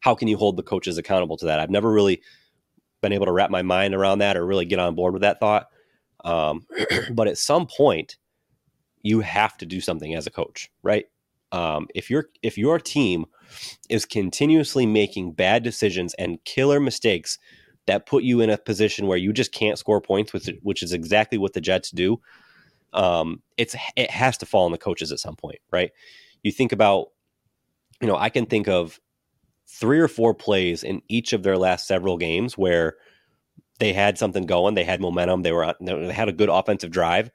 How 0.00 0.14
can 0.14 0.28
you 0.28 0.38
hold 0.38 0.56
the 0.56 0.62
coaches 0.62 0.96
accountable 0.96 1.36
to 1.36 1.46
that? 1.46 1.60
I've 1.60 1.70
never 1.70 1.92
really 1.92 2.22
been 3.02 3.12
able 3.12 3.26
to 3.26 3.32
wrap 3.32 3.50
my 3.50 3.60
mind 3.60 3.94
around 3.94 4.18
that 4.20 4.36
or 4.36 4.46
really 4.46 4.64
get 4.64 4.78
on 4.78 4.94
board 4.94 5.12
with 5.12 5.22
that 5.22 5.40
thought. 5.40 5.66
Um, 6.24 6.66
but 7.12 7.28
at 7.28 7.36
some 7.36 7.66
point, 7.66 8.16
you 9.02 9.20
have 9.20 9.58
to 9.58 9.66
do 9.66 9.82
something 9.82 10.14
as 10.14 10.26
a 10.26 10.30
coach, 10.30 10.70
right? 10.82 11.04
Um, 11.52 11.86
if 11.94 12.10
your 12.10 12.26
if 12.42 12.58
your 12.58 12.80
team 12.80 13.26
is 13.88 14.04
continuously 14.04 14.84
making 14.84 15.32
bad 15.32 15.62
decisions 15.62 16.14
and 16.14 16.42
killer 16.44 16.80
mistakes 16.80 17.38
that 17.86 18.06
put 18.06 18.24
you 18.24 18.40
in 18.40 18.50
a 18.50 18.58
position 18.58 19.06
where 19.06 19.18
you 19.18 19.32
just 19.32 19.52
can't 19.52 19.78
score 19.78 20.00
points, 20.00 20.32
which, 20.32 20.50
which 20.62 20.82
is 20.82 20.92
exactly 20.92 21.38
what 21.38 21.52
the 21.52 21.60
Jets 21.60 21.92
do, 21.92 22.20
um, 22.92 23.42
it's 23.56 23.76
it 23.96 24.10
has 24.10 24.38
to 24.38 24.46
fall 24.46 24.64
on 24.64 24.72
the 24.72 24.78
coaches 24.78 25.12
at 25.12 25.18
some 25.18 25.36
point, 25.36 25.58
right? 25.70 25.90
You 26.42 26.52
think 26.52 26.72
about, 26.72 27.08
you 28.00 28.06
know, 28.06 28.16
I 28.16 28.28
can 28.28 28.46
think 28.46 28.68
of 28.68 29.00
three 29.66 29.98
or 29.98 30.08
four 30.08 30.34
plays 30.34 30.82
in 30.82 31.02
each 31.08 31.32
of 31.32 31.42
their 31.42 31.58
last 31.58 31.86
several 31.86 32.16
games 32.16 32.56
where 32.56 32.96
they 33.78 33.92
had 33.92 34.16
something 34.16 34.46
going, 34.46 34.74
they 34.74 34.84
had 34.84 35.00
momentum, 35.00 35.42
they 35.42 35.52
were 35.52 35.74
they 35.80 36.12
had 36.12 36.28
a 36.28 36.32
good 36.32 36.48
offensive 36.48 36.90
drive, 36.90 37.30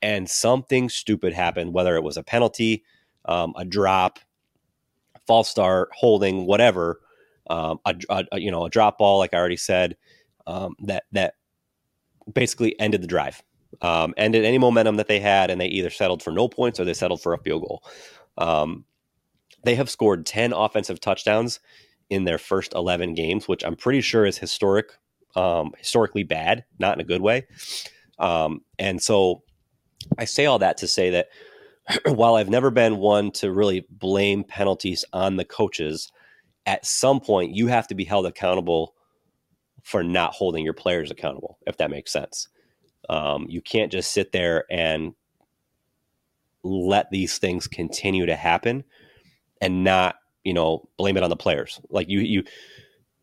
and 0.00 0.28
something 0.28 0.88
stupid 0.88 1.32
happened, 1.32 1.72
whether 1.72 1.96
it 1.96 2.02
was 2.02 2.16
a 2.16 2.22
penalty, 2.22 2.84
um, 3.26 3.52
a 3.56 3.64
drop, 3.64 4.18
false 5.26 5.48
start, 5.48 5.90
holding, 5.92 6.46
whatever, 6.46 7.00
um, 7.50 7.78
a, 7.84 7.94
a, 8.32 8.40
you 8.40 8.50
know 8.50 8.64
a 8.64 8.70
drop 8.70 8.98
ball, 8.98 9.18
like 9.18 9.34
I 9.34 9.38
already 9.38 9.56
said, 9.56 9.96
um, 10.46 10.74
that 10.80 11.04
that 11.12 11.34
basically 12.32 12.78
ended 12.80 13.02
the 13.02 13.06
drive 13.06 13.42
um, 13.80 14.14
ended 14.16 14.44
any 14.44 14.58
momentum 14.58 14.96
that 14.96 15.08
they 15.08 15.20
had, 15.20 15.50
and 15.50 15.60
they 15.60 15.66
either 15.66 15.90
settled 15.90 16.22
for 16.22 16.30
no 16.30 16.48
points 16.48 16.80
or 16.80 16.84
they 16.84 16.94
settled 16.94 17.22
for 17.22 17.32
a 17.32 17.38
field 17.38 17.62
goal. 17.62 17.82
Um, 18.38 18.84
they 19.64 19.74
have 19.74 19.90
scored 19.90 20.26
10 20.26 20.52
offensive 20.52 21.00
touchdowns 21.00 21.60
in 22.08 22.24
their 22.24 22.38
first 22.38 22.72
11 22.74 23.14
games, 23.14 23.48
which 23.48 23.64
I'm 23.64 23.76
pretty 23.76 24.00
sure 24.00 24.24
is 24.24 24.38
historic, 24.38 24.92
um, 25.34 25.72
historically 25.78 26.22
bad, 26.22 26.64
not 26.78 26.94
in 26.94 27.00
a 27.00 27.04
good 27.04 27.20
way. 27.20 27.46
Um, 28.18 28.62
and 28.78 29.02
so 29.02 29.42
I 30.18 30.24
say 30.24 30.46
all 30.46 30.60
that 30.60 30.78
to 30.78 30.86
say 30.86 31.10
that 31.10 31.28
while 32.06 32.36
I've 32.36 32.48
never 32.48 32.70
been 32.70 32.98
one 32.98 33.30
to 33.32 33.52
really 33.52 33.86
blame 33.90 34.44
penalties 34.44 35.04
on 35.12 35.36
the 35.36 35.44
coaches, 35.44 36.10
at 36.64 36.86
some 36.86 37.20
point 37.20 37.54
you 37.54 37.66
have 37.66 37.88
to 37.88 37.94
be 37.94 38.04
held 38.04 38.26
accountable 38.26 38.94
for 39.82 40.02
not 40.02 40.32
holding 40.32 40.64
your 40.64 40.74
players 40.74 41.10
accountable, 41.10 41.58
if 41.66 41.76
that 41.76 41.90
makes 41.90 42.12
sense. 42.12 42.48
Um, 43.08 43.46
you 43.48 43.60
can't 43.60 43.92
just 43.92 44.12
sit 44.12 44.32
there 44.32 44.64
and 44.70 45.14
let 46.62 47.10
these 47.10 47.38
things 47.38 47.66
continue 47.66 48.26
to 48.26 48.36
happen 48.36 48.84
and 49.60 49.84
not, 49.84 50.16
you 50.44 50.52
know, 50.52 50.88
blame 50.96 51.16
it 51.16 51.22
on 51.22 51.30
the 51.30 51.36
players. 51.36 51.80
Like 51.88 52.08
you, 52.08 52.20
you, 52.20 52.44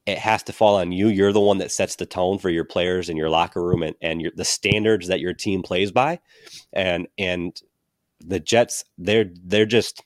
it 0.05 0.17
has 0.17 0.43
to 0.43 0.53
fall 0.53 0.75
on 0.75 0.91
you. 0.91 1.07
You're 1.07 1.33
the 1.33 1.39
one 1.39 1.59
that 1.59 1.71
sets 1.71 1.95
the 1.95 2.05
tone 2.05 2.37
for 2.37 2.49
your 2.49 2.65
players 2.65 3.09
in 3.09 3.17
your 3.17 3.29
locker 3.29 3.63
room 3.63 3.83
and, 3.83 3.95
and 4.01 4.21
your, 4.21 4.31
the 4.35 4.45
standards 4.45 5.07
that 5.07 5.19
your 5.19 5.33
team 5.33 5.61
plays 5.61 5.91
by. 5.91 6.19
And, 6.71 7.07
and 7.17 7.59
the 8.19 8.39
Jets, 8.39 8.83
they're, 8.97 9.29
they're 9.43 9.65
just, 9.65 10.03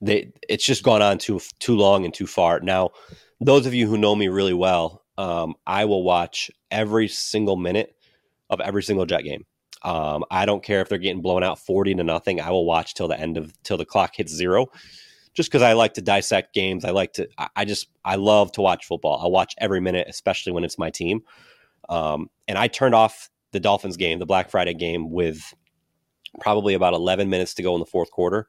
they, 0.00 0.32
it's 0.48 0.64
just 0.64 0.82
gone 0.82 1.02
on 1.02 1.18
too, 1.18 1.40
too 1.58 1.76
long 1.76 2.04
and 2.04 2.12
too 2.14 2.26
far. 2.26 2.60
Now, 2.60 2.90
those 3.40 3.66
of 3.66 3.74
you 3.74 3.88
who 3.88 3.98
know 3.98 4.14
me 4.14 4.28
really 4.28 4.54
well, 4.54 5.04
um, 5.18 5.54
I 5.66 5.84
will 5.84 6.02
watch 6.02 6.50
every 6.70 7.08
single 7.08 7.56
minute 7.56 7.94
of 8.52 8.60
every 8.60 8.82
single 8.82 9.06
Jet 9.06 9.22
game. 9.22 9.44
Um, 9.82 10.24
I 10.30 10.46
don't 10.46 10.62
care 10.62 10.80
if 10.80 10.88
they're 10.88 10.98
getting 10.98 11.22
blown 11.22 11.42
out 11.42 11.58
40 11.58 11.96
to 11.96 12.04
nothing. 12.04 12.40
I 12.40 12.50
will 12.50 12.64
watch 12.64 12.94
till 12.94 13.08
the 13.08 13.18
end 13.18 13.36
of 13.36 13.52
till 13.62 13.76
the 13.76 13.84
clock 13.84 14.14
hits 14.14 14.32
zero. 14.32 14.66
Just 15.34 15.50
because 15.50 15.62
I 15.62 15.72
like 15.72 15.94
to 15.94 16.02
dissect 16.02 16.54
games. 16.54 16.84
I 16.84 16.90
like 16.90 17.14
to 17.14 17.26
I 17.56 17.64
just 17.64 17.88
I 18.04 18.16
love 18.16 18.52
to 18.52 18.60
watch 18.60 18.86
football. 18.86 19.20
I 19.24 19.28
watch 19.28 19.54
every 19.58 19.80
minute, 19.80 20.06
especially 20.08 20.52
when 20.52 20.62
it's 20.62 20.78
my 20.78 20.90
team. 20.90 21.22
Um, 21.88 22.28
and 22.46 22.58
I 22.58 22.68
turned 22.68 22.94
off 22.94 23.30
the 23.52 23.60
Dolphins 23.60 23.96
game, 23.96 24.18
the 24.18 24.26
Black 24.26 24.50
Friday 24.50 24.74
game, 24.74 25.10
with 25.10 25.54
probably 26.40 26.74
about 26.74 26.94
11 26.94 27.28
minutes 27.28 27.54
to 27.54 27.62
go 27.62 27.74
in 27.74 27.80
the 27.80 27.86
fourth 27.86 28.10
quarter. 28.10 28.46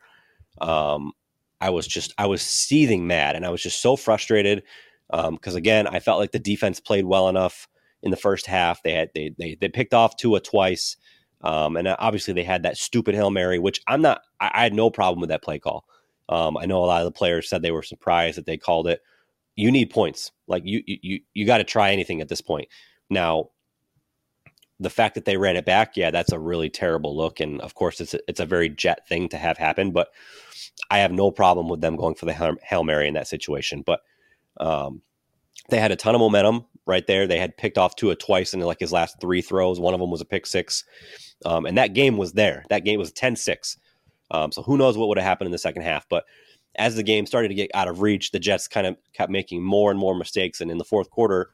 Um, 0.62 1.14
I 1.62 1.70
was 1.70 1.88
just 1.88 2.14
I 2.18 2.26
was 2.26 2.42
seething 2.42 3.08
mad 3.08 3.36
and 3.36 3.46
I 3.46 3.50
was 3.50 3.64
just 3.64 3.82
so 3.82 3.96
frustrated 3.96 4.64
because 5.10 5.54
um, 5.54 5.58
again 5.58 5.88
I 5.88 6.00
felt 6.00 6.20
like 6.20 6.32
the 6.32 6.40
defense 6.40 6.80
played 6.80 7.06
well 7.06 7.30
enough 7.30 7.68
in 8.04 8.12
the 8.12 8.18
first 8.18 8.46
half. 8.46 8.84
They 8.84 8.94
had 8.94 9.10
they 9.16 9.34
they, 9.40 9.58
they 9.60 9.70
picked 9.70 9.94
off 9.94 10.18
Tua 10.18 10.42
twice, 10.42 10.98
um, 11.42 11.76
and 11.76 11.88
obviously 11.88 12.34
they 12.34 12.44
had 12.44 12.64
that 12.64 12.78
stupid 12.78 13.16
hail 13.16 13.32
mary, 13.32 13.58
which 13.58 13.82
I'm 13.88 14.02
not. 14.02 14.22
I, 14.40 14.52
I 14.54 14.64
had 14.64 14.74
no 14.74 14.92
problem 14.92 15.20
with 15.22 15.30
that 15.30 15.42
play 15.42 15.58
call. 15.58 15.86
Um, 16.30 16.58
I 16.58 16.66
know 16.66 16.84
a 16.84 16.86
lot 16.86 17.02
of 17.02 17.06
the 17.06 17.18
players 17.18 17.50
said 17.50 17.62
they 17.62 17.72
were 17.72 17.84
surprised 17.84 18.38
that 18.38 18.46
they 18.46 18.58
called 18.58 18.88
it. 18.88 19.02
You 19.56 19.72
need 19.72 19.90
points. 19.90 20.32
Like 20.48 20.64
you 20.66 20.84
you 20.86 21.22
you 21.34 21.46
got 21.46 21.58
to 21.58 21.64
try 21.64 21.92
anything 21.92 22.22
at 22.22 22.30
this 22.30 22.42
point. 22.42 22.68
Now, 23.10 23.50
the 24.80 24.90
fact 24.90 25.16
that 25.16 25.26
they 25.26 25.38
ran 25.38 25.56
it 25.56 25.66
back, 25.66 25.96
yeah, 25.96 26.12
that's 26.12 26.32
a 26.32 26.40
really 26.40 26.70
terrible 26.70 27.16
look. 27.16 27.40
And 27.40 27.62
of 27.62 27.74
course, 27.74 28.02
it's 28.02 28.14
a, 28.14 28.20
it's 28.28 28.40
a 28.40 28.46
very 28.46 28.70
jet 28.70 29.08
thing 29.08 29.30
to 29.30 29.38
have 29.38 29.58
happen. 29.58 29.92
But 29.92 30.10
I 30.90 31.00
have 31.00 31.12
no 31.12 31.32
problem 31.32 31.70
with 31.70 31.82
them 31.82 31.96
going 31.96 32.16
for 32.16 32.26
the 32.26 32.58
hail 32.64 32.84
mary 32.84 33.08
in 33.08 33.14
that 33.14 33.28
situation. 33.28 33.84
But 33.86 34.02
um, 34.60 35.02
they 35.70 35.80
had 35.80 35.92
a 35.92 35.96
ton 35.96 36.16
of 36.16 36.20
momentum 36.20 36.66
right 36.86 37.06
there. 37.08 37.28
They 37.28 37.40
had 37.40 37.58
picked 37.58 37.78
off 37.78 37.96
Tua 37.96 38.16
twice 38.16 38.54
in 38.54 38.60
like 38.62 38.80
his 38.80 38.92
last 38.92 39.20
three 39.22 39.42
throws. 39.42 39.80
One 39.80 39.94
of 39.94 40.00
them 40.00 40.12
was 40.12 40.22
a 40.22 40.26
pick 40.26 40.46
six. 40.46 40.84
Um, 41.46 41.66
and 41.66 41.78
that 41.78 41.94
game 41.94 42.18
was 42.18 42.34
there. 42.34 42.64
That 42.70 42.86
game 42.86 43.00
was 43.00 43.12
10 43.12 43.36
6. 43.36 43.78
Um, 44.32 44.52
so 44.52 44.62
who 44.62 44.78
knows 44.78 44.98
what 44.98 45.08
would 45.08 45.18
have 45.18 45.26
happened 45.26 45.48
in 45.48 45.52
the 45.52 45.58
second 45.58 45.84
half. 45.84 46.08
But 46.10 46.26
as 46.76 46.96
the 46.96 47.04
game 47.04 47.26
started 47.26 47.50
to 47.50 47.54
get 47.54 47.70
out 47.74 47.88
of 47.88 48.02
reach, 48.02 48.32
the 48.32 48.40
Jets 48.40 48.68
kind 48.68 48.88
of 48.88 48.98
kept 49.14 49.32
making 49.32 49.64
more 49.64 49.92
and 49.92 50.00
more 50.00 50.16
mistakes. 50.16 50.60
And 50.60 50.72
in 50.72 50.78
the 50.78 50.84
fourth 50.84 51.10
quarter, 51.10 51.52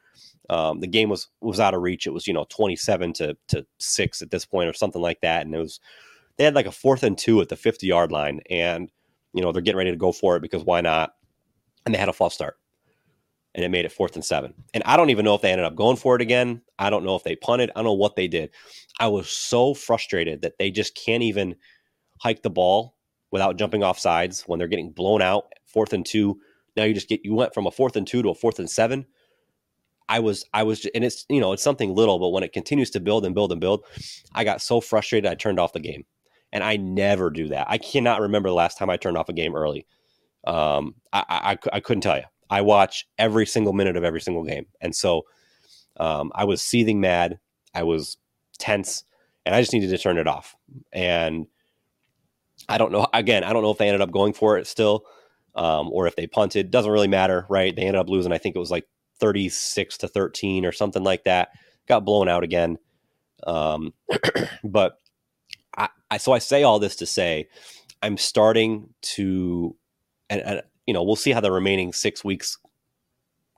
um, 0.49 0.79
the 0.79 0.87
game 0.87 1.09
was 1.09 1.27
was 1.41 1.59
out 1.59 1.73
of 1.73 1.81
reach. 1.81 2.07
It 2.07 2.13
was 2.13 2.25
you 2.25 2.33
know 2.33 2.45
27 2.49 3.13
to 3.13 3.37
to 3.49 3.65
six 3.77 4.21
at 4.21 4.31
this 4.31 4.45
point 4.45 4.69
or 4.69 4.73
something 4.73 5.01
like 5.01 5.21
that. 5.21 5.45
And 5.45 5.53
it 5.53 5.59
was 5.59 5.79
they 6.37 6.45
had 6.45 6.55
like 6.55 6.65
a 6.65 6.71
fourth 6.71 7.03
and 7.03 7.17
two 7.17 7.41
at 7.41 7.49
the 7.49 7.55
50 7.55 7.85
yard 7.85 8.11
line, 8.11 8.39
and 8.49 8.89
you 9.33 9.43
know 9.43 9.51
they're 9.51 9.61
getting 9.61 9.77
ready 9.77 9.91
to 9.91 9.97
go 9.97 10.11
for 10.11 10.35
it 10.37 10.41
because 10.41 10.63
why 10.63 10.81
not? 10.81 11.15
And 11.85 11.93
they 11.93 11.99
had 11.99 12.09
a 12.09 12.13
false 12.13 12.33
start 12.33 12.57
and 13.59 13.65
it 13.65 13.69
made 13.69 13.83
it 13.83 13.91
fourth 13.91 14.15
and 14.15 14.23
seven. 14.23 14.53
And 14.73 14.81
I 14.85 14.95
don't 14.95 15.09
even 15.09 15.25
know 15.25 15.35
if 15.35 15.41
they 15.41 15.51
ended 15.51 15.65
up 15.65 15.75
going 15.75 15.97
for 15.97 16.15
it 16.15 16.21
again. 16.21 16.61
I 16.79 16.89
don't 16.89 17.03
know 17.03 17.17
if 17.17 17.23
they 17.23 17.35
punted. 17.35 17.69
I 17.71 17.79
don't 17.79 17.83
know 17.83 17.93
what 17.93 18.15
they 18.15 18.29
did. 18.29 18.51
I 19.01 19.07
was 19.07 19.29
so 19.29 19.73
frustrated 19.73 20.43
that 20.43 20.57
they 20.57 20.71
just 20.71 20.95
can't 20.95 21.23
even 21.23 21.55
hike 22.21 22.41
the 22.41 22.49
ball 22.49 22.95
without 23.31 23.57
jumping 23.57 23.83
off 23.83 23.99
sides 23.99 24.43
when 24.43 24.59
they're 24.59 24.69
getting 24.69 24.91
blown 24.91 25.21
out, 25.21 25.51
fourth 25.65 25.91
and 25.91 26.05
two. 26.05 26.39
Now 26.77 26.85
you 26.85 26.93
just 26.93 27.09
get 27.09 27.25
you 27.25 27.33
went 27.33 27.53
from 27.53 27.67
a 27.67 27.71
fourth 27.71 27.97
and 27.97 28.07
two 28.07 28.23
to 28.23 28.29
a 28.29 28.33
fourth 28.35 28.59
and 28.59 28.69
seven. 28.69 29.05
I 30.07 30.19
was 30.19 30.45
I 30.53 30.63
was 30.63 30.87
and 30.95 31.03
it's 31.03 31.25
you 31.27 31.41
know 31.41 31.51
it's 31.51 31.61
something 31.63 31.93
little, 31.93 32.17
but 32.17 32.29
when 32.29 32.43
it 32.43 32.53
continues 32.53 32.91
to 32.91 33.01
build 33.01 33.25
and 33.25 33.35
build 33.35 33.51
and 33.51 33.59
build, 33.59 33.83
I 34.33 34.45
got 34.45 34.61
so 34.61 34.79
frustrated 34.79 35.29
I 35.29 35.35
turned 35.35 35.59
off 35.59 35.73
the 35.73 35.81
game. 35.81 36.05
And 36.53 36.63
I 36.63 36.77
never 36.77 37.29
do 37.29 37.49
that. 37.49 37.67
I 37.69 37.77
cannot 37.77 38.21
remember 38.21 38.47
the 38.47 38.55
last 38.55 38.77
time 38.77 38.89
I 38.89 38.95
turned 38.95 39.17
off 39.17 39.29
a 39.29 39.33
game 39.33 39.53
early. 39.53 39.85
Um, 40.47 40.95
I, 41.13 41.23
I, 41.29 41.57
I 41.73 41.79
couldn't 41.81 42.01
tell 42.01 42.17
you. 42.17 42.23
I 42.49 42.61
watch 42.61 43.07
every 43.17 43.45
single 43.45 43.73
minute 43.73 43.95
of 43.95 44.03
every 44.03 44.21
single 44.21 44.43
game. 44.43 44.65
And 44.81 44.95
so 44.95 45.23
um, 45.97 46.31
I 46.33 46.45
was 46.45 46.61
seething 46.61 46.99
mad. 46.99 47.39
I 47.73 47.83
was 47.83 48.17
tense 48.57 49.03
and 49.45 49.55
I 49.55 49.61
just 49.61 49.73
needed 49.73 49.89
to 49.89 49.97
turn 49.97 50.17
it 50.17 50.27
off. 50.27 50.55
And 50.91 51.47
I 52.67 52.77
don't 52.77 52.91
know. 52.91 53.07
Again, 53.13 53.43
I 53.43 53.53
don't 53.53 53.63
know 53.63 53.71
if 53.71 53.77
they 53.77 53.87
ended 53.87 54.01
up 54.01 54.11
going 54.11 54.33
for 54.33 54.57
it 54.57 54.67
still 54.67 55.05
um, 55.55 55.89
or 55.91 56.07
if 56.07 56.15
they 56.15 56.27
punted. 56.27 56.71
Doesn't 56.71 56.91
really 56.91 57.07
matter, 57.07 57.45
right? 57.49 57.75
They 57.75 57.83
ended 57.83 57.95
up 57.95 58.09
losing. 58.09 58.31
I 58.31 58.37
think 58.37 58.55
it 58.55 58.59
was 58.59 58.71
like 58.71 58.87
36 59.19 59.97
to 59.99 60.07
13 60.07 60.65
or 60.65 60.71
something 60.71 61.03
like 61.03 61.23
that. 61.25 61.49
Got 61.87 62.05
blown 62.05 62.29
out 62.29 62.43
again. 62.43 62.77
Um, 63.45 63.93
but 64.63 64.99
I, 65.77 65.89
I, 66.11 66.17
so 66.17 66.31
I 66.31 66.39
say 66.39 66.63
all 66.63 66.79
this 66.79 66.97
to 66.97 67.05
say 67.05 67.47
I'm 68.01 68.17
starting 68.17 68.93
to, 69.01 69.75
and, 70.29 70.41
and 70.41 70.61
you 70.89 70.93
know, 70.93 71.03
we'll 71.03 71.15
see 71.15 71.29
how 71.29 71.39
the 71.39 71.51
remaining 71.51 71.93
six 71.93 72.23
weeks 72.23 72.57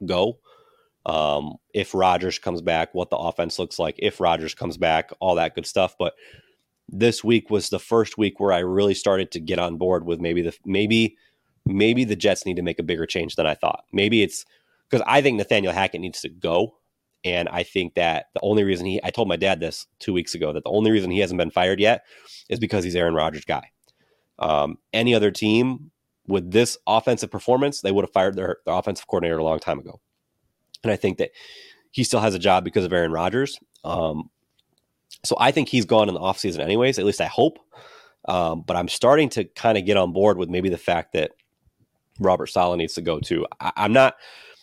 go. 0.06 0.38
Um, 1.06 1.56
if 1.74 1.96
Rodgers 1.96 2.38
comes 2.38 2.62
back, 2.62 2.94
what 2.94 3.10
the 3.10 3.15
offense 3.15 3.58
looks 3.58 3.80
like, 3.80 3.96
if 4.00 4.20
Rodgers 4.20 4.54
comes 4.54 4.76
back, 4.76 5.12
all 5.22 5.36
that 5.36 5.56
good 5.56 5.65
stuff. 5.65 5.96
But 5.98 6.13
this 6.89 7.24
week 7.24 7.50
was 7.50 7.70
the 7.70 7.80
first 7.80 8.17
week 8.17 8.41
where 8.41 8.52
I 8.52 8.60
really 8.60 8.94
started 8.94 9.32
to 9.32 9.39
get 9.39 9.60
on 9.60 9.78
board 9.78 10.06
with 10.06 10.20
maybe 10.20 10.41
the 10.41 10.54
maybe 10.65 11.15
maybe 11.65 12.04
the 12.04 12.17
Jets 12.17 12.46
need 12.46 12.58
to 12.58 12.62
make 12.63 12.80
a 12.80 12.84
bigger 12.84 13.06
change 13.06 13.38
than 13.38 13.48
I 13.48 13.56
thought. 13.56 13.86
Maybe 13.94 14.24
it's 14.24 14.46
because 14.89 15.02
I 15.08 15.22
think 15.22 15.38
Nathaniel 15.38 15.72
Hackett 15.72 16.02
needs 16.02 16.20
to 16.24 16.30
go. 16.30 16.76
And 17.24 17.48
I 17.48 17.63
think 17.63 17.94
that 17.94 18.26
the 18.34 18.41
only 18.41 18.65
reason 18.65 18.88
he, 18.88 19.00
I 19.06 19.10
told 19.10 19.30
my 19.30 19.38
dad 19.38 19.62
this 19.62 19.88
two 20.00 20.12
weeks 20.12 20.36
ago, 20.36 20.52
that 20.52 20.65
the 20.65 20.70
only 20.70 20.91
reason 20.91 21.12
he 21.12 21.20
hasn't 21.20 21.38
been 21.38 21.50
fired 21.50 21.80
yet 21.80 22.04
is 22.50 22.60
because 22.60 22.84
he's 22.84 22.96
Aaron 22.98 23.13
Rodgers' 23.13 23.46
guy. 23.46 23.72
Um, 24.38 24.80
any 24.91 25.15
other 25.15 25.32
team 25.32 25.91
with 26.32 26.52
this 26.52 26.78
offensive 26.88 27.30
performance, 27.30 27.82
they 27.82 27.91
would 27.91 28.04
have 28.04 28.13
fired 28.13 28.36
their, 28.36 28.58
their, 28.65 28.76
offensive 28.76 29.08
coordinator 29.08 29.38
a 29.38 29.44
long 29.44 29.60
time 29.60 29.80
ago. 29.80 30.00
And 30.84 30.91
I 30.91 30.96
think 30.96 31.17
that 31.20 31.32
he 31.91 32.04
still 32.04 32.22
has 32.22 32.34
a 32.34 32.39
job 32.39 32.63
because 32.63 32.86
of 32.86 32.94
Aaron 32.94 33.12
Rodgers. 33.12 33.60
Um, 33.84 34.30
so 35.24 35.36
I 35.39 35.52
think 35.52 35.70
he's 35.70 35.86
gone 35.86 36.08
in 36.08 36.15
the 36.15 36.22
offseason 36.22 36.60
anyways, 36.60 36.98
at 36.98 37.06
least 37.06 37.22
I 37.22 37.26
hope. 37.26 37.60
Um, 38.26 38.63
but 38.65 38.78
I'm 38.78 38.88
starting 38.88 39.30
to 39.30 39.44
kind 39.44 39.78
of 39.78 39.86
get 39.86 39.98
on 39.98 40.13
board 40.13 40.38
with 40.38 40.50
maybe 40.50 40.70
the 40.70 40.78
fact 40.78 41.13
that 41.13 41.32
Robert 42.20 42.48
Saleh 42.48 42.78
needs 42.78 42.94
to 42.94 43.02
go 43.02 43.20
too. 43.20 43.46
I, 43.60 43.72
am 43.78 43.94
not, 43.94 44.15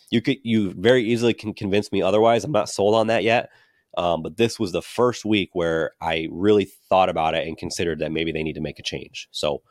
you 0.09 0.21
could, 0.21 0.37
you 0.43 0.73
very 0.73 1.03
easily 1.03 1.33
can 1.33 1.53
convince 1.53 1.91
me 1.91 2.01
otherwise. 2.01 2.43
I'm 2.43 2.51
not 2.51 2.69
sold 2.69 2.95
on 2.95 3.07
that 3.07 3.23
yet. 3.23 3.49
Um, 3.97 4.21
but 4.21 4.37
this 4.37 4.59
was 4.59 4.71
the 4.71 4.81
first 4.81 5.25
week 5.25 5.49
where 5.53 5.91
I 5.99 6.27
really 6.31 6.65
thought 6.65 7.09
about 7.09 7.33
it 7.33 7.47
and 7.47 7.57
considered 7.57 7.99
that 7.99 8.11
maybe 8.11 8.31
they 8.31 8.43
need 8.43 8.53
to 8.53 8.61
make 8.61 8.79
a 8.79 8.83
change. 8.83 9.27
So, 9.31 9.61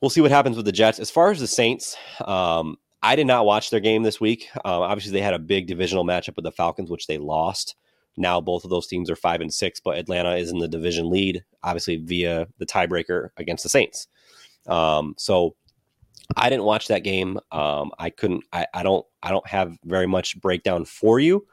we'll 0.00 0.10
see 0.10 0.20
what 0.20 0.30
happens 0.30 0.56
with 0.56 0.66
the 0.66 0.72
Jets. 0.72 0.98
As 0.98 1.10
far 1.10 1.30
as 1.30 1.40
the 1.40 1.46
Saints, 1.46 1.96
um, 2.24 2.76
I 3.02 3.16
did 3.16 3.26
not 3.26 3.46
watch 3.46 3.70
their 3.70 3.80
game 3.80 4.02
this 4.02 4.20
week. 4.20 4.48
Um, 4.64 4.82
obviously, 4.82 5.12
they 5.12 5.22
had 5.22 5.34
a 5.34 5.38
big 5.38 5.66
divisional 5.66 6.04
matchup 6.04 6.36
with 6.36 6.44
the 6.44 6.52
Falcons, 6.52 6.90
which 6.90 7.06
they 7.06 7.18
lost. 7.18 7.76
Now 8.16 8.40
both 8.40 8.64
of 8.64 8.70
those 8.70 8.86
teams 8.86 9.10
are 9.10 9.16
five 9.16 9.40
and 9.40 9.52
six, 9.52 9.80
but 9.80 9.98
Atlanta 9.98 10.36
is 10.36 10.50
in 10.50 10.58
the 10.58 10.68
division 10.68 11.10
lead, 11.10 11.44
obviously 11.62 11.96
via 11.96 12.46
the 12.58 12.66
tiebreaker 12.66 13.28
against 13.36 13.62
the 13.62 13.68
Saints. 13.68 14.08
Um, 14.66 15.14
so 15.18 15.54
I 16.36 16.48
didn't 16.48 16.64
watch 16.64 16.88
that 16.88 17.04
game. 17.04 17.38
Um, 17.52 17.92
I 17.98 18.10
couldn't. 18.10 18.44
I, 18.52 18.66
I, 18.72 18.82
don't. 18.82 19.04
I 19.22 19.30
don't 19.30 19.46
have 19.46 19.76
very 19.84 20.06
much 20.06 20.40
breakdown 20.40 20.84
for 20.84 21.20
you. 21.20 21.46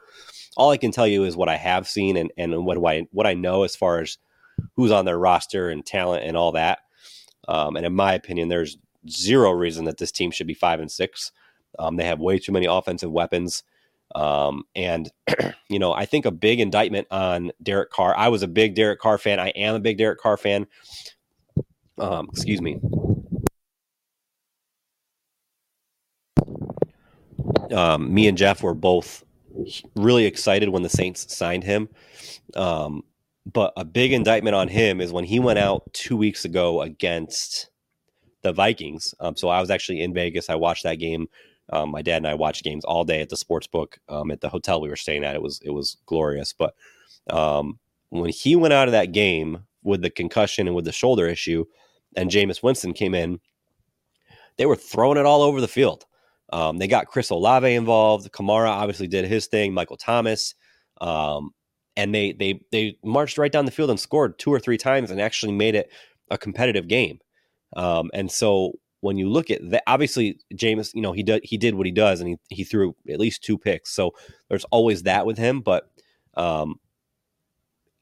All 0.56 0.70
I 0.70 0.76
can 0.76 0.90
tell 0.90 1.06
you 1.06 1.24
is 1.24 1.36
what 1.36 1.48
I 1.48 1.56
have 1.56 1.86
seen 1.86 2.16
and, 2.16 2.32
and 2.36 2.64
what 2.64 2.78
I 2.84 3.06
what 3.10 3.26
I 3.26 3.34
know 3.34 3.64
as 3.64 3.76
far 3.76 4.00
as 4.00 4.18
who's 4.76 4.90
on 4.90 5.04
their 5.04 5.18
roster 5.18 5.68
and 5.68 5.84
talent 5.84 6.24
and 6.24 6.36
all 6.36 6.52
that. 6.52 6.78
Um, 7.48 7.76
and 7.76 7.86
in 7.86 7.94
my 7.94 8.14
opinion, 8.14 8.48
there's 8.48 8.78
zero 9.08 9.52
reason 9.52 9.84
that 9.84 9.98
this 9.98 10.12
team 10.12 10.30
should 10.30 10.46
be 10.46 10.54
five 10.54 10.80
and 10.80 10.90
six. 10.90 11.32
Um, 11.78 11.96
they 11.96 12.04
have 12.04 12.20
way 12.20 12.38
too 12.38 12.52
many 12.52 12.66
offensive 12.66 13.10
weapons. 13.10 13.62
Um, 14.14 14.64
and, 14.76 15.10
you 15.68 15.78
know, 15.78 15.92
I 15.92 16.06
think 16.06 16.24
a 16.24 16.30
big 16.30 16.60
indictment 16.60 17.08
on 17.10 17.52
Derek 17.62 17.90
Carr. 17.90 18.16
I 18.16 18.28
was 18.28 18.42
a 18.42 18.48
big 18.48 18.74
Derek 18.74 19.00
Carr 19.00 19.18
fan. 19.18 19.40
I 19.40 19.48
am 19.50 19.74
a 19.74 19.80
big 19.80 19.98
Derek 19.98 20.20
Carr 20.20 20.36
fan. 20.36 20.66
Um, 21.98 22.28
excuse 22.30 22.60
me. 22.60 22.80
Um, 27.72 28.12
me 28.12 28.28
and 28.28 28.38
Jeff 28.38 28.62
were 28.62 28.74
both 28.74 29.24
really 29.96 30.26
excited 30.26 30.68
when 30.68 30.82
the 30.82 30.88
Saints 30.88 31.34
signed 31.34 31.64
him. 31.64 31.88
Um, 32.54 33.04
but 33.46 33.72
a 33.76 33.84
big 33.84 34.12
indictment 34.12 34.56
on 34.56 34.68
him 34.68 35.00
is 35.00 35.12
when 35.12 35.24
he 35.24 35.38
went 35.38 35.58
out 35.58 35.92
two 35.92 36.16
weeks 36.16 36.44
ago 36.44 36.80
against 36.82 37.68
the 38.42 38.52
Vikings. 38.52 39.14
Um, 39.20 39.36
so 39.36 39.48
I 39.48 39.60
was 39.60 39.70
actually 39.70 40.00
in 40.00 40.14
Vegas. 40.14 40.48
I 40.48 40.54
watched 40.54 40.84
that 40.84 40.96
game. 40.96 41.28
Um, 41.70 41.90
my 41.90 42.02
dad 42.02 42.18
and 42.18 42.28
I 42.28 42.34
watched 42.34 42.64
games 42.64 42.84
all 42.84 43.04
day 43.04 43.20
at 43.20 43.30
the 43.30 43.36
sports 43.36 43.66
book 43.66 43.98
um, 44.08 44.30
at 44.30 44.40
the 44.40 44.48
hotel 44.48 44.80
we 44.80 44.88
were 44.88 44.96
staying 44.96 45.24
at. 45.24 45.34
It 45.34 45.42
was 45.42 45.60
it 45.64 45.70
was 45.70 45.96
glorious. 46.06 46.52
But 46.52 46.74
um, 47.30 47.78
when 48.10 48.30
he 48.30 48.54
went 48.56 48.74
out 48.74 48.88
of 48.88 48.92
that 48.92 49.12
game 49.12 49.64
with 49.82 50.02
the 50.02 50.10
concussion 50.10 50.66
and 50.66 50.76
with 50.76 50.84
the 50.84 50.92
shoulder 50.92 51.26
issue, 51.26 51.64
and 52.16 52.30
Jameis 52.30 52.62
Winston 52.62 52.92
came 52.92 53.14
in, 53.14 53.40
they 54.56 54.66
were 54.66 54.76
throwing 54.76 55.18
it 55.18 55.26
all 55.26 55.42
over 55.42 55.60
the 55.60 55.68
field. 55.68 56.06
Um, 56.52 56.78
they 56.78 56.86
got 56.86 57.06
Chris 57.06 57.30
Olave 57.30 57.74
involved. 57.74 58.30
Kamara 58.30 58.68
obviously 58.68 59.08
did 59.08 59.24
his 59.24 59.46
thing. 59.46 59.72
Michael 59.74 59.96
Thomas. 59.96 60.54
Um, 61.00 61.52
and 61.96 62.14
they 62.14 62.32
they 62.32 62.60
they 62.72 62.98
marched 63.04 63.38
right 63.38 63.52
down 63.52 63.64
the 63.64 63.70
field 63.70 63.90
and 63.90 64.00
scored 64.00 64.38
two 64.38 64.52
or 64.52 64.60
three 64.60 64.78
times 64.78 65.10
and 65.10 65.20
actually 65.20 65.52
made 65.52 65.74
it 65.74 65.90
a 66.30 66.38
competitive 66.38 66.88
game. 66.88 67.18
Um, 67.76 68.10
and 68.14 68.30
so 68.30 68.72
when 69.00 69.18
you 69.18 69.28
look 69.28 69.50
at 69.50 69.60
that, 69.70 69.82
obviously 69.86 70.40
Jameis, 70.54 70.94
you 70.94 71.02
know 71.02 71.12
he 71.12 71.22
did 71.22 71.42
he 71.44 71.56
did 71.56 71.74
what 71.74 71.86
he 71.86 71.92
does, 71.92 72.20
and 72.20 72.30
he 72.30 72.36
he 72.48 72.64
threw 72.64 72.94
at 73.08 73.20
least 73.20 73.44
two 73.44 73.58
picks. 73.58 73.90
So 73.90 74.12
there's 74.48 74.64
always 74.66 75.02
that 75.04 75.26
with 75.26 75.38
him, 75.38 75.60
but 75.60 75.90
um, 76.34 76.76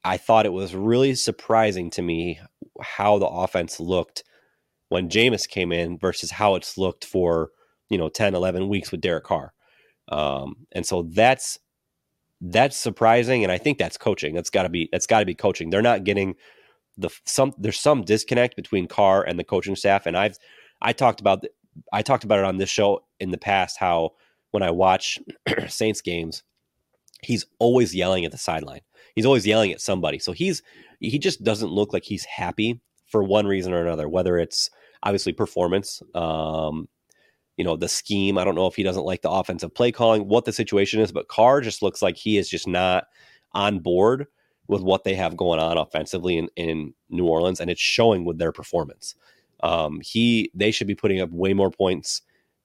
I 0.05 0.17
thought 0.17 0.47
it 0.47 0.53
was 0.53 0.75
really 0.75 1.15
surprising 1.15 1.91
to 1.91 2.03
me 2.03 2.41
how 2.81 3.19
the 3.19 3.27
offense 3.27 3.79
looked 3.79 4.25
when 4.89 5.09
Jameis 5.09 5.49
came 5.49 5.73
in 5.73 5.99
versus 5.99 6.31
how 6.31 6.55
it's 6.55 6.79
looked 6.79 7.05
for 7.05 7.51
you 7.91 7.99
know 7.99 8.09
10, 8.09 8.35
11 8.35 8.69
weeks 8.69 8.91
with 8.91 9.01
Derek 9.01 9.25
Carr. 9.25 9.53
Um, 10.09 10.67
and 10.73 10.87
so 10.87 11.03
that's 11.03 11.59
that's 12.43 12.77
surprising, 12.77 13.45
and 13.45 13.53
I 13.53 13.59
think 13.59 13.79
that's 13.79 13.97
coaching. 13.97 14.35
That's 14.35 14.51
got 14.51 14.65
to 14.65 14.69
be 14.69 14.89
that's 14.91 15.07
got 15.07 15.21
to 15.21 15.27
be 15.27 15.35
coaching. 15.35 15.71
They're 15.71 15.81
not 15.81 16.03
getting 16.03 16.35
the 16.99 17.09
some. 17.25 17.55
There's 17.57 17.79
some 17.79 18.03
disconnect 18.03 18.57
between 18.57 18.89
Carr 18.89 19.23
and 19.23 19.39
the 19.39 19.45
coaching 19.45 19.77
staff, 19.77 20.07
and 20.07 20.17
I've 20.17 20.37
I 20.83 20.93
talked 20.93 21.21
about 21.21 21.45
I 21.93 22.03
talked 22.03 22.25
about 22.25 22.41
it 22.41 22.45
on 22.45 22.59
this 22.59 22.69
show 22.69 23.05
in 23.21 23.31
the 23.31 23.39
past. 23.39 23.79
How 23.79 24.11
when 24.51 24.65
I 24.65 24.73
watch 24.73 25.21
Saints 25.69 26.01
games, 26.01 26.43
he's 27.23 27.47
always 27.61 27.95
yelling 27.95 28.25
at 28.25 28.33
the 28.33 28.39
sideline. 28.39 28.81
He's 29.15 29.27
always 29.27 29.47
yelling 29.47 29.71
at 29.71 29.81
somebody. 29.81 30.19
So 30.19 30.33
he's 30.33 30.63
he 30.99 31.21
just 31.21 31.45
doesn't 31.45 31.71
look 31.71 31.93
like 31.93 32.05
he's 32.05 32.25
happy 32.25 32.81
for 33.07 33.23
one 33.23 33.47
reason 33.47 33.73
or 33.73 33.83
another. 33.83 34.09
Whether 34.09 34.37
it's 34.39 34.69
obviously 35.05 35.33
performance, 35.33 36.03
um, 36.15 36.89
you 37.63 37.65
know, 37.65 37.77
the 37.77 37.89
scheme. 37.89 38.39
I 38.39 38.45
don't 38.45 38.57
know 38.57 38.67
if 38.67 38.75
he 38.75 38.83
doesn't 38.83 39.05
like 39.05 39.23
the 39.23 39.31
offensive 39.31 39.73
play 39.73 39.93
calling, 39.93 40.27
what 40.27 40.47
the 40.47 40.53
situation 40.53 40.99
is, 40.99 41.13
but 41.13 41.29
Carr 41.29 41.61
just 41.61 41.81
looks 41.81 42.03
like 42.03 42.17
he 42.17 42.37
is 42.37 42.49
just 42.49 42.67
not 42.67 43.05
on 43.53 43.79
board 43.79 44.27
with 44.67 44.83
what 44.83 45.05
they 45.05 45.15
have 45.15 45.37
going 45.37 45.61
on 45.61 45.79
offensively 45.79 46.39
in, 46.39 46.49
in 46.57 46.93
New 47.09 47.25
Orleans, 47.25 47.61
and 47.61 47.71
it's 47.71 47.81
showing 47.81 48.25
with 48.25 48.39
their 48.39 48.51
performance. 48.51 49.15
Um, 49.63 50.01
he 50.03 50.51
they 50.55 50.73
should 50.73 50.89
be 50.89 50.97
putting 50.97 51.21
up 51.21 51.31
way 51.31 51.55
more 51.55 51.71
points 51.71 52.23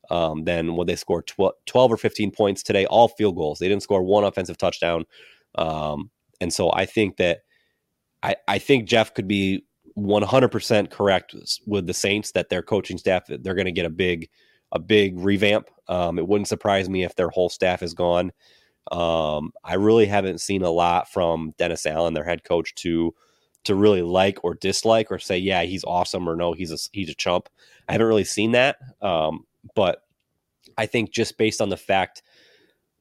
um, 0.10 0.46
than 0.46 0.76
what 0.76 0.88
they 0.88 0.96
scored 0.96 1.28
12, 1.28 1.54
12, 1.68 1.92
or 1.92 1.98
15 1.98 2.32
points 2.32 2.64
today, 2.64 2.88
all 2.88 3.10
field 3.10 3.36
goals. 3.36 3.60
They 3.60 3.68
didn't 3.68 3.84
score 3.84 4.02
one 4.02 4.24
offensive 4.24 4.58
touchdown. 4.58 5.06
Um, 5.54 6.10
and 6.42 6.52
so 6.52 6.72
I 6.74 6.88
think 6.88 7.18
that 7.18 7.42
I, 8.24 8.36
I 8.48 8.58
think 8.58 8.90
Jeff 8.90 9.14
could 9.14 9.28
be 9.28 9.64
100% 9.96 10.90
correct 10.90 11.36
with 11.68 11.86
the 11.86 11.94
Saints 11.94 12.32
that 12.32 12.50
their 12.50 12.64
coaching 12.64 12.98
staff 12.98 13.26
they're 13.28 13.54
going 13.54 13.66
to 13.66 13.72
get 13.72 13.86
a 13.86 13.92
big 13.92 14.28
a 14.72 14.80
big 14.80 15.20
revamp. 15.20 15.70
Um, 15.88 16.20
it 16.20 16.28
wouldn't 16.28 16.48
surprise 16.48 16.90
me 16.90 17.04
if 17.04 17.16
their 17.16 17.30
whole 17.30 17.50
staff 17.50 17.82
is 17.82 17.94
gone. 17.94 18.32
Um, 18.92 19.52
I 19.64 19.76
really 19.76 20.06
haven't 20.06 20.42
seen 20.42 20.64
a 20.64 20.70
lot 20.70 21.12
from 21.12 21.54
Dennis 21.58 21.86
Allen, 21.86 22.14
their 22.14 22.24
head 22.24 22.44
coach, 22.44 22.74
to 22.76 23.14
to 23.66 23.76
really 23.76 24.02
like 24.02 24.40
or 24.44 24.54
dislike 24.56 25.12
or 25.12 25.20
say, 25.20 25.38
yeah, 25.38 25.64
he's 25.64 25.84
awesome 25.84 26.28
or 26.28 26.36
no, 26.36 26.54
he's 26.54 26.72
a 26.72 26.78
he's 26.94 27.10
a 27.10 27.16
chump. 27.16 27.50
I 27.88 27.94
haven't 27.94 28.08
really 28.08 28.24
seen 28.24 28.52
that, 28.52 28.78
um, 29.02 29.46
but 29.76 30.04
I 30.78 30.86
think 30.86 31.12
just 31.12 31.38
based 31.38 31.60
on 31.60 31.70
the 31.70 31.78
fact 31.78 32.24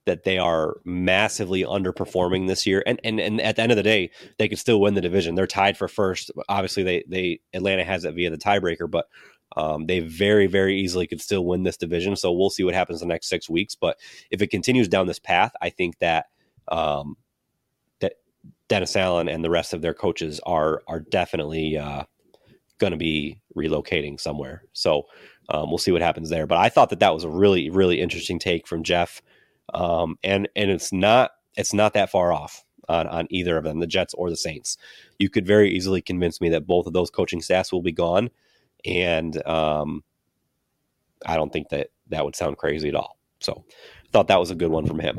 that 0.06 0.22
they 0.22 0.38
are 0.38 0.76
massively 0.84 1.62
underperforming 1.62 2.46
this 2.46 2.66
year, 2.66 2.82
and 2.86 3.00
and 3.04 3.20
and 3.20 3.40
at 3.40 3.56
the 3.56 3.62
end 3.62 3.72
of 3.72 3.76
the 3.76 3.82
day, 3.82 4.10
they 4.38 4.48
could 4.48 4.58
still 4.58 4.80
win 4.80 4.94
the 4.94 5.00
division. 5.00 5.34
They're 5.34 5.46
tied 5.46 5.76
for 5.76 5.88
first. 5.88 6.30
Obviously, 6.48 6.82
they 6.82 7.04
they 7.08 7.40
Atlanta 7.52 7.84
has 7.84 8.04
it 8.04 8.14
via 8.14 8.30
the 8.30 8.38
tiebreaker, 8.38 8.90
but 8.90 9.06
um, 9.56 9.86
they 9.86 10.00
very, 10.00 10.46
very 10.46 10.78
easily 10.78 11.06
could 11.06 11.20
still 11.20 11.44
win 11.44 11.62
this 11.62 11.76
division. 11.76 12.14
So 12.16 12.32
we'll 12.32 12.50
see 12.50 12.64
what 12.64 12.74
happens 12.74 13.00
the 13.00 13.06
next 13.06 13.28
six 13.28 13.48
weeks. 13.48 13.74
But 13.74 13.98
if 14.30 14.42
it 14.42 14.48
continues 14.48 14.88
down 14.88 15.06
this 15.06 15.18
path, 15.18 15.52
I 15.62 15.70
think 15.70 15.98
that 15.98 16.26
um, 16.68 17.16
that 18.00 18.14
Dennis 18.68 18.96
Allen 18.96 19.28
and 19.28 19.44
the 19.44 19.50
rest 19.50 19.72
of 19.72 19.82
their 19.82 19.94
coaches 19.94 20.40
are 20.44 20.82
are 20.86 21.00
definitely 21.00 21.78
uh, 21.78 22.04
going 22.78 22.90
to 22.90 22.98
be 22.98 23.40
relocating 23.56 24.20
somewhere. 24.20 24.64
So 24.72 25.04
um, 25.48 25.70
we'll 25.70 25.78
see 25.78 25.92
what 25.92 26.02
happens 26.02 26.28
there. 26.28 26.46
But 26.46 26.58
I 26.58 26.68
thought 26.68 26.90
that 26.90 27.00
that 27.00 27.14
was 27.14 27.24
a 27.24 27.30
really, 27.30 27.70
really 27.70 28.00
interesting 28.00 28.38
take 28.38 28.66
from 28.66 28.82
Jeff, 28.82 29.22
um, 29.72 30.18
and 30.22 30.48
and 30.54 30.70
it's 30.70 30.92
not 30.92 31.30
it's 31.56 31.72
not 31.72 31.94
that 31.94 32.10
far 32.10 32.32
off 32.32 32.62
on, 32.88 33.06
on 33.06 33.26
either 33.30 33.56
of 33.56 33.64
them, 33.64 33.80
the 33.80 33.86
Jets 33.86 34.12
or 34.14 34.28
the 34.28 34.36
Saints. 34.36 34.76
You 35.18 35.30
could 35.30 35.46
very 35.46 35.70
easily 35.74 36.02
convince 36.02 36.40
me 36.40 36.50
that 36.50 36.66
both 36.66 36.86
of 36.86 36.92
those 36.92 37.10
coaching 37.10 37.40
staffs 37.40 37.72
will 37.72 37.82
be 37.82 37.92
gone 37.92 38.30
and 38.86 39.46
um, 39.46 40.04
I 41.24 41.36
don't 41.36 41.52
think 41.52 41.68
that 41.70 41.88
that 42.08 42.24
would 42.24 42.36
sound 42.36 42.56
crazy 42.56 42.88
at 42.88 42.94
all. 42.94 43.18
So 43.40 43.64
thought 44.12 44.28
that 44.28 44.40
was 44.40 44.50
a 44.50 44.54
good 44.54 44.70
one 44.70 44.86
from 44.86 44.98
him. 44.98 45.18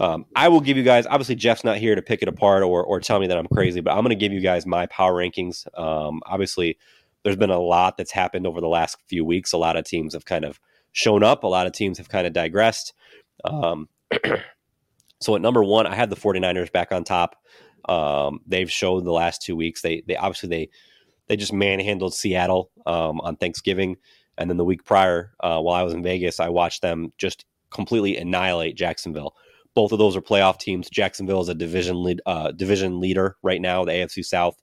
Um, 0.00 0.26
I 0.34 0.48
will 0.48 0.60
give 0.60 0.76
you 0.76 0.82
guys. 0.82 1.06
Obviously, 1.06 1.36
Jeff's 1.36 1.62
not 1.62 1.78
here 1.78 1.94
to 1.94 2.02
pick 2.02 2.22
it 2.22 2.28
apart 2.28 2.62
or 2.62 2.82
or 2.82 3.00
tell 3.00 3.20
me 3.20 3.28
that 3.28 3.38
I'm 3.38 3.46
crazy, 3.46 3.80
but 3.80 3.92
I'm 3.92 4.02
going 4.02 4.10
to 4.10 4.16
give 4.16 4.32
you 4.32 4.40
guys 4.40 4.66
my 4.66 4.86
power 4.86 5.14
rankings. 5.14 5.66
Um, 5.78 6.20
obviously, 6.26 6.78
there's 7.22 7.36
been 7.36 7.50
a 7.50 7.58
lot 7.58 7.96
that's 7.96 8.10
happened 8.10 8.46
over 8.46 8.60
the 8.60 8.68
last 8.68 8.96
few 9.06 9.24
weeks. 9.24 9.52
A 9.52 9.58
lot 9.58 9.76
of 9.76 9.84
teams 9.84 10.14
have 10.14 10.24
kind 10.24 10.44
of 10.44 10.60
shown 10.92 11.22
up. 11.22 11.44
A 11.44 11.46
lot 11.46 11.66
of 11.66 11.72
teams 11.72 11.98
have 11.98 12.08
kind 12.08 12.26
of 12.26 12.32
digressed. 12.32 12.94
Um, 13.44 13.88
so 15.20 15.36
at 15.36 15.42
number 15.42 15.62
one, 15.62 15.86
I 15.86 15.94
had 15.94 16.10
the 16.10 16.16
49ers 16.16 16.72
back 16.72 16.92
on 16.92 17.04
top. 17.04 17.36
Um, 17.88 18.40
they've 18.46 18.70
showed 18.70 19.04
the 19.04 19.12
last 19.12 19.42
two 19.42 19.54
weeks. 19.54 19.82
They 19.82 20.02
they 20.06 20.16
obviously 20.16 20.48
they 20.48 20.68
they 21.28 21.36
just 21.36 21.52
manhandled 21.52 22.14
Seattle 22.14 22.70
um, 22.86 23.20
on 23.20 23.36
Thanksgiving, 23.36 23.96
and 24.38 24.50
then 24.50 24.56
the 24.56 24.64
week 24.64 24.84
prior, 24.84 25.32
uh, 25.40 25.60
while 25.60 25.74
I 25.74 25.82
was 25.82 25.94
in 25.94 26.02
Vegas, 26.02 26.40
I 26.40 26.48
watched 26.48 26.82
them 26.82 27.12
just 27.18 27.44
completely 27.70 28.16
annihilate 28.16 28.76
Jacksonville. 28.76 29.34
Both 29.74 29.92
of 29.92 29.98
those 29.98 30.16
are 30.16 30.22
playoff 30.22 30.58
teams. 30.58 30.88
Jacksonville 30.88 31.40
is 31.40 31.48
a 31.48 31.54
division 31.54 32.02
lead, 32.02 32.20
uh, 32.26 32.52
division 32.52 33.00
leader 33.00 33.36
right 33.42 33.60
now, 33.60 33.84
the 33.84 33.92
AFC 33.92 34.24
South, 34.24 34.56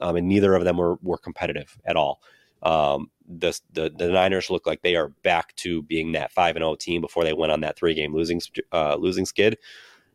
um, 0.00 0.16
and 0.16 0.28
neither 0.28 0.54
of 0.54 0.64
them 0.64 0.76
were, 0.76 0.96
were 1.02 1.18
competitive 1.18 1.76
at 1.84 1.96
all. 1.96 2.20
Um, 2.62 3.10
the, 3.26 3.58
the 3.72 3.90
the 3.90 4.08
Niners 4.08 4.50
look 4.50 4.66
like 4.66 4.82
they 4.82 4.96
are 4.96 5.08
back 5.22 5.54
to 5.56 5.82
being 5.82 6.12
that 6.12 6.32
five 6.32 6.56
and 6.56 6.62
zero 6.62 6.72
oh 6.72 6.76
team 6.76 7.00
before 7.00 7.24
they 7.24 7.32
went 7.32 7.52
on 7.52 7.60
that 7.60 7.76
three 7.76 7.94
game 7.94 8.14
losing 8.14 8.40
uh, 8.72 8.96
losing 8.96 9.26
skid. 9.26 9.58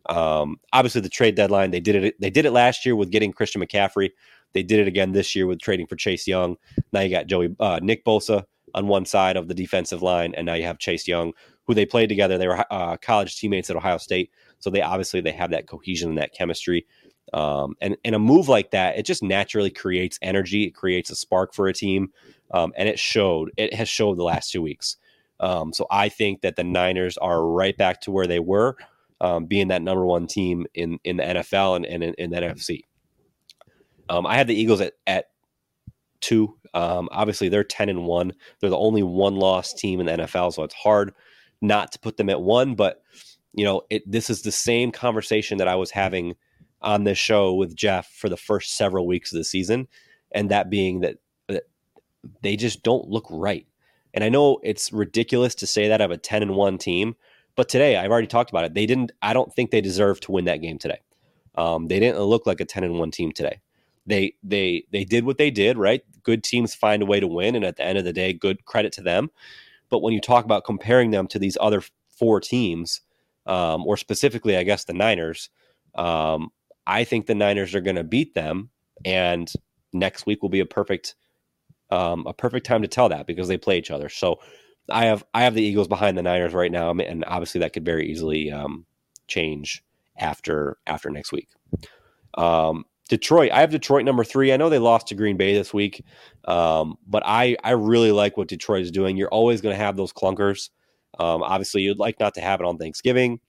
Um, 0.07 0.59
obviously, 0.71 1.01
the 1.01 1.09
trade 1.09 1.35
deadline 1.35 1.71
they 1.71 1.79
did 1.79 1.95
it. 1.95 2.15
They 2.19 2.29
did 2.29 2.45
it 2.45 2.51
last 2.51 2.85
year 2.85 2.95
with 2.95 3.11
getting 3.11 3.33
Christian 3.33 3.61
McCaffrey. 3.61 4.11
They 4.57 4.63
did 4.63 4.79
it 4.79 4.87
again 4.87 5.11
this 5.11 5.35
year 5.35 5.45
with 5.45 5.59
trading 5.59 5.85
for 5.85 5.95
Chase 5.95 6.27
Young. 6.27 6.57
Now 6.91 7.01
you 7.01 7.11
got 7.11 7.27
Joey 7.27 7.55
uh, 7.59 7.79
Nick 7.83 8.03
Bosa 8.03 8.43
on 8.73 8.87
one 8.87 9.05
side 9.05 9.37
of 9.37 9.47
the 9.47 9.53
defensive 9.53 10.01
line, 10.01 10.33
and 10.33 10.47
now 10.47 10.55
you 10.55 10.63
have 10.63 10.79
Chase 10.79 11.07
Young, 11.07 11.33
who 11.67 11.75
they 11.75 11.85
played 11.85 12.09
together. 12.09 12.39
They 12.39 12.47
were 12.47 12.65
uh, 12.71 12.97
college 12.97 13.37
teammates 13.39 13.69
at 13.69 13.75
Ohio 13.75 13.99
State, 13.99 14.31
so 14.57 14.71
they 14.71 14.81
obviously 14.81 15.21
they 15.21 15.31
have 15.31 15.51
that 15.51 15.67
cohesion 15.67 16.09
and 16.09 16.17
that 16.17 16.33
chemistry. 16.33 16.87
Um, 17.33 17.75
and 17.81 17.97
and 18.03 18.15
a 18.15 18.19
move 18.19 18.49
like 18.49 18.71
that, 18.71 18.97
it 18.97 19.03
just 19.03 19.21
naturally 19.21 19.69
creates 19.69 20.17
energy. 20.23 20.63
It 20.63 20.71
creates 20.71 21.11
a 21.11 21.15
spark 21.15 21.53
for 21.53 21.67
a 21.67 21.73
team, 21.73 22.11
um, 22.49 22.73
and 22.75 22.89
it 22.89 22.97
showed. 22.97 23.51
It 23.57 23.75
has 23.75 23.87
showed 23.87 24.17
the 24.17 24.23
last 24.23 24.51
two 24.51 24.63
weeks. 24.63 24.97
Um, 25.39 25.71
so 25.71 25.85
I 25.91 26.09
think 26.09 26.41
that 26.41 26.55
the 26.55 26.63
Niners 26.63 27.15
are 27.19 27.45
right 27.45 27.77
back 27.77 28.01
to 28.01 28.11
where 28.11 28.25
they 28.25 28.39
were, 28.39 28.75
um, 29.21 29.45
being 29.45 29.67
that 29.67 29.83
number 29.83 30.03
one 30.03 30.25
team 30.25 30.65
in 30.73 30.97
in 31.03 31.17
the 31.17 31.23
NFL 31.25 31.75
and, 31.75 31.85
and 31.85 32.03
in, 32.03 32.15
in 32.15 32.31
the 32.31 32.37
NFC. 32.37 32.85
Um, 34.09 34.25
I 34.25 34.35
had 34.35 34.47
the 34.47 34.59
Eagles 34.59 34.81
at 34.81 34.93
at 35.05 35.25
two. 36.21 36.57
Um, 36.73 37.09
obviously, 37.11 37.49
they're 37.49 37.63
ten 37.63 37.89
and 37.89 38.05
one. 38.05 38.33
They're 38.59 38.69
the 38.69 38.77
only 38.77 39.03
one 39.03 39.35
loss 39.35 39.73
team 39.73 39.99
in 39.99 40.05
the 40.05 40.23
NFL, 40.23 40.53
so 40.53 40.63
it's 40.63 40.75
hard 40.75 41.13
not 41.61 41.91
to 41.91 41.99
put 41.99 42.17
them 42.17 42.29
at 42.29 42.41
one. 42.41 42.75
But 42.75 43.01
you 43.53 43.65
know, 43.65 43.81
it, 43.89 44.09
this 44.09 44.29
is 44.29 44.41
the 44.41 44.51
same 44.51 44.91
conversation 44.91 45.57
that 45.57 45.67
I 45.67 45.75
was 45.75 45.91
having 45.91 46.35
on 46.81 47.03
this 47.03 47.17
show 47.17 47.53
with 47.53 47.75
Jeff 47.75 48.07
for 48.07 48.29
the 48.29 48.37
first 48.37 48.77
several 48.77 49.07
weeks 49.07 49.31
of 49.31 49.37
the 49.37 49.43
season, 49.43 49.87
and 50.31 50.49
that 50.49 50.69
being 50.69 51.01
that, 51.01 51.17
that 51.47 51.63
they 52.41 52.55
just 52.55 52.83
don't 52.83 53.09
look 53.09 53.25
right. 53.29 53.65
And 54.13 54.23
I 54.23 54.29
know 54.29 54.59
it's 54.63 54.91
ridiculous 54.91 55.55
to 55.55 55.67
say 55.67 55.89
that 55.89 56.01
of 56.01 56.11
a 56.11 56.17
ten 56.17 56.41
and 56.41 56.55
one 56.55 56.77
team, 56.77 57.15
but 57.55 57.69
today 57.69 57.97
I've 57.97 58.11
already 58.11 58.27
talked 58.27 58.49
about 58.49 58.65
it. 58.65 58.73
They 58.73 58.85
didn't. 58.85 59.11
I 59.21 59.33
don't 59.33 59.53
think 59.53 59.71
they 59.71 59.81
deserve 59.81 60.19
to 60.21 60.31
win 60.31 60.45
that 60.45 60.61
game 60.61 60.77
today. 60.77 60.99
Um, 61.55 61.87
they 61.87 61.99
didn't 61.99 62.21
look 62.21 62.45
like 62.45 62.61
a 62.61 62.65
ten 62.65 62.83
and 62.83 62.99
one 62.99 63.11
team 63.11 63.31
today 63.31 63.59
they 64.07 64.33
they 64.43 64.85
they 64.91 65.03
did 65.05 65.25
what 65.25 65.37
they 65.37 65.51
did 65.51 65.77
right? 65.77 66.03
Good 66.23 66.43
teams 66.43 66.73
find 66.75 67.03
a 67.03 67.05
way 67.05 67.19
to 67.19 67.27
win 67.27 67.55
and 67.55 67.65
at 67.65 67.77
the 67.77 67.85
end 67.85 67.99
of 67.99 68.05
the 68.05 68.13
day 68.13 68.33
good 68.33 68.65
credit 68.65 68.93
to 68.93 69.01
them. 69.01 69.29
But 69.89 70.01
when 70.01 70.13
you 70.13 70.21
talk 70.21 70.45
about 70.45 70.65
comparing 70.65 71.11
them 71.11 71.27
to 71.27 71.39
these 71.39 71.57
other 71.61 71.83
four 72.17 72.41
teams 72.41 73.01
um, 73.45 73.85
or 73.85 73.95
specifically 73.97 74.57
i 74.57 74.63
guess 74.63 74.83
the 74.85 74.93
niners 74.93 75.49
um, 75.95 76.49
i 76.87 77.03
think 77.03 77.27
the 77.27 77.35
niners 77.35 77.75
are 77.75 77.81
going 77.81 77.95
to 77.95 78.03
beat 78.03 78.33
them 78.33 78.69
and 79.05 79.53
next 79.93 80.25
week 80.25 80.41
will 80.41 80.49
be 80.49 80.59
a 80.59 80.65
perfect 80.65 81.15
um, 81.89 82.25
a 82.27 82.33
perfect 82.33 82.65
time 82.65 82.81
to 82.81 82.87
tell 82.87 83.09
that 83.09 83.27
because 83.27 83.47
they 83.47 83.57
play 83.57 83.77
each 83.77 83.91
other. 83.91 84.09
So 84.09 84.39
i 84.89 85.05
have 85.05 85.23
i 85.33 85.43
have 85.43 85.53
the 85.53 85.61
eagles 85.63 85.89
behind 85.89 86.17
the 86.17 86.21
niners 86.23 86.53
right 86.53 86.71
now 86.71 86.89
and 86.91 87.25
obviously 87.27 87.59
that 87.59 87.73
could 87.73 87.83
very 87.83 88.09
easily 88.09 88.51
um, 88.51 88.85
change 89.27 89.83
after 90.17 90.77
after 90.87 91.09
next 91.09 91.31
week. 91.31 91.49
Um, 92.37 92.85
Detroit, 93.07 93.51
I 93.51 93.61
have 93.61 93.69
Detroit 93.69 94.05
number 94.05 94.23
three. 94.23 94.51
I 94.51 94.57
know 94.57 94.69
they 94.69 94.79
lost 94.79 95.07
to 95.07 95.15
Green 95.15 95.37
Bay 95.37 95.53
this 95.53 95.73
week, 95.73 96.03
um, 96.45 96.97
but 97.07 97.23
I 97.25 97.55
I 97.63 97.71
really 97.71 98.11
like 98.11 98.37
what 98.37 98.47
Detroit 98.47 98.81
is 98.81 98.91
doing. 98.91 99.17
You're 99.17 99.29
always 99.29 99.61
going 99.61 99.73
to 99.75 99.83
have 99.83 99.95
those 99.95 100.13
clunkers. 100.13 100.69
Um, 101.19 101.41
obviously, 101.43 101.81
you'd 101.81 101.99
like 101.99 102.19
not 102.19 102.33
to 102.35 102.41
have 102.41 102.59
it 102.59 102.65
on 102.65 102.77
Thanksgiving. 102.77 103.39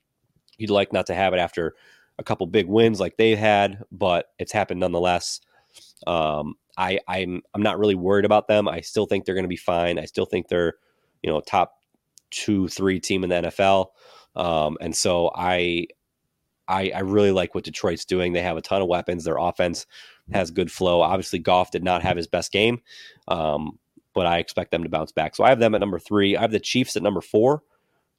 You'd 0.57 0.71
like 0.71 0.93
not 0.93 1.07
to 1.07 1.15
have 1.15 1.35
it 1.35 1.39
after 1.39 1.75
a 2.19 2.25
couple 2.25 2.47
big 2.47 2.67
wins 2.67 3.01
like 3.01 3.17
they've 3.17 3.39
had, 3.39 3.83
but 3.93 4.27
it's 4.39 4.53
happened 4.53 4.81
nonetheless. 4.81 5.41
Um, 6.07 6.55
I 6.77 7.01
I'm 7.09 7.43
I'm 7.55 7.63
not 7.63 7.79
really 7.79 7.95
worried 7.95 8.25
about 8.25 8.49
them. 8.49 8.69
I 8.69 8.81
still 8.81 9.07
think 9.07 9.25
they're 9.25 9.35
going 9.35 9.45
to 9.45 9.49
be 9.49 9.57
fine. 9.57 9.99
I 9.99 10.05
still 10.05 10.27
think 10.27 10.49
they're 10.49 10.75
you 11.23 11.31
know 11.31 11.41
top 11.41 11.75
two 12.31 12.69
three 12.69 13.01
team 13.01 13.25
in 13.25 13.31
the 13.31 13.37
NFL. 13.37 13.87
Um, 14.37 14.79
and 14.81 14.95
so 14.95 15.31
I 15.35 15.89
I, 16.69 16.93
I 16.95 17.01
really 17.01 17.33
like 17.33 17.55
what 17.55 17.65
Detroit's 17.65 18.05
doing. 18.05 18.33
They 18.33 18.43
have 18.43 18.57
a 18.57 18.63
ton 18.63 18.83
of 18.83 18.89
weapons. 18.89 19.25
Their 19.25 19.39
offense 19.39 19.87
has 20.33 20.51
good 20.51 20.71
flow. 20.71 21.01
Obviously, 21.01 21.39
Goff 21.39 21.71
did 21.71 21.83
not 21.83 22.03
have 22.03 22.17
his 22.17 22.27
best 22.27 22.53
game, 22.53 22.81
um, 23.27 23.79
but 24.15 24.27
I 24.27 24.39
expect 24.39 24.71
them 24.71 24.83
to 24.83 24.89
bounce 24.89 25.11
back. 25.11 25.35
So 25.35 25.45
I 25.45 25.49
have 25.49 25.61
them 25.61 25.75
at 25.75 25.81
number 25.81 25.99
three. 25.99 26.37
I 26.37 26.43
have 26.43 26.53
the 26.53 26.61
Chiefs 26.61 26.97
at 26.97 27.03
number 27.03 27.23
four. 27.23 27.63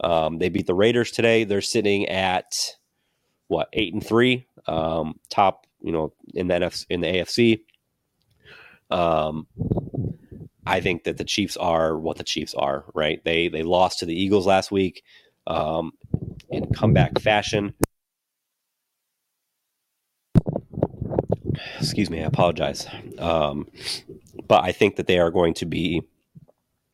Um, 0.02 0.40
they 0.40 0.50
beat 0.50 0.66
the 0.66 0.74
Raiders 0.74 1.12
today. 1.12 1.44
They're 1.44 1.62
sitting 1.62 2.08
at 2.08 2.54
what 3.48 3.70
eight 3.74 3.94
and 3.94 4.06
three, 4.06 4.48
um, 4.66 5.20
top 5.30 5.68
you 5.82 5.92
know 5.92 6.14
in 6.34 6.48
the 6.48 6.56
NFC, 6.56 6.86
in 6.90 7.02
the 7.02 7.08
AFC. 7.08 7.62
Um, 8.90 9.48
I 10.66 10.80
think 10.82 11.04
that 11.04 11.18
the 11.18 11.24
Chiefs 11.24 11.58
are 11.58 11.98
what 11.98 12.18
the 12.18 12.24
Chiefs 12.24 12.54
are. 12.56 12.86
Right? 12.94 13.24
They 13.24 13.50
they 13.50 13.64
lost 13.64 14.00
to 14.00 14.06
the 14.06 14.20
Eagles 14.20 14.48
last 14.48 14.72
week 14.72 15.04
um, 15.46 15.92
in 16.50 16.74
comeback 16.74 17.20
fashion. 17.20 17.74
Excuse 21.82 22.10
me, 22.10 22.22
I 22.22 22.26
apologize. 22.26 22.88
Um, 23.18 23.68
but 24.48 24.63
I 24.63 24.72
think 24.72 24.96
that 24.96 25.08
they 25.08 25.20
are 25.20 25.32
going 25.32 25.54
to 25.56 25.65
be 25.65 26.02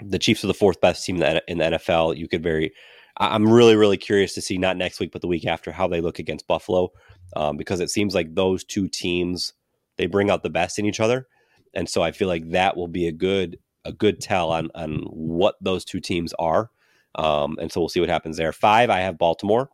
the 0.04 0.20
Chiefs 0.20 0.44
are 0.44 0.48
the 0.48 0.54
fourth 0.54 0.82
best 0.82 1.06
team 1.06 1.22
in 1.22 1.58
the, 1.58 1.64
NFL. 1.64 2.18
You 2.18 2.28
could 2.28 2.44
very, 2.44 2.74
I'm 3.18 3.48
really, 3.48 3.76
really 3.76 3.98
curious 3.98 4.34
to 4.34 4.42
see 4.42 4.58
not 4.58 4.78
next 4.78 5.00
week, 5.00 5.12
but 5.12 5.22
the 5.22 5.28
week 5.28 5.46
after 5.46 5.72
how 5.72 5.88
they 5.88 6.02
look 6.02 6.20
against 6.20 6.48
Buffalo, 6.48 6.92
um, 7.36 7.58
because 7.58 7.80
it 7.80 7.90
seems 7.90 8.14
like 8.14 8.36
those 8.36 8.64
two 8.64 8.88
teams 8.88 9.54
they 9.98 10.08
bring 10.08 10.30
out 10.30 10.44
the 10.44 10.50
best 10.50 10.78
in 10.78 10.86
each 10.86 11.00
other, 11.00 11.28
and 11.74 11.88
so 11.88 12.02
I 12.02 12.12
feel 12.12 12.28
like 12.28 12.52
that 12.52 12.76
will 12.76 12.90
be 12.90 13.08
a 13.08 13.14
good 13.14 13.58
a 13.86 13.94
good 13.94 14.20
tell 14.20 14.52
on 14.52 14.70
on 14.76 15.04
what 15.10 15.56
those 15.62 15.86
two 15.86 16.02
teams 16.02 16.34
are, 16.38 16.70
um, 17.16 17.58
and 17.62 17.72
so 17.72 17.80
we'll 17.80 17.90
see 17.90 18.02
what 18.02 18.10
happens 18.10 18.36
there. 18.36 18.52
Five, 18.52 18.90
I 18.90 19.00
have 19.00 19.18
Baltimore. 19.18 19.70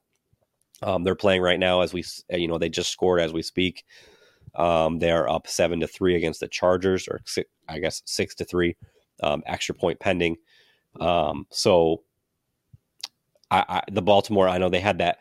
Um, 0.83 1.03
they're 1.03 1.15
playing 1.15 1.41
right 1.41 1.59
now 1.59 1.81
as 1.81 1.93
we, 1.93 2.03
you 2.29 2.47
know, 2.47 2.57
they 2.57 2.69
just 2.69 2.91
scored 2.91 3.21
as 3.21 3.33
we 3.33 3.41
speak. 3.41 3.83
Um, 4.55 4.99
they 4.99 5.11
are 5.11 5.29
up 5.29 5.47
seven 5.47 5.79
to 5.79 5.87
three 5.87 6.15
against 6.15 6.39
the 6.39 6.47
Chargers, 6.47 7.07
or 7.07 7.21
six, 7.25 7.49
I 7.67 7.79
guess 7.79 8.01
six 8.05 8.35
to 8.35 8.45
three, 8.45 8.75
um, 9.23 9.43
extra 9.45 9.75
point 9.75 9.99
pending. 9.99 10.37
Um, 10.99 11.47
so, 11.49 12.03
I, 13.49 13.63
I, 13.67 13.81
the 13.91 14.01
Baltimore, 14.01 14.47
I 14.47 14.57
know 14.57 14.69
they 14.69 14.79
had 14.79 14.97
that 14.97 15.19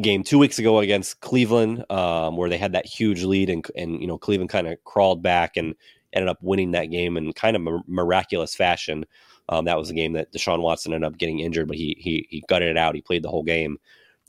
game 0.00 0.22
two 0.22 0.38
weeks 0.38 0.58
ago 0.58 0.78
against 0.78 1.20
Cleveland, 1.20 1.84
um, 1.90 2.36
where 2.36 2.48
they 2.48 2.58
had 2.58 2.72
that 2.72 2.86
huge 2.86 3.22
lead, 3.24 3.50
and 3.50 3.64
and 3.76 4.00
you 4.00 4.06
know 4.06 4.18
Cleveland 4.18 4.50
kind 4.50 4.66
of 4.66 4.82
crawled 4.84 5.22
back 5.22 5.56
and 5.56 5.74
ended 6.12 6.28
up 6.28 6.38
winning 6.42 6.72
that 6.72 6.86
game 6.86 7.16
in 7.16 7.32
kind 7.32 7.56
of 7.56 7.82
miraculous 7.86 8.54
fashion. 8.54 9.04
Um, 9.48 9.64
that 9.64 9.78
was 9.78 9.90
a 9.90 9.94
game 9.94 10.12
that 10.12 10.32
Deshaun 10.32 10.62
Watson 10.62 10.92
ended 10.92 11.06
up 11.06 11.18
getting 11.18 11.40
injured, 11.40 11.68
but 11.68 11.76
he 11.76 11.96
he 11.98 12.26
he 12.30 12.44
gutted 12.48 12.68
it 12.68 12.76
out. 12.76 12.94
He 12.94 13.02
played 13.02 13.22
the 13.22 13.28
whole 13.28 13.42
game, 13.42 13.78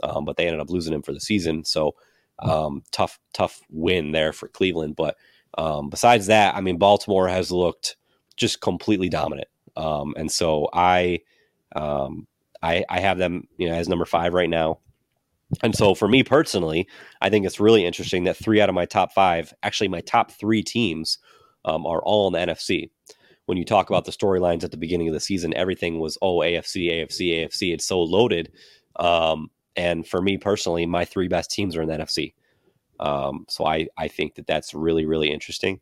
um, 0.03 0.25
but 0.25 0.37
they 0.37 0.47
ended 0.47 0.61
up 0.61 0.69
losing 0.69 0.93
him 0.93 1.03
for 1.03 1.13
the 1.13 1.19
season. 1.19 1.63
So 1.63 1.95
um, 2.41 2.84
tough, 2.91 3.19
tough 3.34 3.62
win 3.69 4.12
there 4.12 4.34
for 4.34 4.47
Cleveland. 4.47 4.95
But 4.95 5.17
um, 5.58 5.89
besides 5.89 6.27
that, 6.27 6.56
I 6.56 6.62
mean, 6.62 6.77
Baltimore 6.77 7.27
has 7.27 7.51
looked 7.51 7.95
just 8.38 8.62
completely 8.62 9.10
dominant. 9.10 9.47
Um, 9.75 10.13
and 10.17 10.32
so 10.32 10.69
I, 10.73 11.19
um, 11.75 12.27
I, 12.62 12.86
I 12.89 12.99
have 12.99 13.17
them, 13.17 13.47
you 13.58 13.69
know, 13.69 13.75
as 13.75 13.89
number 13.89 14.06
five 14.06 14.34
right 14.34 14.49
now. 14.49 14.80
And 15.63 15.75
so 15.75 15.93
for 15.93 16.08
me 16.08 16.23
personally, 16.23 16.88
I 17.21 17.30
think 17.30 17.45
it's 17.45 17.60
really 17.60 17.86
interesting 17.86 18.23
that 18.23 18.38
three 18.38 18.62
out 18.62 18.69
of 18.69 18.75
my 18.75 18.86
top 18.86 19.12
five, 19.12 19.54
actually 19.63 19.89
my 19.89 20.01
top 20.01 20.32
three 20.32 20.63
teams, 20.63 21.17
um, 21.65 21.86
are 21.86 22.01
all 22.01 22.27
in 22.27 22.34
the 22.34 22.54
NFC. 22.54 22.89
When 23.45 23.58
you 23.58 23.65
talk 23.65 23.89
about 23.89 24.06
the 24.06 24.12
storylines 24.12 24.63
at 24.63 24.71
the 24.71 24.77
beginning 24.77 25.10
of 25.10 25.13
the 25.13 25.19
season, 25.19 25.54
everything 25.56 25.99
was 25.99 26.17
oh 26.21 26.38
AFC, 26.38 26.91
AFC, 26.91 27.39
AFC. 27.39 27.73
It's 27.73 27.86
so 27.86 28.01
loaded. 28.01 28.51
Um, 28.95 29.49
and 29.75 30.07
for 30.07 30.21
me 30.21 30.38
personally, 30.38 30.86
my 30.86 31.05
three 31.05 31.27
best 31.27 31.51
teams 31.51 31.75
are 31.75 31.81
in 31.81 31.88
the 31.88 31.97
NFC. 31.97 32.34
Um, 32.99 33.45
so 33.49 33.65
I, 33.65 33.88
I 33.97 34.07
think 34.07 34.36
that 34.36 34.47
that's 34.47 34.73
really, 34.73 35.05
really 35.05 35.31
interesting. 35.31 35.79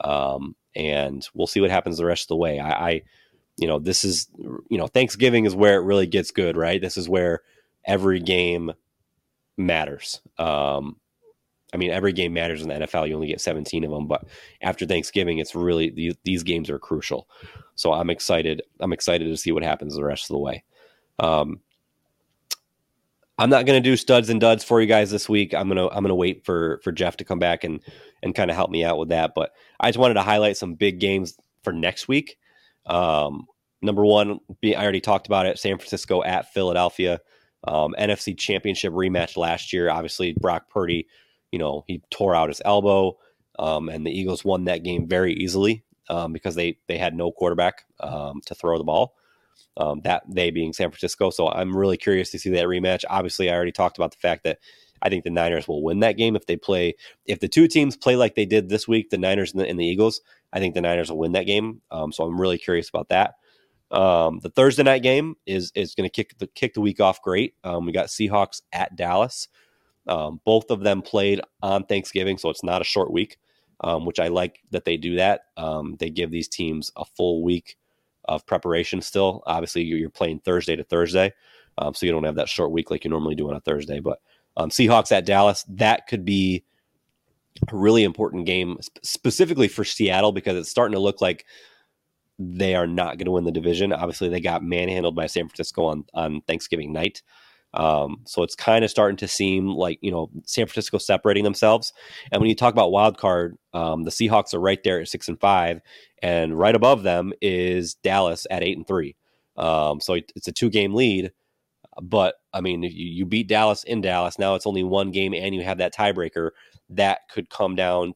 Um, 0.00 0.56
and 0.74 1.26
we'll 1.34 1.46
see 1.46 1.60
what 1.60 1.70
happens 1.70 1.98
the 1.98 2.04
rest 2.04 2.24
of 2.24 2.28
the 2.28 2.36
way. 2.36 2.58
I, 2.58 2.70
I, 2.70 3.02
you 3.56 3.66
know, 3.66 3.78
this 3.78 4.04
is, 4.04 4.28
you 4.38 4.76
know, 4.76 4.86
Thanksgiving 4.86 5.46
is 5.46 5.54
where 5.54 5.80
it 5.80 5.84
really 5.84 6.06
gets 6.06 6.30
good, 6.30 6.56
right? 6.56 6.80
This 6.80 6.96
is 6.96 7.08
where 7.08 7.42
every 7.86 8.20
game 8.20 8.72
matters. 9.56 10.20
Um, 10.38 10.96
I 11.72 11.78
mean, 11.78 11.90
every 11.90 12.12
game 12.12 12.32
matters 12.32 12.62
in 12.62 12.68
the 12.68 12.74
NFL. 12.74 13.08
You 13.08 13.14
only 13.14 13.28
get 13.28 13.40
17 13.40 13.84
of 13.84 13.90
them, 13.90 14.06
but 14.06 14.26
after 14.62 14.86
Thanksgiving, 14.86 15.38
it's 15.38 15.54
really 15.54 15.90
these, 15.90 16.14
these 16.24 16.42
games 16.42 16.68
are 16.68 16.78
crucial. 16.78 17.28
So 17.74 17.92
I'm 17.92 18.10
excited. 18.10 18.62
I'm 18.80 18.92
excited 18.92 19.26
to 19.26 19.36
see 19.36 19.52
what 19.52 19.62
happens 19.62 19.94
the 19.94 20.04
rest 20.04 20.24
of 20.24 20.34
the 20.34 20.38
way. 20.38 20.64
Um, 21.18 21.60
I'm 23.38 23.50
not 23.50 23.66
going 23.66 23.82
to 23.82 23.88
do 23.88 23.96
studs 23.96 24.30
and 24.30 24.40
duds 24.40 24.64
for 24.64 24.80
you 24.80 24.86
guys 24.86 25.10
this 25.10 25.28
week. 25.28 25.54
I'm 25.54 25.68
gonna 25.68 25.88
I'm 25.88 26.02
gonna 26.02 26.14
wait 26.14 26.44
for 26.44 26.80
for 26.82 26.90
Jeff 26.90 27.18
to 27.18 27.24
come 27.24 27.38
back 27.38 27.64
and 27.64 27.80
and 28.22 28.34
kind 28.34 28.50
of 28.50 28.56
help 28.56 28.70
me 28.70 28.82
out 28.82 28.98
with 28.98 29.10
that. 29.10 29.32
But 29.34 29.52
I 29.78 29.88
just 29.88 29.98
wanted 29.98 30.14
to 30.14 30.22
highlight 30.22 30.56
some 30.56 30.74
big 30.74 31.00
games 31.00 31.36
for 31.62 31.72
next 31.72 32.08
week. 32.08 32.38
Um, 32.86 33.46
number 33.82 34.04
one, 34.04 34.40
I 34.64 34.74
already 34.76 35.02
talked 35.02 35.26
about 35.26 35.46
it. 35.46 35.58
San 35.58 35.76
Francisco 35.76 36.22
at 36.22 36.52
Philadelphia, 36.52 37.20
um, 37.64 37.94
NFC 37.98 38.36
Championship 38.36 38.92
rematch 38.92 39.36
last 39.36 39.72
year. 39.72 39.90
Obviously, 39.90 40.34
Brock 40.40 40.70
Purdy, 40.70 41.06
you 41.52 41.58
know, 41.58 41.84
he 41.86 42.02
tore 42.10 42.34
out 42.34 42.48
his 42.48 42.62
elbow, 42.64 43.18
um, 43.58 43.90
and 43.90 44.06
the 44.06 44.18
Eagles 44.18 44.44
won 44.46 44.64
that 44.64 44.82
game 44.82 45.06
very 45.06 45.34
easily 45.34 45.84
um, 46.08 46.32
because 46.32 46.54
they 46.54 46.78
they 46.86 46.96
had 46.96 47.14
no 47.14 47.32
quarterback 47.32 47.84
um, 48.00 48.40
to 48.46 48.54
throw 48.54 48.78
the 48.78 48.84
ball 48.84 49.14
um, 49.76 50.00
that 50.04 50.22
they 50.28 50.50
being 50.50 50.72
San 50.72 50.90
Francisco. 50.90 51.30
So 51.30 51.48
I'm 51.48 51.76
really 51.76 51.96
curious 51.96 52.30
to 52.30 52.38
see 52.38 52.50
that 52.50 52.66
rematch. 52.66 53.04
Obviously, 53.08 53.50
I 53.50 53.54
already 53.54 53.72
talked 53.72 53.98
about 53.98 54.10
the 54.10 54.18
fact 54.18 54.44
that 54.44 54.58
I 55.02 55.08
think 55.08 55.24
the 55.24 55.30
Niners 55.30 55.68
will 55.68 55.82
win 55.82 56.00
that 56.00 56.16
game 56.16 56.36
if 56.36 56.46
they 56.46 56.56
play. 56.56 56.94
If 57.26 57.40
the 57.40 57.48
two 57.48 57.68
teams 57.68 57.96
play 57.96 58.16
like 58.16 58.34
they 58.34 58.46
did 58.46 58.68
this 58.68 58.88
week, 58.88 59.10
the 59.10 59.18
Niners 59.18 59.52
and 59.52 59.60
the, 59.60 59.68
and 59.68 59.78
the 59.78 59.84
Eagles, 59.84 60.20
I 60.52 60.58
think 60.58 60.74
the 60.74 60.80
Niners 60.80 61.10
will 61.10 61.18
win 61.18 61.32
that 61.32 61.46
game. 61.46 61.82
Um, 61.90 62.12
so 62.12 62.24
I'm 62.24 62.40
really 62.40 62.58
curious 62.58 62.88
about 62.88 63.10
that. 63.10 63.34
Um, 63.90 64.40
the 64.40 64.50
Thursday 64.50 64.82
night 64.82 65.02
game 65.02 65.36
is 65.46 65.70
is 65.74 65.94
going 65.94 66.08
to 66.08 66.12
kick 66.12 66.38
the 66.38 66.48
kick 66.48 66.74
the 66.74 66.80
week 66.80 67.00
off 67.00 67.22
great. 67.22 67.54
Um, 67.62 67.86
we 67.86 67.92
got 67.92 68.06
Seahawks 68.06 68.62
at 68.72 68.96
Dallas. 68.96 69.48
Um, 70.08 70.40
both 70.44 70.70
of 70.70 70.80
them 70.80 71.02
played 71.02 71.40
on 71.62 71.84
Thanksgiving, 71.84 72.38
so 72.38 72.48
it's 72.48 72.64
not 72.64 72.80
a 72.80 72.84
short 72.84 73.12
week, 73.12 73.38
um, 73.82 74.06
which 74.06 74.18
I 74.18 74.28
like 74.28 74.60
that 74.70 74.84
they 74.84 74.96
do 74.96 75.16
that. 75.16 75.42
They 75.98 76.10
give 76.10 76.30
these 76.30 76.48
teams 76.48 76.90
a 76.96 77.04
full 77.04 77.42
week 77.42 77.76
of 78.28 78.46
preparation 78.46 79.00
still. 79.02 79.42
Obviously, 79.46 79.82
you're 79.82 80.10
playing 80.10 80.40
Thursday 80.40 80.76
to 80.76 80.84
Thursday, 80.84 81.32
um, 81.78 81.94
so 81.94 82.06
you 82.06 82.12
don't 82.12 82.24
have 82.24 82.36
that 82.36 82.48
short 82.48 82.70
week 82.70 82.90
like 82.90 83.04
you 83.04 83.10
normally 83.10 83.34
do 83.34 83.48
on 83.48 83.56
a 83.56 83.60
Thursday. 83.60 84.00
But 84.00 84.20
um, 84.56 84.70
Seahawks 84.70 85.12
at 85.12 85.26
Dallas, 85.26 85.64
that 85.68 86.06
could 86.06 86.24
be 86.24 86.64
a 87.70 87.76
really 87.76 88.04
important 88.04 88.46
game, 88.46 88.78
specifically 89.02 89.68
for 89.68 89.84
Seattle 89.84 90.32
because 90.32 90.56
it's 90.56 90.70
starting 90.70 90.94
to 90.94 91.00
look 91.00 91.20
like 91.20 91.44
they 92.38 92.74
are 92.74 92.86
not 92.86 93.16
going 93.16 93.26
to 93.26 93.32
win 93.32 93.44
the 93.44 93.52
division. 93.52 93.92
Obviously, 93.92 94.28
they 94.28 94.40
got 94.40 94.62
manhandled 94.62 95.14
by 95.14 95.26
San 95.26 95.48
Francisco 95.48 95.84
on 95.86 96.04
on 96.14 96.40
Thanksgiving 96.42 96.92
night. 96.92 97.22
Um, 97.74 98.22
so 98.24 98.42
it's 98.42 98.54
kind 98.54 98.84
of 98.84 98.90
starting 98.90 99.16
to 99.18 99.28
seem 99.28 99.68
like 99.68 99.98
you 100.00 100.10
know 100.10 100.30
San 100.44 100.66
Francisco 100.66 100.98
separating 100.98 101.44
themselves. 101.44 101.92
And 102.32 102.40
when 102.40 102.48
you 102.48 102.54
talk 102.54 102.72
about 102.72 102.92
wild 102.92 103.18
card, 103.18 103.56
um, 103.74 104.04
the 104.04 104.10
Seahawks 104.10 104.54
are 104.54 104.60
right 104.60 104.82
there 104.82 105.00
at 105.00 105.08
six 105.08 105.28
and 105.28 105.38
five, 105.40 105.80
and 106.22 106.58
right 106.58 106.74
above 106.74 107.02
them 107.02 107.32
is 107.40 107.94
Dallas 107.94 108.46
at 108.50 108.62
eight 108.62 108.76
and 108.76 108.86
three. 108.86 109.16
Um, 109.56 110.00
so 110.00 110.14
it's 110.14 110.48
a 110.48 110.52
two 110.52 110.70
game 110.70 110.94
lead. 110.94 111.32
But 112.02 112.34
I 112.52 112.60
mean, 112.60 112.82
you, 112.82 112.90
you 112.90 113.26
beat 113.26 113.48
Dallas 113.48 113.84
in 113.84 114.00
Dallas. 114.00 114.38
Now 114.38 114.54
it's 114.54 114.66
only 114.66 114.84
one 114.84 115.10
game, 115.10 115.34
and 115.34 115.54
you 115.54 115.62
have 115.62 115.78
that 115.78 115.94
tiebreaker 115.94 116.50
that 116.90 117.20
could 117.30 117.50
come 117.50 117.74
down 117.74 118.14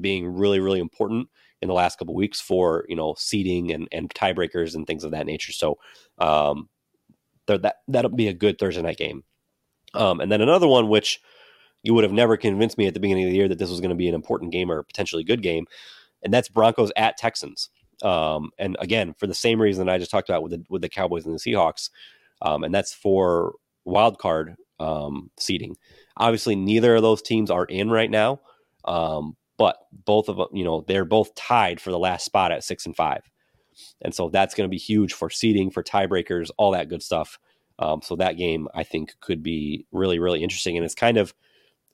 being 0.00 0.26
really, 0.26 0.60
really 0.60 0.80
important 0.80 1.28
in 1.62 1.68
the 1.68 1.74
last 1.74 1.98
couple 1.98 2.14
weeks 2.14 2.40
for 2.40 2.84
you 2.88 2.96
know 2.96 3.14
seeding 3.18 3.72
and 3.72 3.88
and 3.92 4.10
tiebreakers 4.10 4.74
and 4.74 4.86
things 4.86 5.04
of 5.04 5.10
that 5.12 5.26
nature. 5.26 5.52
So 5.52 5.78
um, 6.18 6.68
that 7.46 7.76
that'll 7.88 8.10
be 8.10 8.28
a 8.28 8.34
good 8.34 8.58
Thursday 8.58 8.82
night 8.82 8.98
game. 8.98 9.24
Um, 9.94 10.20
and 10.20 10.30
then 10.30 10.40
another 10.40 10.68
one 10.68 10.88
which 10.88 11.20
you 11.82 11.94
would 11.94 12.04
have 12.04 12.12
never 12.12 12.36
convinced 12.36 12.78
me 12.78 12.86
at 12.86 12.94
the 12.94 13.00
beginning 13.00 13.24
of 13.24 13.30
the 13.30 13.36
year 13.36 13.48
that 13.48 13.58
this 13.58 13.70
was 13.70 13.80
going 13.80 13.90
to 13.90 13.96
be 13.96 14.08
an 14.08 14.14
important 14.14 14.52
game 14.52 14.70
or 14.70 14.82
potentially 14.82 15.24
good 15.24 15.42
game, 15.42 15.66
and 16.22 16.32
that's 16.32 16.48
Broncos 16.48 16.92
at 16.96 17.16
Texans. 17.16 17.70
Um, 18.02 18.50
and 18.58 18.76
again, 18.80 19.14
for 19.18 19.26
the 19.26 19.34
same 19.34 19.60
reason 19.60 19.86
that 19.86 19.92
I 19.92 19.98
just 19.98 20.10
talked 20.10 20.28
about 20.28 20.42
with 20.42 20.52
the 20.52 20.64
with 20.68 20.82
the 20.82 20.88
Cowboys 20.88 21.24
and 21.24 21.34
the 21.34 21.38
Seahawks, 21.38 21.90
um, 22.42 22.64
and 22.64 22.74
that's 22.74 22.92
for 22.92 23.54
wild 23.84 24.18
card 24.18 24.56
um, 24.80 25.30
seeding. 25.38 25.76
Obviously, 26.16 26.56
neither 26.56 26.96
of 26.96 27.02
those 27.02 27.22
teams 27.22 27.50
are 27.50 27.64
in 27.64 27.90
right 27.90 28.10
now, 28.10 28.40
um, 28.84 29.36
but 29.56 29.76
both 29.92 30.28
of 30.28 30.36
them, 30.36 30.48
you 30.52 30.64
know, 30.64 30.84
they're 30.86 31.04
both 31.04 31.34
tied 31.34 31.80
for 31.80 31.90
the 31.90 31.98
last 31.98 32.24
spot 32.24 32.52
at 32.52 32.64
six 32.64 32.86
and 32.86 32.96
five. 32.96 33.22
And 34.02 34.14
so 34.14 34.28
that's 34.28 34.54
going 34.54 34.68
to 34.68 34.72
be 34.72 34.78
huge 34.78 35.12
for 35.12 35.30
seeding, 35.30 35.70
for 35.70 35.82
tiebreakers, 35.82 36.50
all 36.56 36.72
that 36.72 36.88
good 36.88 37.02
stuff. 37.02 37.38
Um, 37.78 38.00
so 38.02 38.16
that 38.16 38.36
game, 38.36 38.68
I 38.74 38.84
think, 38.84 39.14
could 39.20 39.42
be 39.42 39.86
really, 39.92 40.18
really 40.18 40.42
interesting. 40.42 40.76
And 40.76 40.84
it's 40.84 40.94
kind 40.94 41.18
of 41.18 41.34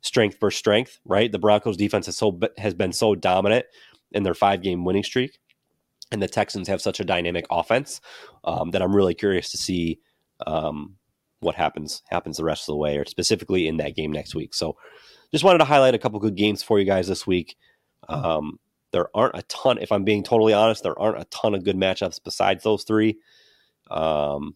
strength 0.02 0.36
for 0.38 0.50
strength, 0.50 1.00
right? 1.04 1.30
The 1.32 1.38
Broncos 1.38 1.76
defense 1.76 2.06
has 2.06 2.16
so 2.16 2.38
has 2.58 2.74
been 2.74 2.92
so 2.92 3.14
dominant 3.14 3.66
in 4.12 4.22
their 4.22 4.34
five 4.34 4.62
game 4.62 4.84
winning 4.84 5.02
streak, 5.02 5.38
and 6.10 6.22
the 6.22 6.28
Texans 6.28 6.68
have 6.68 6.82
such 6.82 7.00
a 7.00 7.04
dynamic 7.04 7.46
offense 7.50 8.00
um, 8.44 8.70
that 8.72 8.82
I'm 8.82 8.94
really 8.94 9.14
curious 9.14 9.50
to 9.52 9.56
see 9.56 10.00
um, 10.46 10.96
what 11.40 11.54
happens 11.54 12.02
happens 12.10 12.36
the 12.36 12.44
rest 12.44 12.62
of 12.62 12.74
the 12.74 12.76
way, 12.76 12.98
or 12.98 13.04
specifically 13.04 13.66
in 13.66 13.78
that 13.78 13.96
game 13.96 14.12
next 14.12 14.34
week. 14.34 14.54
So, 14.54 14.76
just 15.32 15.44
wanted 15.44 15.58
to 15.58 15.64
highlight 15.64 15.94
a 15.94 15.98
couple 15.98 16.20
good 16.20 16.36
games 16.36 16.62
for 16.62 16.78
you 16.78 16.84
guys 16.84 17.08
this 17.08 17.26
week. 17.26 17.56
Um, 18.08 18.58
there 18.92 19.08
aren't 19.14 19.36
a 19.36 19.42
ton, 19.42 19.78
if 19.78 19.90
I'm 19.90 20.04
being 20.04 20.22
totally 20.22 20.52
honest, 20.52 20.82
there 20.82 20.98
aren't 20.98 21.20
a 21.20 21.24
ton 21.26 21.54
of 21.54 21.64
good 21.64 21.76
matchups 21.76 22.20
besides 22.22 22.62
those 22.62 22.84
three. 22.84 23.18
Um, 23.90 24.54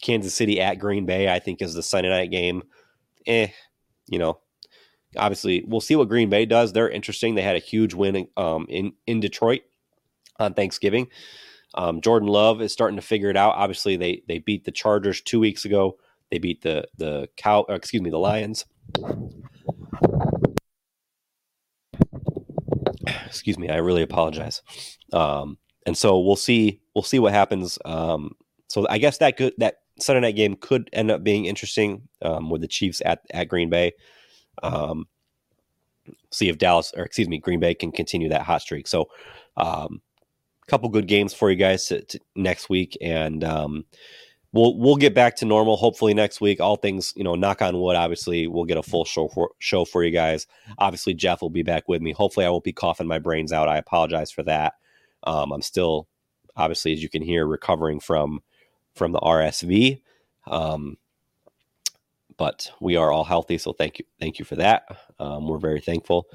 Kansas 0.00 0.34
City 0.34 0.60
at 0.60 0.78
Green 0.78 1.06
Bay, 1.06 1.28
I 1.28 1.38
think, 1.38 1.60
is 1.60 1.74
the 1.74 1.82
Sunday 1.82 2.10
night 2.10 2.30
game. 2.30 2.62
Eh, 3.26 3.48
you 4.06 4.18
know, 4.18 4.38
obviously, 5.16 5.64
we'll 5.66 5.80
see 5.80 5.96
what 5.96 6.08
Green 6.08 6.30
Bay 6.30 6.46
does. 6.46 6.72
They're 6.72 6.88
interesting. 6.88 7.34
They 7.34 7.42
had 7.42 7.56
a 7.56 7.60
huge 7.60 7.94
win 7.94 8.28
um, 8.36 8.66
in 8.68 8.92
in 9.06 9.20
Detroit 9.20 9.62
on 10.38 10.54
Thanksgiving. 10.54 11.08
Um, 11.74 12.00
Jordan 12.00 12.28
Love 12.28 12.62
is 12.62 12.72
starting 12.72 12.96
to 12.96 13.02
figure 13.02 13.28
it 13.28 13.36
out. 13.36 13.54
Obviously, 13.56 13.96
they 13.96 14.22
they 14.28 14.38
beat 14.38 14.64
the 14.64 14.72
Chargers 14.72 15.20
two 15.20 15.40
weeks 15.40 15.64
ago. 15.64 15.98
They 16.30 16.38
beat 16.38 16.62
the 16.62 16.86
the 16.96 17.28
cow, 17.36 17.66
excuse 17.68 18.02
me, 18.02 18.10
the 18.10 18.18
Lions 18.18 18.64
excuse 23.26 23.58
me, 23.58 23.68
I 23.68 23.76
really 23.76 24.02
apologize. 24.02 24.62
Um, 25.12 25.58
and 25.86 25.96
so 25.96 26.18
we'll 26.18 26.36
see 26.36 26.80
we'll 26.94 27.02
see 27.02 27.18
what 27.18 27.32
happens. 27.32 27.78
Um, 27.84 28.34
so 28.68 28.86
I 28.88 28.98
guess 28.98 29.18
that 29.18 29.36
could 29.36 29.54
that 29.58 29.76
Sunday 29.98 30.20
night 30.20 30.36
game 30.36 30.56
could 30.56 30.90
end 30.92 31.10
up 31.10 31.24
being 31.24 31.46
interesting 31.46 32.02
um, 32.22 32.50
with 32.50 32.60
the 32.60 32.68
Chiefs 32.68 33.02
at 33.04 33.20
at 33.32 33.48
Green 33.48 33.70
Bay. 33.70 33.92
Um, 34.62 35.06
see 36.30 36.48
if 36.48 36.58
Dallas 36.58 36.92
or 36.96 37.04
excuse 37.04 37.28
me 37.28 37.38
Green 37.38 37.60
Bay 37.60 37.74
can 37.74 37.92
continue 37.92 38.28
that 38.28 38.42
hot 38.42 38.62
streak. 38.62 38.86
So, 38.86 39.08
um, 39.56 40.00
a 40.62 40.70
couple 40.70 40.88
good 40.88 41.08
games 41.08 41.32
for 41.32 41.50
you 41.50 41.56
guys 41.56 41.86
to, 41.86 42.02
to 42.02 42.20
next 42.36 42.68
week, 42.68 42.96
and 43.00 43.42
um, 43.44 43.84
we'll 44.52 44.76
we'll 44.78 44.96
get 44.96 45.14
back 45.14 45.36
to 45.36 45.44
normal 45.44 45.76
hopefully 45.76 46.14
next 46.14 46.40
week. 46.40 46.60
All 46.60 46.76
things 46.76 47.12
you 47.16 47.24
know, 47.24 47.34
knock 47.34 47.62
on 47.62 47.80
wood. 47.80 47.96
Obviously, 47.96 48.46
we'll 48.46 48.64
get 48.64 48.76
a 48.76 48.82
full 48.82 49.04
show 49.04 49.28
for 49.28 49.50
show 49.58 49.84
for 49.84 50.04
you 50.04 50.10
guys. 50.10 50.46
Obviously, 50.78 51.14
Jeff 51.14 51.42
will 51.42 51.50
be 51.50 51.62
back 51.62 51.88
with 51.88 52.02
me. 52.02 52.12
Hopefully, 52.12 52.46
I 52.46 52.50
won't 52.50 52.64
be 52.64 52.72
coughing 52.72 53.06
my 53.06 53.18
brains 53.18 53.52
out. 53.52 53.68
I 53.68 53.78
apologize 53.78 54.30
for 54.30 54.42
that. 54.44 54.74
Um, 55.24 55.52
I'm 55.52 55.62
still 55.62 56.08
obviously, 56.56 56.92
as 56.92 57.02
you 57.02 57.08
can 57.08 57.22
hear, 57.22 57.46
recovering 57.46 58.00
from 58.00 58.42
from 58.94 59.12
the 59.12 59.20
RSV. 59.20 60.00
Um, 60.46 60.96
but 62.36 62.70
we 62.80 62.94
are 62.96 63.10
all 63.10 63.24
healthy, 63.24 63.58
so 63.58 63.72
thank 63.72 63.98
you, 63.98 64.04
thank 64.20 64.38
you 64.38 64.44
for 64.44 64.54
that. 64.56 64.84
Um, 65.18 65.48
we're 65.48 65.58
very 65.58 65.80
thankful. 65.80 66.28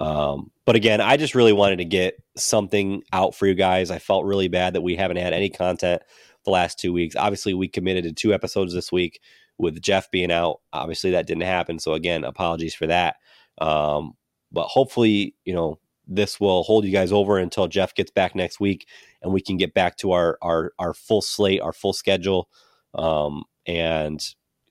Um, 0.00 0.52
but 0.64 0.76
again, 0.76 1.00
I 1.00 1.16
just 1.16 1.34
really 1.34 1.52
wanted 1.52 1.78
to 1.78 1.84
get 1.84 2.14
something 2.36 3.02
out 3.12 3.34
for 3.34 3.46
you 3.46 3.54
guys. 3.54 3.90
I 3.90 3.98
felt 3.98 4.24
really 4.24 4.46
bad 4.46 4.74
that 4.74 4.82
we 4.82 4.94
haven't 4.94 5.16
had 5.16 5.32
any 5.32 5.50
content 5.50 6.02
the 6.44 6.50
last 6.50 6.78
two 6.78 6.92
weeks. 6.92 7.16
Obviously, 7.16 7.54
we 7.54 7.68
committed 7.68 8.04
to 8.04 8.12
two 8.12 8.32
episodes 8.32 8.74
this 8.74 8.92
week 8.92 9.20
with 9.58 9.80
Jeff 9.82 10.10
being 10.10 10.30
out. 10.32 10.60
Obviously, 10.72 11.10
that 11.12 11.26
didn't 11.26 11.42
happen. 11.42 11.78
So 11.78 11.94
again, 11.94 12.24
apologies 12.24 12.74
for 12.74 12.86
that. 12.86 13.16
Um, 13.60 14.14
but 14.52 14.66
hopefully, 14.66 15.34
you 15.44 15.52
know, 15.52 15.78
this 16.06 16.40
will 16.40 16.62
hold 16.62 16.84
you 16.84 16.92
guys 16.92 17.12
over 17.12 17.38
until 17.38 17.68
Jeff 17.68 17.94
gets 17.94 18.10
back 18.10 18.34
next 18.34 18.60
week, 18.60 18.86
and 19.20 19.32
we 19.32 19.42
can 19.42 19.56
get 19.56 19.74
back 19.74 19.96
to 19.98 20.12
our 20.12 20.38
our 20.40 20.72
our 20.78 20.94
full 20.94 21.20
slate, 21.20 21.60
our 21.60 21.72
full 21.72 21.92
schedule, 21.92 22.48
um, 22.94 23.44
and 23.66 24.24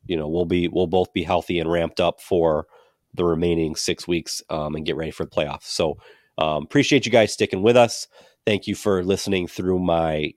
you 0.07 0.17
know 0.17 0.27
we'll 0.27 0.45
be 0.45 0.67
we'll 0.67 0.87
both 0.87 1.13
be 1.13 1.23
healthy 1.23 1.59
and 1.59 1.71
ramped 1.71 1.99
up 1.99 2.21
for 2.21 2.65
the 3.13 3.23
remaining 3.23 3.75
six 3.75 4.07
weeks 4.07 4.41
um, 4.49 4.75
and 4.75 4.85
get 4.85 4.95
ready 4.95 5.11
for 5.11 5.25
the 5.25 5.29
playoffs. 5.29 5.65
So 5.65 5.97
um, 6.37 6.63
appreciate 6.63 7.05
you 7.05 7.11
guys 7.11 7.33
sticking 7.33 7.61
with 7.61 7.77
us. 7.77 8.07
Thank 8.45 8.67
you 8.67 8.75
for 8.75 9.03
listening 9.03 9.47
through 9.47 9.79
my 9.79 10.33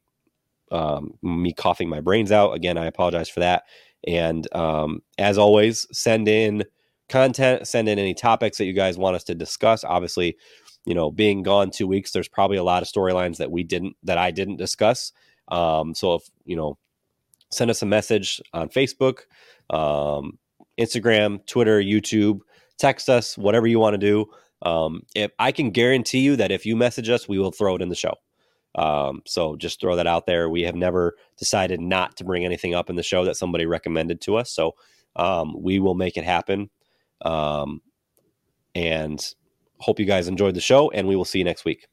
um, 0.70 1.14
me 1.22 1.52
coughing 1.52 1.88
my 1.88 2.00
brains 2.00 2.32
out. 2.32 2.54
Again, 2.54 2.78
I 2.78 2.86
apologize 2.86 3.28
for 3.28 3.40
that. 3.40 3.64
And 4.06 4.52
um, 4.54 5.02
as 5.18 5.38
always, 5.38 5.86
send 5.92 6.28
in 6.28 6.64
content, 7.08 7.66
send 7.66 7.88
in 7.88 7.98
any 7.98 8.14
topics 8.14 8.58
that 8.58 8.64
you 8.64 8.72
guys 8.72 8.96
want 8.96 9.16
us 9.16 9.24
to 9.24 9.34
discuss. 9.34 9.84
Obviously, 9.84 10.36
you 10.86 10.94
know, 10.94 11.10
being 11.10 11.42
gone 11.42 11.70
two 11.70 11.86
weeks, 11.86 12.12
there's 12.12 12.28
probably 12.28 12.56
a 12.56 12.62
lot 12.62 12.82
of 12.82 12.88
storylines 12.88 13.36
that 13.36 13.50
we 13.50 13.62
didn't 13.62 13.96
that 14.04 14.16
I 14.18 14.30
didn't 14.30 14.56
discuss. 14.56 15.12
Um, 15.48 15.94
so 15.94 16.14
if 16.14 16.22
you 16.44 16.56
know, 16.56 16.78
send 17.50 17.70
us 17.70 17.82
a 17.82 17.86
message 17.86 18.40
on 18.54 18.68
Facebook, 18.68 19.20
um, 19.68 20.38
Instagram, 20.78 21.44
Twitter, 21.46 21.80
YouTube, 21.80 22.40
text 22.78 23.10
us, 23.10 23.36
whatever 23.36 23.66
you 23.66 23.78
want 23.78 23.94
to 23.94 23.98
do. 23.98 24.26
Um, 24.62 25.02
if 25.14 25.32
I 25.38 25.52
can 25.52 25.70
guarantee 25.70 26.20
you 26.20 26.36
that 26.36 26.50
if 26.50 26.64
you 26.64 26.76
message 26.76 27.08
us, 27.08 27.28
we 27.28 27.38
will 27.38 27.52
throw 27.52 27.76
it 27.76 27.82
in 27.82 27.88
the 27.88 27.94
show. 27.94 28.14
Um, 28.74 29.22
so 29.26 29.56
just 29.56 29.80
throw 29.80 29.96
that 29.96 30.06
out 30.06 30.26
there. 30.26 30.48
We 30.48 30.62
have 30.62 30.76
never 30.76 31.16
decided 31.36 31.80
not 31.80 32.16
to 32.16 32.24
bring 32.24 32.44
anything 32.44 32.74
up 32.74 32.90
in 32.90 32.96
the 32.96 33.02
show 33.02 33.24
that 33.24 33.36
somebody 33.36 33.66
recommended 33.66 34.20
to 34.22 34.36
us. 34.36 34.50
So 34.52 34.74
um, 35.16 35.54
we 35.60 35.78
will 35.78 35.94
make 35.94 36.16
it 36.16 36.24
happen. 36.24 36.70
Um, 37.22 37.82
and 38.74 39.22
hope 39.78 39.98
you 39.98 40.06
guys 40.06 40.28
enjoyed 40.28 40.54
the 40.54 40.60
show, 40.60 40.90
and 40.90 41.08
we 41.08 41.16
will 41.16 41.24
see 41.24 41.38
you 41.38 41.44
next 41.44 41.64
week. 41.64 41.86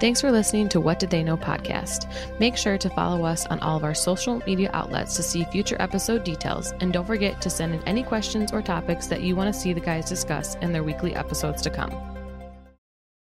Thanks 0.00 0.20
for 0.20 0.30
listening 0.30 0.68
to 0.68 0.80
What 0.80 1.00
Did 1.00 1.10
They 1.10 1.24
Know 1.24 1.36
podcast. 1.36 2.08
Make 2.38 2.56
sure 2.56 2.78
to 2.78 2.88
follow 2.90 3.24
us 3.24 3.46
on 3.46 3.58
all 3.58 3.76
of 3.76 3.82
our 3.82 3.94
social 3.94 4.40
media 4.46 4.70
outlets 4.72 5.16
to 5.16 5.24
see 5.24 5.44
future 5.44 5.76
episode 5.80 6.22
details, 6.22 6.72
and 6.80 6.92
don't 6.92 7.06
forget 7.06 7.40
to 7.42 7.50
send 7.50 7.74
in 7.74 7.82
any 7.82 8.04
questions 8.04 8.52
or 8.52 8.62
topics 8.62 9.08
that 9.08 9.22
you 9.22 9.34
want 9.34 9.52
to 9.52 9.58
see 9.58 9.72
the 9.72 9.80
guys 9.80 10.08
discuss 10.08 10.54
in 10.56 10.72
their 10.72 10.84
weekly 10.84 11.16
episodes 11.16 11.62
to 11.62 11.70
come. 11.70 12.17